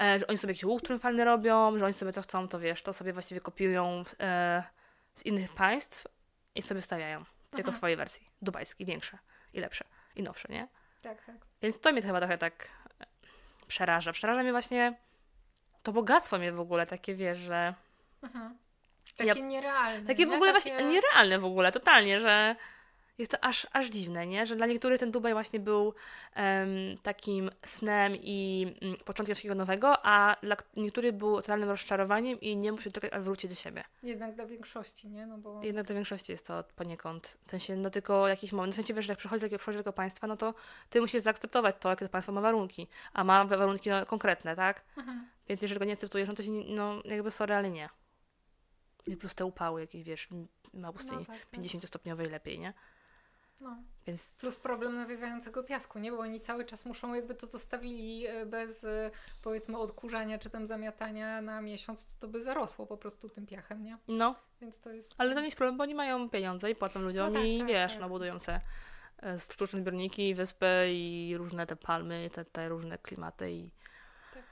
e, 0.00 0.18
że 0.18 0.26
oni 0.26 0.38
sobie 0.38 0.50
jakiś 0.50 0.64
łuk 0.64 0.82
triumfalny 0.82 1.24
robią, 1.24 1.78
że 1.78 1.84
oni 1.84 1.94
sobie 1.94 2.12
co 2.12 2.22
chcą, 2.22 2.48
to 2.48 2.58
wiesz, 2.58 2.82
to 2.82 2.92
sobie 2.92 3.12
właściwie 3.12 3.40
kopiują 3.40 4.04
e, 4.20 4.62
z 5.14 5.26
innych 5.26 5.52
państw 5.52 6.06
i 6.54 6.62
sobie 6.62 6.80
wstawiają 6.80 7.24
jako 7.58 7.72
swoje 7.72 7.96
wersje. 7.96 8.26
Dubajskie, 8.42 8.84
większe 8.84 9.18
i 9.54 9.60
lepsze 9.60 9.84
i 10.16 10.22
nowsze, 10.22 10.48
nie? 10.50 10.68
Tak, 11.02 11.24
tak. 11.24 11.36
Więc 11.62 11.80
to 11.80 11.92
mnie 11.92 12.02
chyba 12.02 12.18
trochę 12.18 12.38
tak 12.38 12.68
przeraża. 13.66 14.12
Przeraża 14.12 14.42
mnie 14.42 14.52
właśnie 14.52 14.98
to 15.82 15.92
bogactwo 15.92 16.38
mnie 16.38 16.52
w 16.52 16.60
ogóle, 16.60 16.86
takie 16.86 17.14
wiesz, 17.14 17.38
że... 17.38 17.74
Takie 19.16 19.28
Ja- 19.40 19.46
nierealne. 19.46 20.06
Takie 20.06 20.26
w 20.26 20.32
ogóle 20.32 20.52
Takie... 20.52 20.70
właśnie 20.70 20.90
nierealne 20.90 21.38
w 21.38 21.44
ogóle, 21.44 21.72
totalnie, 21.72 22.20
że 22.20 22.56
jest 23.18 23.30
to 23.32 23.44
aż, 23.44 23.66
aż 23.72 23.86
dziwne, 23.86 24.26
nie? 24.26 24.46
Że 24.46 24.56
dla 24.56 24.66
niektórych 24.66 25.00
ten 25.00 25.10
Dubaj 25.10 25.32
właśnie 25.32 25.60
był 25.60 25.94
em, 26.34 26.68
takim 27.02 27.50
snem 27.66 28.16
i 28.16 28.66
mm, 28.82 28.96
początkiem 28.96 29.34
wszystkiego 29.34 29.54
nowego, 29.54 29.96
a 30.06 30.36
dla 30.42 30.56
niektórych 30.76 31.12
był 31.12 31.36
totalnym 31.36 31.68
rozczarowaniem 31.68 32.40
i 32.40 32.56
nie 32.56 32.72
musi 32.72 32.92
czekać, 32.92 33.12
aż 33.12 33.22
wróci 33.22 33.48
do 33.48 33.54
siebie. 33.54 33.84
Jednak 34.02 34.34
dla 34.34 34.46
większości, 34.46 35.08
nie? 35.10 35.26
No 35.26 35.38
bo... 35.38 35.62
Jednak 35.62 35.86
dla 35.86 35.94
większości 35.94 36.32
jest 36.32 36.46
to 36.46 36.64
poniekąd. 36.76 37.38
W 37.46 37.50
sensie, 37.50 37.76
no 37.76 37.90
tylko 37.90 38.28
jakiś 38.28 38.52
moment. 38.52 38.72
W 38.74 38.76
sensie, 38.76 38.94
wiesz, 38.94 39.04
że 39.04 39.12
jak 39.12 39.18
przychodzi 39.18 39.82
do, 39.84 39.92
państwa, 39.92 40.26
no 40.26 40.36
to 40.36 40.54
ty 40.90 41.00
musisz 41.00 41.22
zaakceptować 41.22 41.76
to, 41.80 41.90
jakie 41.90 42.04
to 42.06 42.10
państwo 42.12 42.32
ma 42.32 42.40
warunki. 42.40 42.88
A 43.12 43.24
ma 43.24 43.44
wa- 43.44 43.56
warunki 43.56 43.90
no, 43.90 44.06
konkretne, 44.06 44.56
tak? 44.56 44.84
Mhm. 44.96 45.28
Więc 45.48 45.62
jeżeli 45.62 45.78
go 45.78 45.84
nie 45.84 45.92
akceptujesz, 45.92 46.28
no 46.28 46.34
to 46.34 46.42
się, 46.42 46.50
no 46.50 47.02
jakby 47.04 47.30
sorry, 47.30 47.54
ale 47.54 47.70
nie. 47.70 47.88
I 49.06 49.16
plus 49.16 49.34
te 49.34 49.44
upały 49.44 49.80
jakieś, 49.80 50.02
wiesz, 50.02 50.28
na 50.72 50.92
pustyni 50.92 51.20
No 51.28 51.34
tak, 51.34 51.44
tak. 51.50 51.60
50-stopniowej 51.60 52.30
lepiej, 52.30 52.58
nie? 52.58 52.72
No. 53.62 53.76
Więc 54.06 54.32
Plus 54.40 54.56
problem 54.56 54.96
nawiewającego 54.96 55.64
piasku, 55.64 55.98
nie? 55.98 56.12
Bo 56.12 56.18
oni 56.18 56.40
cały 56.40 56.64
czas 56.64 56.84
muszą, 56.86 57.14
jakby 57.14 57.34
to 57.34 57.46
zostawili 57.46 58.26
e, 58.26 58.46
bez 58.46 58.84
e, 58.84 59.10
powiedzmy 59.42 59.78
odkurzania 59.78 60.38
czy 60.38 60.50
tam 60.50 60.66
zamiatania 60.66 61.42
na 61.42 61.60
miesiąc, 61.60 62.06
to 62.06 62.14
to 62.20 62.28
by 62.28 62.42
zarosło 62.42 62.86
po 62.86 62.96
prostu 62.96 63.28
tym 63.28 63.46
piachem, 63.46 63.82
nie? 63.82 63.98
no, 64.08 64.34
Więc 64.60 64.80
to 64.80 64.92
jest... 64.92 65.14
ale 65.18 65.34
to 65.34 65.40
nie 65.40 65.44
jest 65.46 65.56
problem, 65.56 65.76
bo 65.76 65.82
oni 65.82 65.94
mają 65.94 66.30
pieniądze 66.30 66.70
i 66.70 66.74
płacą 66.74 67.00
ludziom 67.02 67.26
No 67.26 67.32
tak, 67.38 67.48
i 67.48 67.58
tak, 67.58 67.68
wiesz, 67.68 67.92
tak. 67.92 68.00
no 68.00 68.08
budują 68.08 68.38
se 68.38 68.60
e, 69.22 69.38
sztuczne 69.38 69.80
zbiorniki, 69.80 70.34
wyspy 70.34 70.86
i 70.90 71.34
różne 71.38 71.66
te 71.66 71.76
palmy, 71.76 72.30
te, 72.32 72.44
te 72.44 72.68
różne 72.68 72.98
klimaty 72.98 73.52
i, 73.52 73.70
Tak. 74.34 74.42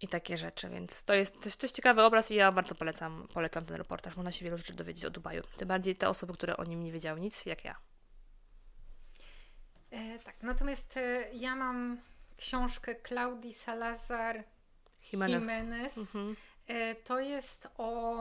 i 0.00 0.08
takie 0.08 0.36
rzeczy, 0.38 0.68
więc 0.68 1.04
to 1.04 1.14
jest 1.14 1.44
dość, 1.44 1.56
dość 1.56 1.74
ciekawy 1.74 2.02
obraz 2.02 2.30
i 2.30 2.34
ja 2.34 2.52
bardzo 2.52 2.74
polecam, 2.74 3.28
polecam 3.34 3.64
ten 3.64 3.76
reportaż. 3.76 4.16
Można 4.16 4.32
się 4.32 4.44
wielu 4.44 4.56
rzeczy 4.56 4.74
dowiedzieć 4.74 5.04
o 5.04 5.10
Dubaju. 5.10 5.42
Tym 5.56 5.68
bardziej 5.68 5.96
te 5.96 6.08
osoby, 6.08 6.32
które 6.32 6.56
o 6.56 6.64
nim 6.64 6.82
nie 6.82 6.92
wiedziały 6.92 7.20
nic, 7.20 7.46
jak 7.46 7.64
ja. 7.64 7.76
E, 9.96 10.18
tak, 10.18 10.42
natomiast 10.42 10.96
e, 10.96 11.28
ja 11.32 11.56
mam 11.56 12.00
książkę 12.36 12.94
Claudii 13.08 13.52
Salazar 13.52 14.44
Jimenez. 15.12 15.40
Jimenez. 15.42 15.98
Mhm. 15.98 16.36
E, 16.66 16.94
To 16.94 17.20
jest 17.20 17.68
o 17.78 18.16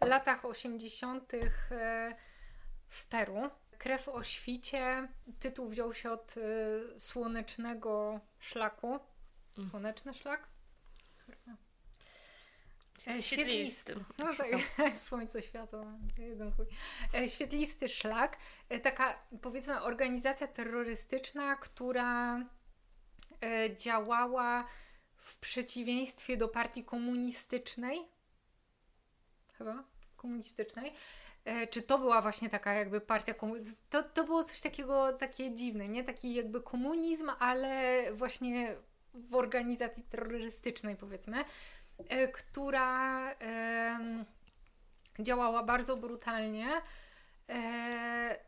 latach 0.00 0.44
80. 0.44 1.34
e, 1.34 2.14
w 2.88 3.06
Peru. 3.06 3.50
Krew 3.78 4.08
o 4.08 4.22
świcie. 4.22 5.08
Tytuł 5.38 5.68
wziął 5.68 5.94
się 5.94 6.10
od 6.10 6.34
słonecznego 6.98 8.20
szlaku. 8.38 9.00
Słoneczny 9.70 10.14
szlak? 10.14 10.48
E, 13.06 13.22
Świetlisty. 13.22 13.94
No 14.18 14.34
tak, 14.34 14.48
słońce, 15.08 15.42
światło, 15.42 15.84
jeden 16.18 16.52
chuj. 16.52 16.66
E, 17.14 17.28
Świetlisty 17.28 17.88
szlak. 17.88 18.36
E, 18.68 18.80
Taka, 18.80 19.18
powiedzmy, 19.42 19.82
organizacja 19.82 20.46
terrorystyczna, 20.46 21.56
która 21.56 22.40
działała 23.76 24.64
w 25.16 25.38
przeciwieństwie 25.38 26.36
do 26.36 26.48
partii 26.48 26.84
komunistycznej. 26.84 28.08
Chyba? 29.58 29.84
Komunistycznej. 30.16 30.92
czy 31.70 31.82
to 31.82 31.98
była 31.98 32.22
właśnie 32.22 32.50
taka 32.50 32.72
jakby 32.72 33.00
partia 33.00 33.34
komunistyczna. 33.34 33.84
To, 33.90 34.02
to 34.02 34.24
było 34.24 34.44
coś 34.44 34.60
takiego, 34.60 35.12
takie 35.12 35.54
dziwne, 35.54 35.88
nie? 35.88 36.04
Taki 36.04 36.34
jakby 36.34 36.60
komunizm, 36.60 37.30
ale 37.38 38.02
właśnie 38.14 38.76
w 39.14 39.34
organizacji 39.34 40.02
terrorystycznej 40.02 40.96
powiedzmy, 40.96 41.44
która 42.32 43.30
e, 43.32 44.24
działała 45.18 45.62
bardzo 45.62 45.96
brutalnie. 45.96 46.68
E, 47.48 48.38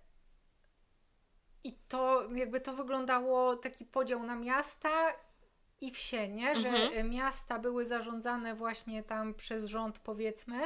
I 1.65 1.73
to 1.89 2.29
jakby 2.35 2.61
to 2.61 2.73
wyglądało 2.73 3.57
taki 3.57 3.85
podział 3.85 4.23
na 4.23 4.37
miasta 4.37 5.13
i 5.81 5.91
wsie, 5.91 6.29
nie? 6.29 6.57
Że 6.57 6.69
Mhm. 6.69 7.11
miasta 7.11 7.59
były 7.59 7.87
zarządzane 7.87 8.55
właśnie 8.55 9.03
tam 9.03 9.35
przez 9.35 9.65
rząd, 9.65 9.99
powiedzmy, 9.99 10.63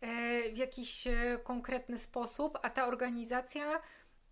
e, 0.00 0.50
w 0.52 0.56
jakiś 0.56 1.08
konkretny 1.44 1.98
sposób, 1.98 2.58
a 2.62 2.70
ta 2.70 2.86
organizacja 2.86 3.80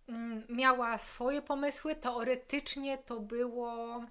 mm, 0.09 0.43
miała 0.49 0.97
swoje 0.97 1.41
pomysły. 1.41 1.95
Teoretycznie 1.95 2.97
to 2.97 3.19
było 3.19 4.03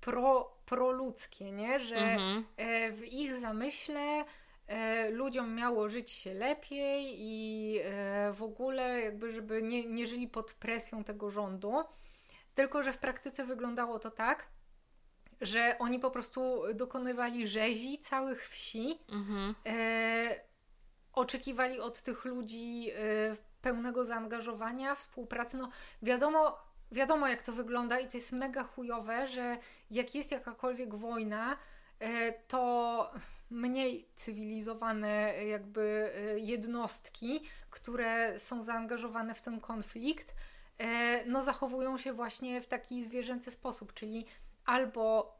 pro, 0.00 0.53
proludzkie, 0.66 1.52
nie? 1.52 1.80
Że 1.80 1.96
Mhm. 1.96 2.44
e, 2.56 2.92
w 2.92 3.04
ich 3.04 3.34
zamyśle 3.34 4.24
e, 4.66 5.10
ludziom 5.10 5.54
miało 5.54 5.88
żyć 5.88 6.10
się 6.10 6.34
lepiej 6.34 7.14
i 7.18 7.78
e, 7.84 8.32
w 8.32 8.42
ogóle 8.42 9.00
jakby, 9.00 9.32
żeby 9.32 9.62
nie, 9.62 9.86
nie 9.86 10.06
żyli 10.06 10.28
pod 10.28 10.52
presją 10.52 11.04
tego 11.04 11.30
rządu. 11.30 11.74
Tylko, 12.54 12.82
że 12.82 12.92
w 12.92 12.98
praktyce 12.98 13.44
wyglądało 13.44 13.98
to 13.98 14.10
tak, 14.10 14.46
że 15.40 15.76
oni 15.78 15.98
po 15.98 16.10
prostu 16.10 16.62
dokonywali 16.74 17.46
rzezi 17.46 17.98
całych 17.98 18.48
wsi, 18.48 18.98
Mhm. 19.12 19.54
e, 19.66 20.40
oczekiwali 21.12 21.80
od 21.80 22.02
tych 22.02 22.24
ludzi 22.24 22.90
e, 22.90 23.36
pełnego 23.60 24.04
zaangażowania, 24.04 24.94
współpracy. 24.94 25.56
No 25.56 25.68
wiadomo, 26.02 26.58
wiadomo 26.92 27.28
jak 27.28 27.42
to 27.42 27.52
wygląda 27.52 27.98
i 27.98 28.08
to 28.08 28.16
jest 28.16 28.32
mega 28.32 28.64
chujowe, 28.64 29.26
że 29.26 29.58
jak 29.90 30.14
jest 30.14 30.32
jakakolwiek 30.32 30.94
wojna, 30.94 31.56
e, 32.00 32.32
to 32.32 33.10
mniej 33.50 34.08
cywilizowane 34.14 35.34
e, 35.34 35.46
jakby 35.46 36.12
e, 36.16 36.38
jednostki, 36.38 37.40
które 37.70 38.38
są 38.38 38.62
zaangażowane 38.62 39.34
w 39.34 39.42
ten 39.42 39.60
konflikt, 39.60 40.34
no 41.26 41.42
zachowują 41.42 41.98
się 41.98 42.12
właśnie 42.12 42.60
w 42.60 42.66
taki 42.66 43.04
zwierzęcy 43.04 43.50
sposób, 43.50 43.92
czyli 43.92 44.26
albo 44.64 45.38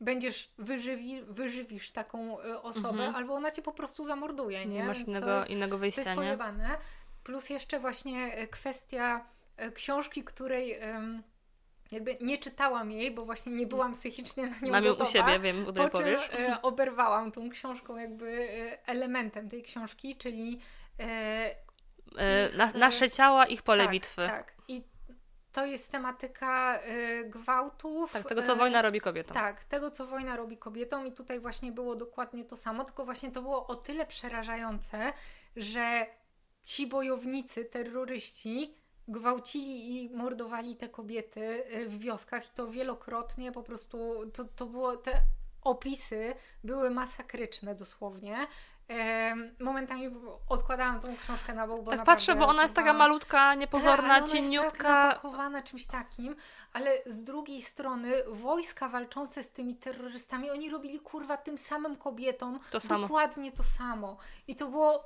będziesz 0.00 0.52
wyżywi, 0.58 1.22
wyżywisz 1.22 1.90
taką 1.92 2.38
osobę, 2.62 2.88
Mhm. 2.88 3.14
albo 3.14 3.34
ona 3.34 3.50
cię 3.50 3.62
po 3.62 3.72
prostu 3.72 4.04
zamorduje, 4.04 4.66
nie? 4.66 4.74
Nie 4.74 4.84
masz 4.84 4.96
Więc 4.96 5.08
innego, 5.08 5.36
jest, 5.36 5.50
innego 5.50 5.78
to 5.78 5.84
jest 5.84 5.96
wyjścia, 5.96 6.14
pojebane. 6.14 6.78
Plus 7.24 7.50
jeszcze 7.50 7.80
właśnie 7.80 8.46
kwestia 8.46 9.26
książki, 9.74 10.24
której 10.24 10.80
jakby 11.92 12.16
nie 12.20 12.38
czytałam 12.38 12.90
jej, 12.90 13.10
bo 13.10 13.24
właśnie 13.24 13.52
nie 13.52 13.66
byłam 13.66 13.94
psychicznie 13.94 14.46
na 14.46 14.58
nią 14.62 14.72
Mam 14.72 14.84
ją 14.84 14.94
u 14.94 15.06
siebie, 15.06 15.38
wiem, 15.38 15.62
o 15.68 15.72
Po 15.72 15.72
której 15.72 15.90
czym 15.90 16.00
powiesz. 16.00 16.30
e, 16.38 16.62
oberwałam 16.62 17.32
tą 17.32 17.50
książką 17.50 17.96
jakby 17.96 18.48
e, 18.50 18.86
elementem 18.88 19.48
tej 19.48 19.62
książki, 19.62 20.16
czyli 20.16 20.60
e, 21.00 21.54
E, 22.18 22.48
ich, 22.48 22.56
Na, 22.56 22.72
e, 22.72 22.78
nasze 22.78 23.10
ciała, 23.10 23.46
ich 23.46 23.62
pole 23.62 23.82
tak, 23.84 23.92
bitwy. 23.92 24.26
Tak, 24.26 24.46
Tak. 24.52 24.54
I 24.68 24.84
to 25.52 25.66
jest 25.66 25.92
tematyka 25.92 26.78
e, 26.78 27.24
gwałtów. 27.24 28.12
tego 28.28 28.42
co 28.42 28.52
e, 28.52 28.56
wojna 28.56 28.82
robi 28.82 29.00
kobietom. 29.00 29.34
Tak, 29.34 29.64
tego 29.64 29.90
co 29.90 30.06
wojna 30.06 30.36
robi 30.36 30.56
kobietom 30.58 31.06
i 31.06 31.12
tutaj 31.12 31.40
właśnie 31.40 31.72
było 31.72 31.96
dokładnie 31.96 32.44
to 32.44 32.56
samo, 32.56 32.84
tylko 32.84 33.04
właśnie 33.04 33.30
to 33.30 33.42
było 33.42 33.66
o 33.66 33.74
tyle 33.74 34.06
przerażające, 34.06 35.12
że 35.56 36.06
ci 36.64 36.86
bojownicy, 36.86 37.64
terroryści 37.64 38.74
gwałcili 39.10 39.96
i 40.04 40.10
mordowali 40.10 40.76
te 40.76 40.88
kobiety 40.88 41.64
y, 41.76 41.88
w 41.88 41.98
wioskach 41.98 42.46
i 42.46 42.50
to 42.54 42.66
wielokrotnie 42.66 43.52
po 43.52 43.62
prostu, 43.62 43.98
to, 44.32 44.44
to 44.44 44.66
było, 44.66 44.96
te 44.96 45.12
opisy 45.62 46.34
były 46.64 46.90
masakryczne 46.90 47.74
dosłownie. 47.74 48.46
Momentami 49.60 50.10
odkładałam 50.48 51.00
tą 51.00 51.16
książkę 51.16 51.54
na 51.54 51.66
bok, 51.66 51.76
bo 51.76 51.90
Tak 51.90 51.98
naprawdę, 51.98 52.12
patrzę, 52.20 52.34
bo 52.34 52.46
ona 52.48 52.62
jest 52.62 52.74
taka 52.74 52.92
malutka, 52.92 53.36
tak, 53.36 53.58
niepozorna, 53.58 54.04
ona 54.04 54.18
Jest 54.18 54.32
tak 54.32 54.42
cieniutka. 54.42 55.06
napakowana 55.06 55.62
czymś 55.62 55.86
takim, 55.86 56.36
ale 56.72 56.90
z 57.06 57.22
drugiej 57.24 57.62
strony 57.62 58.12
wojska 58.28 58.88
walczące 58.88 59.42
z 59.42 59.52
tymi 59.52 59.76
terrorystami, 59.76 60.50
oni 60.50 60.70
robili 60.70 61.00
kurwa 61.00 61.36
tym 61.36 61.58
samym 61.58 61.96
kobietom 61.96 62.60
To 62.70 62.78
dokładnie 62.80 63.52
to 63.52 63.62
samo. 63.62 64.16
I 64.48 64.56
to 64.56 64.66
było. 64.66 65.04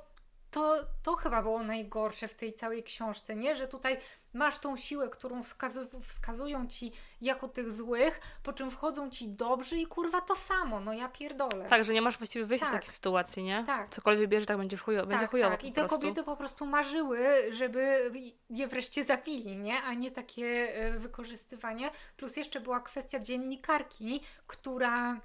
To, 0.55 0.75
to 1.03 1.15
chyba 1.15 1.41
było 1.41 1.63
najgorsze 1.63 2.27
w 2.27 2.35
tej 2.35 2.53
całej 2.53 2.83
książce, 2.83 3.35
nie? 3.35 3.55
Że 3.55 3.67
tutaj 3.67 3.97
masz 4.33 4.57
tą 4.57 4.77
siłę, 4.77 5.09
którą 5.09 5.41
wskazu- 5.41 6.01
wskazują 6.01 6.67
ci 6.67 6.91
jako 7.21 7.47
tych 7.47 7.71
złych, 7.71 8.19
po 8.43 8.53
czym 8.53 8.71
wchodzą 8.71 9.09
ci 9.09 9.29
dobrzy 9.29 9.77
i 9.77 9.85
kurwa 9.85 10.21
to 10.21 10.35
samo. 10.35 10.79
No 10.79 10.93
ja 10.93 11.09
pierdolę. 11.09 11.65
Tak, 11.69 11.85
że 11.85 11.93
nie 11.93 12.01
masz 12.01 12.17
właściwie 12.17 12.45
wyjścia 12.45 12.65
z 12.65 12.69
Tak. 12.71 12.79
takiej 12.81 12.93
sytuacji, 12.93 13.43
nie? 13.43 13.63
Tak. 13.67 13.89
Cokolwiek 13.89 14.29
bierze, 14.29 14.45
tak 14.45 14.57
będziesz 14.57 14.81
chujo, 14.81 15.05
będzie 15.05 15.21
tak, 15.21 15.31
chujowo 15.31 15.51
tak. 15.51 15.63
I 15.63 15.71
te 15.73 15.81
prostu. 15.81 15.97
kobiety 15.99 16.23
po 16.23 16.37
prostu 16.37 16.65
marzyły, 16.65 17.19
żeby 17.51 18.11
je 18.49 18.67
wreszcie 18.67 19.03
zabili, 19.03 19.57
nie? 19.57 19.81
A 19.83 19.93
nie 19.93 20.11
takie 20.11 20.45
e, 20.75 20.99
wykorzystywanie. 20.99 21.91
Plus 22.17 22.37
jeszcze 22.37 22.59
była 22.59 22.79
kwestia 22.79 23.19
dziennikarki, 23.19 24.21
która 24.47 25.21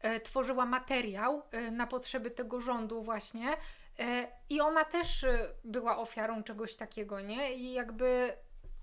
e, 0.00 0.20
tworzyła 0.20 0.66
materiał 0.66 1.42
e, 1.50 1.70
na 1.70 1.86
potrzeby 1.86 2.30
tego 2.30 2.60
rządu 2.60 3.02
właśnie. 3.02 3.56
E, 3.98 4.28
I 4.48 4.60
ona 4.60 4.84
też 4.84 5.24
e, 5.24 5.48
była 5.64 5.98
ofiarą 5.98 6.42
czegoś 6.42 6.76
takiego, 6.76 7.20
nie? 7.20 7.54
I 7.54 7.72
jakby, 7.72 8.32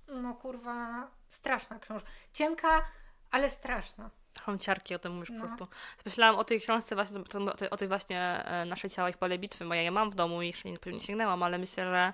no 0.07 0.33
kurwa, 0.33 1.07
straszna 1.29 1.79
książka. 1.79 2.09
Cienka, 2.33 2.85
ale 3.31 3.49
straszna. 3.49 4.09
Chomciarki 4.41 4.95
o 4.95 4.99
tym 4.99 5.13
mówisz 5.13 5.29
No. 5.29 5.41
po 5.41 5.47
prostu. 5.47 5.67
Myślałam 6.05 6.35
o 6.35 6.43
tej 6.43 6.61
książce 6.61 6.95
właśnie, 6.95 7.23
to- 7.23 7.53
to- 7.53 7.69
o 7.69 7.77
tej 7.77 7.87
właśnie 7.87 8.19
e, 8.45 8.65
Nasze 8.65 8.89
ciała, 8.89 9.09
ich 9.09 9.17
pole 9.17 9.37
bitwy, 9.37 9.65
bo 9.65 9.73
ja 9.73 9.81
je 9.81 9.91
mam 9.91 10.09
w 10.11 10.15
domu 10.15 10.41
i 10.41 10.47
jeszcze 10.47 10.69
nie, 10.69 10.77
nie 10.93 11.01
sięgnęłam, 11.01 11.43
ale 11.43 11.57
myślę, 11.57 11.83
że 11.83 12.13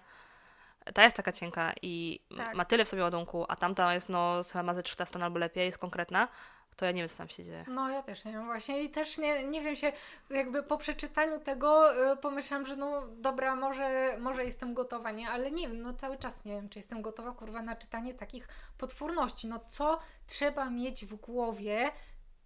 ta 0.93 1.03
jest 1.03 1.15
taka 1.15 1.31
cienka 1.31 1.73
i 1.81 2.19
Tak. 2.37 2.55
ma 2.55 2.65
tyle 2.65 2.85
w 2.85 2.87
sobie 2.87 3.03
ładunku, 3.03 3.45
a 3.47 3.55
tamta 3.55 3.93
jest 3.93 4.09
no 4.09 4.41
chyba 4.51 4.63
ma 4.63 4.73
ze 4.73 4.83
300 4.83 5.05
stron 5.05 5.23
albo 5.23 5.39
lepiej, 5.39 5.65
jest 5.65 5.77
konkretna, 5.77 6.27
to 6.75 6.85
ja 6.85 6.91
nie 6.91 7.01
wiem, 7.01 7.07
co 7.07 7.17
tam 7.17 7.29
się 7.29 7.43
dzieje. 7.43 7.65
No 7.67 7.89
ja 7.89 8.03
też 8.03 8.25
nie 8.25 8.31
wiem 8.31 8.45
właśnie 8.45 8.83
i 8.83 8.89
też 8.89 9.17
nie, 9.17 9.43
nie 9.43 9.61
wiem 9.61 9.75
się, 9.75 9.91
jakby 10.29 10.63
po 10.63 10.77
przeczytaniu 10.77 11.39
tego 11.39 11.93
y, 12.13 12.17
pomyślałam, 12.17 12.65
że 12.65 12.75
no 12.75 13.01
dobra, 13.07 13.55
może, 13.55 14.17
może 14.19 14.45
jestem 14.45 14.73
gotowa, 14.73 15.11
nie? 15.11 15.29
Ale 15.29 15.51
nie 15.51 15.67
wiem, 15.67 15.81
no 15.81 15.93
cały 15.93 16.17
czas 16.17 16.45
nie 16.45 16.51
wiem, 16.51 16.69
czy 16.69 16.79
jestem 16.79 17.01
gotowa, 17.01 17.31
kurwa, 17.31 17.61
na 17.61 17.75
czytanie 17.75 18.13
takich 18.13 18.47
potworności. 18.77 19.47
No 19.47 19.59
co 19.69 19.99
trzeba 20.27 20.69
mieć 20.69 21.05
w 21.05 21.15
głowie, 21.15 21.91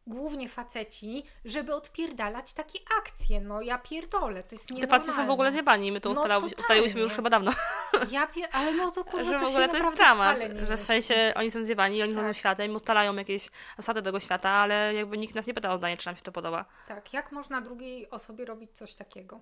głównie 0.07 0.49
faceci, 0.49 1.23
żeby 1.45 1.75
odpierdalać 1.75 2.53
takie 2.53 2.79
akcje? 2.97 3.41
No 3.41 3.61
ja 3.61 3.77
pierdolę, 3.77 4.43
to 4.43 4.55
jest 4.55 4.67
Te 4.67 4.73
nienormalne. 4.73 4.99
faceci 5.05 5.17
są 5.17 5.27
w 5.27 5.29
ogóle 5.29 5.51
zjebani, 5.51 5.91
my 5.91 6.01
to 6.01 6.13
No 6.13 6.21
ustaliłyśmy 6.59 7.01
już 7.01 7.13
chyba 7.13 7.29
dawno, 7.29 7.51
Ja 8.11 8.27
pier... 8.27 8.49
Ale 8.51 8.73
no 8.73 8.91
to 8.91 9.03
kurwa, 9.03 9.31
że 9.31 9.39
to 9.39 9.45
w 9.45 9.49
ogóle 9.49 9.69
to 9.69 9.77
jest 9.77 9.97
dramat, 9.97 10.37
że 10.67 10.77
w 10.77 10.81
sensie 10.81 11.33
oni 11.35 11.51
są 11.51 11.65
zjebani 11.65 12.03
oni 12.03 12.15
Tak. 12.15 12.23
są 12.25 12.33
światem, 12.33 12.75
ustalają 12.75 13.15
jakieś 13.15 13.49
zasady 13.77 14.01
tego 14.01 14.19
świata, 14.19 14.49
ale 14.49 14.93
jakby 14.93 15.17
nikt 15.17 15.35
nas 15.35 15.47
nie 15.47 15.53
pytał 15.53 15.73
o 15.73 15.77
zdanie, 15.77 15.97
czy 15.97 16.05
nam 16.07 16.15
się 16.15 16.21
to 16.21 16.31
podoba. 16.31 16.65
Tak, 16.87 17.13
jak 17.13 17.31
można 17.31 17.61
drugiej 17.61 18.09
osobie 18.09 18.45
robić 18.45 18.71
coś 18.71 18.95
takiego? 18.95 19.41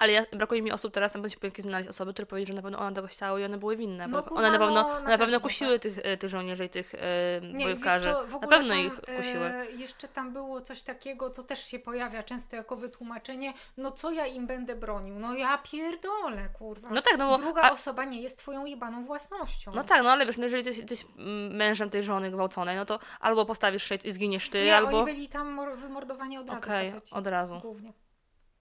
Ale 0.00 0.12
ja, 0.12 0.22
brakuje 0.32 0.62
mi 0.62 0.72
osób 0.72 0.94
teraz, 0.94 1.14
na 1.14 1.18
pewno 1.18 1.28
się 1.28 1.36
powinien 1.36 1.62
znaleźć 1.62 1.88
osoby, 1.88 2.12
które 2.12 2.26
powiedzieli, 2.26 2.52
że 2.52 2.56
na 2.56 2.62
pewno 2.62 2.78
one 2.78 2.94
tego 2.94 3.08
chciały 3.08 3.40
i 3.40 3.44
one 3.44 3.58
były 3.58 3.76
winne. 3.76 4.06
No 4.06 4.16
bo 4.16 4.22
kurwa, 4.22 4.38
one 4.38 4.50
na 4.50 4.58
pewno, 4.58 4.82
no, 4.82 5.00
na 5.00 5.08
na 5.08 5.18
pewno 5.18 5.40
kusiły 5.40 5.78
tych, 5.78 5.98
e, 6.02 6.16
tych 6.16 6.30
żołnierzy 6.30 6.64
i 6.64 6.68
tych 6.68 6.94
e, 6.94 6.98
Nie, 7.42 7.64
bojówkarzy. 7.64 8.14
Na 8.40 8.48
pewno 8.48 8.68
tam, 8.68 8.78
ich 8.78 9.00
kusiły. 9.16 9.46
E, 9.46 9.70
jeszcze 9.70 10.08
tam 10.08 10.32
było 10.32 10.60
coś 10.60 10.82
takiego, 10.82 11.30
co 11.30 11.42
też 11.42 11.64
się 11.64 11.78
pojawia 11.78 12.22
często 12.22 12.56
jako 12.56 12.76
wytłumaczenie, 12.76 13.52
no 13.76 13.90
co 13.90 14.10
ja 14.10 14.26
im 14.26 14.46
będę 14.46 14.76
bronił? 14.76 15.18
No 15.18 15.34
ja 15.34 15.58
pierdolę, 15.58 16.48
kurwa. 16.58 16.88
No 16.90 17.02
tak, 17.02 17.18
no 17.18 17.28
bo... 17.28 17.38
Druga 17.38 17.62
A, 17.62 17.72
osoba 17.72 18.04
nie 18.04 18.22
jest 18.22 18.38
twoją 18.38 18.64
jebaną 18.64 19.04
własnością. 19.04 19.72
no 19.74 19.84
tak, 19.84 20.02
no 20.02 20.10
ale 20.10 20.26
wiesz, 20.26 20.36
no 20.36 20.44
jeżeli 20.44 20.66
jesteś, 20.66 20.78
jesteś 20.78 21.06
mężem 21.50 21.90
tej 21.90 22.02
żony 22.02 22.30
gwałconej, 22.30 22.76
no 22.76 22.84
to 22.84 22.98
albo 23.20 23.46
postawisz 23.46 23.82
szyć 23.82 24.04
i 24.04 24.12
zginiesz 24.12 24.50
ty, 24.50 24.64
nie, 24.64 24.76
albo... 24.76 24.96
oni 24.96 25.04
byli 25.04 25.28
tam 25.28 25.58
mor- 25.58 25.76
wymordowani 25.76 26.38
od 26.38 26.48
razu 26.48 26.64
Okej, 26.64 26.90
faceci. 26.90 27.14
od 27.14 27.26
razu. 27.26 27.58
Głównie. 27.60 27.92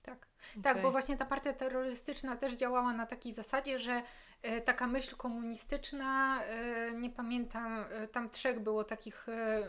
Tak. 0.09 0.27
Tak, 0.63 0.71
Okej. 0.71 0.83
bo 0.83 0.91
właśnie 0.91 1.17
ta 1.17 1.25
partia 1.25 1.53
terrorystyczna 1.53 2.35
też 2.35 2.53
działała 2.53 2.93
na 2.93 3.05
takiej 3.05 3.33
zasadzie, 3.33 3.79
że 3.79 4.01
e, 4.41 4.61
taka 4.61 4.87
myśl 4.87 5.15
komunistyczna, 5.15 6.43
e, 6.43 6.93
nie 6.93 7.09
pamiętam, 7.09 7.85
e, 7.89 8.07
tam 8.07 8.29
trzech 8.29 8.59
było 8.59 8.83
takich 8.83 9.29
e, 9.29 9.67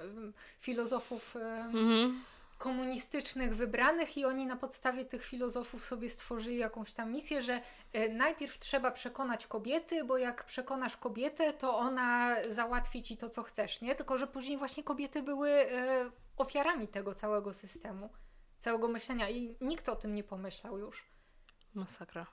filozofów 0.58 1.36
Mhm. 1.36 2.24
komunistycznych 2.58 3.56
wybranych 3.56 4.16
i 4.16 4.24
oni 4.24 4.46
na 4.46 4.56
podstawie 4.56 5.04
tych 5.04 5.24
filozofów 5.24 5.84
sobie 5.84 6.08
stworzyli 6.08 6.56
jakąś 6.56 6.94
tam 6.94 7.12
misję, 7.12 7.42
że 7.42 7.60
e, 7.92 8.08
najpierw 8.08 8.58
trzeba 8.58 8.90
przekonać 8.90 9.46
kobiety, 9.46 10.04
bo 10.04 10.18
jak 10.18 10.44
przekonasz 10.44 10.96
kobietę, 10.96 11.52
to 11.52 11.76
ona 11.76 12.36
załatwi 12.48 13.02
ci 13.02 13.16
to, 13.16 13.28
co 13.30 13.42
chcesz, 13.42 13.80
nie? 13.80 13.94
Tylko, 13.94 14.18
że 14.18 14.26
później 14.26 14.58
właśnie 14.58 14.84
kobiety 14.84 15.22
były 15.22 15.66
ofiarami 16.36 16.88
tego 16.88 17.14
całego 17.14 17.54
systemu, 17.54 18.10
całego 18.60 18.88
myślenia 18.88 19.28
i 19.28 19.56
nikt 19.60 19.88
o 19.88 19.96
tym 19.96 20.14
nie 20.14 20.24
pomyślał 20.24 20.78
już. 20.78 21.04
Masakra. 21.74 22.26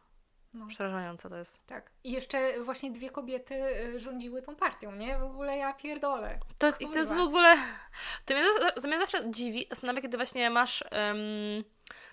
No. 0.53 0.67
Przerażające 0.67 1.29
to 1.29 1.37
jest. 1.37 1.65
Tak. 1.65 1.91
I 2.03 2.11
jeszcze 2.11 2.63
właśnie 2.63 2.91
dwie 2.91 3.09
kobiety 3.09 3.55
y, 3.95 3.99
rządziły 3.99 4.41
tą 4.41 4.55
partią, 4.55 4.91
nie? 4.91 5.17
W 5.17 5.23
ogóle 5.23 5.57
ja 5.57 5.73
pierdolę. 5.73 6.39
To, 6.57 6.67
I 6.79 6.87
to 6.87 6.95
jest 6.95 7.13
w 7.13 7.19
ogóle. 7.19 7.55
To 8.25 8.33
mnie, 8.33 8.43
to 8.81 8.87
mnie 8.87 8.99
zawsze 8.99 9.31
dziwi, 9.31 9.67
zastanawia, 9.69 10.01
kiedy 10.01 10.17
właśnie 10.17 10.49
masz 10.49 10.83
um, 10.91 11.63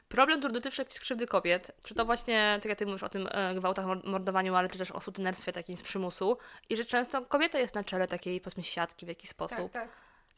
problem, 0.09 0.39
który 0.39 0.53
dotyczy 0.53 0.85
krzywdy 0.85 1.27
kobiet. 1.27 1.71
Czy 1.87 1.95
to 1.95 2.05
właśnie, 2.05 2.59
tak 2.63 2.69
jak 2.69 2.79
ty 2.79 2.87
mówisz 2.87 3.03
o 3.03 3.09
tym 3.09 3.29
e, 3.31 3.55
gwałtach, 3.55 3.87
mordowaniu, 4.05 4.55
ale 4.55 4.69
też 4.69 4.91
o 4.91 5.01
sutenerstwie 5.01 5.53
takim 5.53 5.77
z 5.77 5.83
przymusu. 5.83 6.39
I 6.71 6.77
że 6.77 6.85
często 6.85 7.23
kobieta 7.27 7.59
jest 7.59 7.75
na 7.75 7.85
czele 7.85 8.09
takiej, 8.09 8.41
powiedzmy, 8.41 8.63
siatki 8.63 9.07
w 9.07 9.09
jakiś 9.09 9.31
sposób. 9.31 9.73
Tak, 9.73 9.89
tak. 9.89 9.91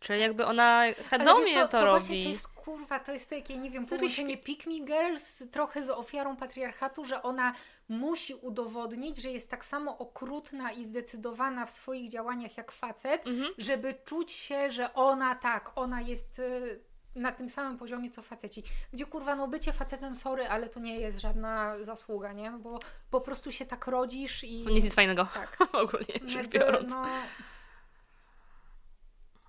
Czyli 0.06 0.20
jakby 0.20 0.46
ona 0.46 0.82
świadomie 1.06 1.54
to, 1.54 1.60
to, 1.60 1.68
to 1.68 1.84
robi. 1.84 1.90
Właśnie 2.00 2.22
to 2.22 2.28
jest 2.28 2.48
kurwa, 2.48 2.98
to 2.98 3.12
jest 3.12 3.30
takie, 3.30 3.58
nie 3.58 3.70
wiem, 3.70 3.86
połączenie 3.86 4.36
Pick 4.38 4.66
Me 4.66 4.80
Girls 4.80 5.42
trochę 5.50 5.84
z 5.84 5.90
ofiarą 5.90 6.36
patriarchatu, 6.36 7.04
że 7.04 7.22
ona 7.22 7.52
musi 7.88 8.34
udowodnić, 8.34 9.18
że 9.22 9.28
jest 9.28 9.50
tak 9.50 9.64
samo 9.64 9.98
okrutna 9.98 10.72
i 10.72 10.84
zdecydowana 10.84 11.66
w 11.66 11.70
swoich 11.70 12.08
działaniach 12.10 12.56
jak 12.56 12.72
facet, 12.72 13.26
Mhm. 13.26 13.52
żeby 13.58 13.94
czuć 14.04 14.32
się, 14.32 14.70
że 14.70 14.94
ona 14.94 15.34
tak, 15.34 15.70
ona 15.74 16.00
jest 16.00 16.38
y, 16.38 16.80
na 17.14 17.32
tym 17.32 17.48
samym 17.48 17.78
poziomie 17.78 18.10
co 18.10 18.22
faceci. 18.22 18.62
Gdzie 18.92 19.06
kurwa, 19.06 19.36
no 19.36 19.48
bycie 19.48 19.72
facetem, 19.72 20.14
sorry, 20.16 20.48
ale 20.48 20.68
to 20.68 20.80
nie 20.80 21.00
jest 21.00 21.20
żadna 21.20 21.76
zasługa, 21.84 22.32
nie? 22.32 22.50
No 22.50 22.58
Bo 22.58 22.78
po 23.10 23.20
prostu 23.20 23.52
się 23.52 23.66
tak 23.66 23.86
rodzisz 23.86 24.44
i... 24.44 24.62
To 24.62 24.68
nie 24.68 24.74
jest 24.74 24.84
nic 24.84 24.94
fajnego. 24.94 25.28
Tak. 25.34 25.58
Ogólnie 25.82 26.14
rzecz 26.26 26.46
biorąc. 26.46 26.90
no... 26.90 27.04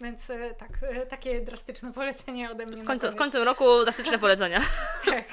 Więc 0.08 0.30
y, 0.30 0.56
tak, 0.58 0.70
y, 0.84 1.06
takie 1.06 1.42
drastyczne 1.42 1.94
polecenie 1.94 2.52
ode 2.52 2.66
mnie. 2.66 2.78
Z, 2.78 2.80
na 2.80 2.88
końca, 2.88 3.12
z 3.12 3.16
końcem 3.16 3.44
roku 3.44 3.66
drastyczne 3.84 4.20
polecenia. 4.20 4.62
Tak, 5.06 5.26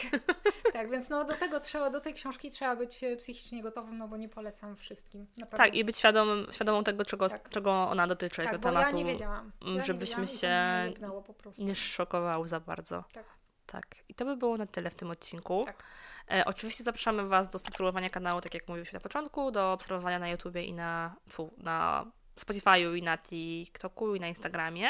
tak, 0.73 0.91
więc 0.91 1.11
no 1.11 1.25
do 1.25 1.35
tego 1.35 1.61
trzeba, 1.61 1.91
do 1.91 2.01
tej 2.01 2.15
książki 2.15 2.51
trzeba 2.51 2.77
być 2.77 3.05
e, 3.05 3.17
psychicznie 3.17 3.63
gotowym, 3.63 3.99
no 3.99 4.09
bo 4.09 4.17
nie 4.17 4.29
polecam 4.29 4.77
wszystkim. 4.77 5.27
Tak, 5.57 5.75
i 5.75 5.85
być 5.85 5.99
świadomym, 5.99 6.47
świadomą 6.53 6.85
tego, 6.85 7.05
czego, 7.05 7.29
Tak. 7.29 7.49
czego 7.49 7.89
ona 7.89 8.07
dotyczy, 8.07 8.37
tak, 8.37 8.47
tego 8.47 8.59
tematu. 8.59 8.87
ja 8.87 8.97
nie 8.97 9.05
wiedziałam. 9.05 9.53
Ja 9.61 9.73
nie 9.73 9.83
żebyśmy 9.83 10.27
wiedziałam 10.27 10.91
i 10.91 10.95
to 10.95 11.27
się 11.27 11.35
prostu. 11.35 11.65
Nie 11.65 11.75
szokował 11.75 12.47
za 12.47 12.61
bardzo. 12.61 13.05
Tak. 13.13 13.25
Tak. 13.67 13.87
I 14.09 14.15
to 14.15 14.25
by 14.25 14.37
było 14.37 14.57
na 14.57 14.67
tyle 14.67 14.91
w 14.91 14.95
tym 14.95 15.11
odcinku. 15.11 15.63
Tak. 15.65 15.85
E, 16.31 16.45
oczywiście 16.45 16.85
zapraszamy 16.85 17.29
Was 17.29 17.49
do 17.49 17.59
subskrybowania 17.59 18.11
kanału, 18.11 18.41
tak 18.41 18.55
jak 18.55 18.69
mówiliśmy 18.69 18.97
na 18.97 19.01
początku, 19.01 19.51
do 19.51 19.73
obserwowania 19.73 20.19
na 20.19 20.29
YouTubie 20.29 20.63
i 20.63 20.73
na, 20.73 21.17
fu, 21.29 21.55
na 21.59 22.07
Spotify'u 22.41 22.97
i 22.99 23.03
na 23.03 23.19
TikToku 23.19 24.15
i 24.15 24.21
na 24.21 24.29
Instagramie. 24.29 24.89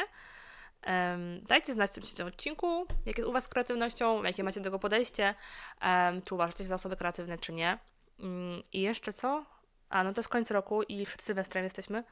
Em, 0.82 1.40
dajcie 1.44 1.72
znać 1.72 1.90
w 1.90 1.94
tym 1.94 2.02
trzecim 2.02 2.26
odcinku, 2.26 2.86
jak 3.06 3.18
jest 3.18 3.28
u 3.30 3.32
Was 3.32 3.44
z 3.44 3.48
kreatywnością, 3.48 4.22
jakie 4.22 4.44
macie 4.44 4.60
do 4.60 4.64
tego 4.64 4.78
podejście, 4.78 5.34
em, 5.80 6.22
czy 6.22 6.34
uważacie 6.34 6.58
się 6.58 6.68
za 6.68 6.74
osoby 6.74 6.96
kreatywne, 6.96 7.38
czy 7.38 7.52
nie. 7.52 7.78
Mm, 8.20 8.62
I 8.72 8.80
jeszcze 8.80 9.12
co? 9.12 9.44
A, 9.88 10.04
no 10.04 10.12
to 10.12 10.20
jest 10.20 10.28
koniec 10.28 10.50
roku 10.50 10.82
i 10.82 11.06
przed 11.06 11.22
Sylwestrem 11.22 11.64
jesteśmy. 11.64 12.04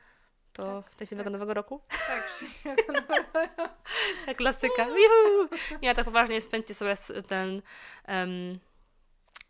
To 0.52 0.82
Tak, 0.82 0.92
szczęśliwego 0.92 1.24
tak. 1.30 1.32
nowego 1.32 1.54
roku. 1.54 1.80
Tak, 2.06 2.26
Krzysiek, 2.26 2.86
no, 2.88 3.00
Jak 4.26 4.36
klasyka. 4.36 4.86
Juhu! 4.86 5.48
Nie, 5.82 5.94
tak 5.94 6.04
poważnie 6.04 6.40
spędźcie 6.40 6.74
sobie 6.74 6.94
ten 7.28 7.62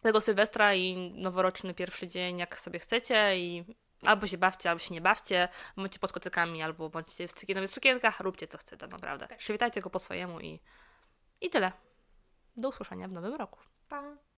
tego 0.03 0.21
Sylwestra 0.21 0.75
i 0.75 1.13
noworoczny 1.15 1.75
pierwszy 1.75 2.09
dzień, 2.09 2.39
jak 2.39 2.59
sobie 2.59 2.79
chcecie 2.79 3.39
i 3.39 3.65
albo 4.03 4.27
się 4.27 4.39
bawcie, 4.39 4.71
albo 4.71 4.79
się 4.79 4.95
nie 4.95 5.01
bawcie, 5.01 5.49
bądźcie 5.77 5.99
pod 5.99 6.13
kocykami, 6.13 6.63
albo 6.63 6.91
bądźcie 6.91 7.29
w 7.29 7.33
cykinowych 7.33 7.71
sukienkach, 7.71 8.21
róbcie 8.21 8.47
co 8.47 8.59
chcecie, 8.59 8.87
naprawdę. 8.87 9.29
Tak. 9.29 9.39
Przywitajcie 9.39 9.81
go 9.81 9.91
po 9.91 9.99
swojemu 9.99 10.41
i, 10.41 10.61
i 11.41 11.51
tyle. 11.51 11.73
Do 12.57 12.69
usłyszenia 12.69 13.09
w 13.09 13.13
nowym 13.13 13.35
roku. 13.35 13.59
pa. 13.89 14.17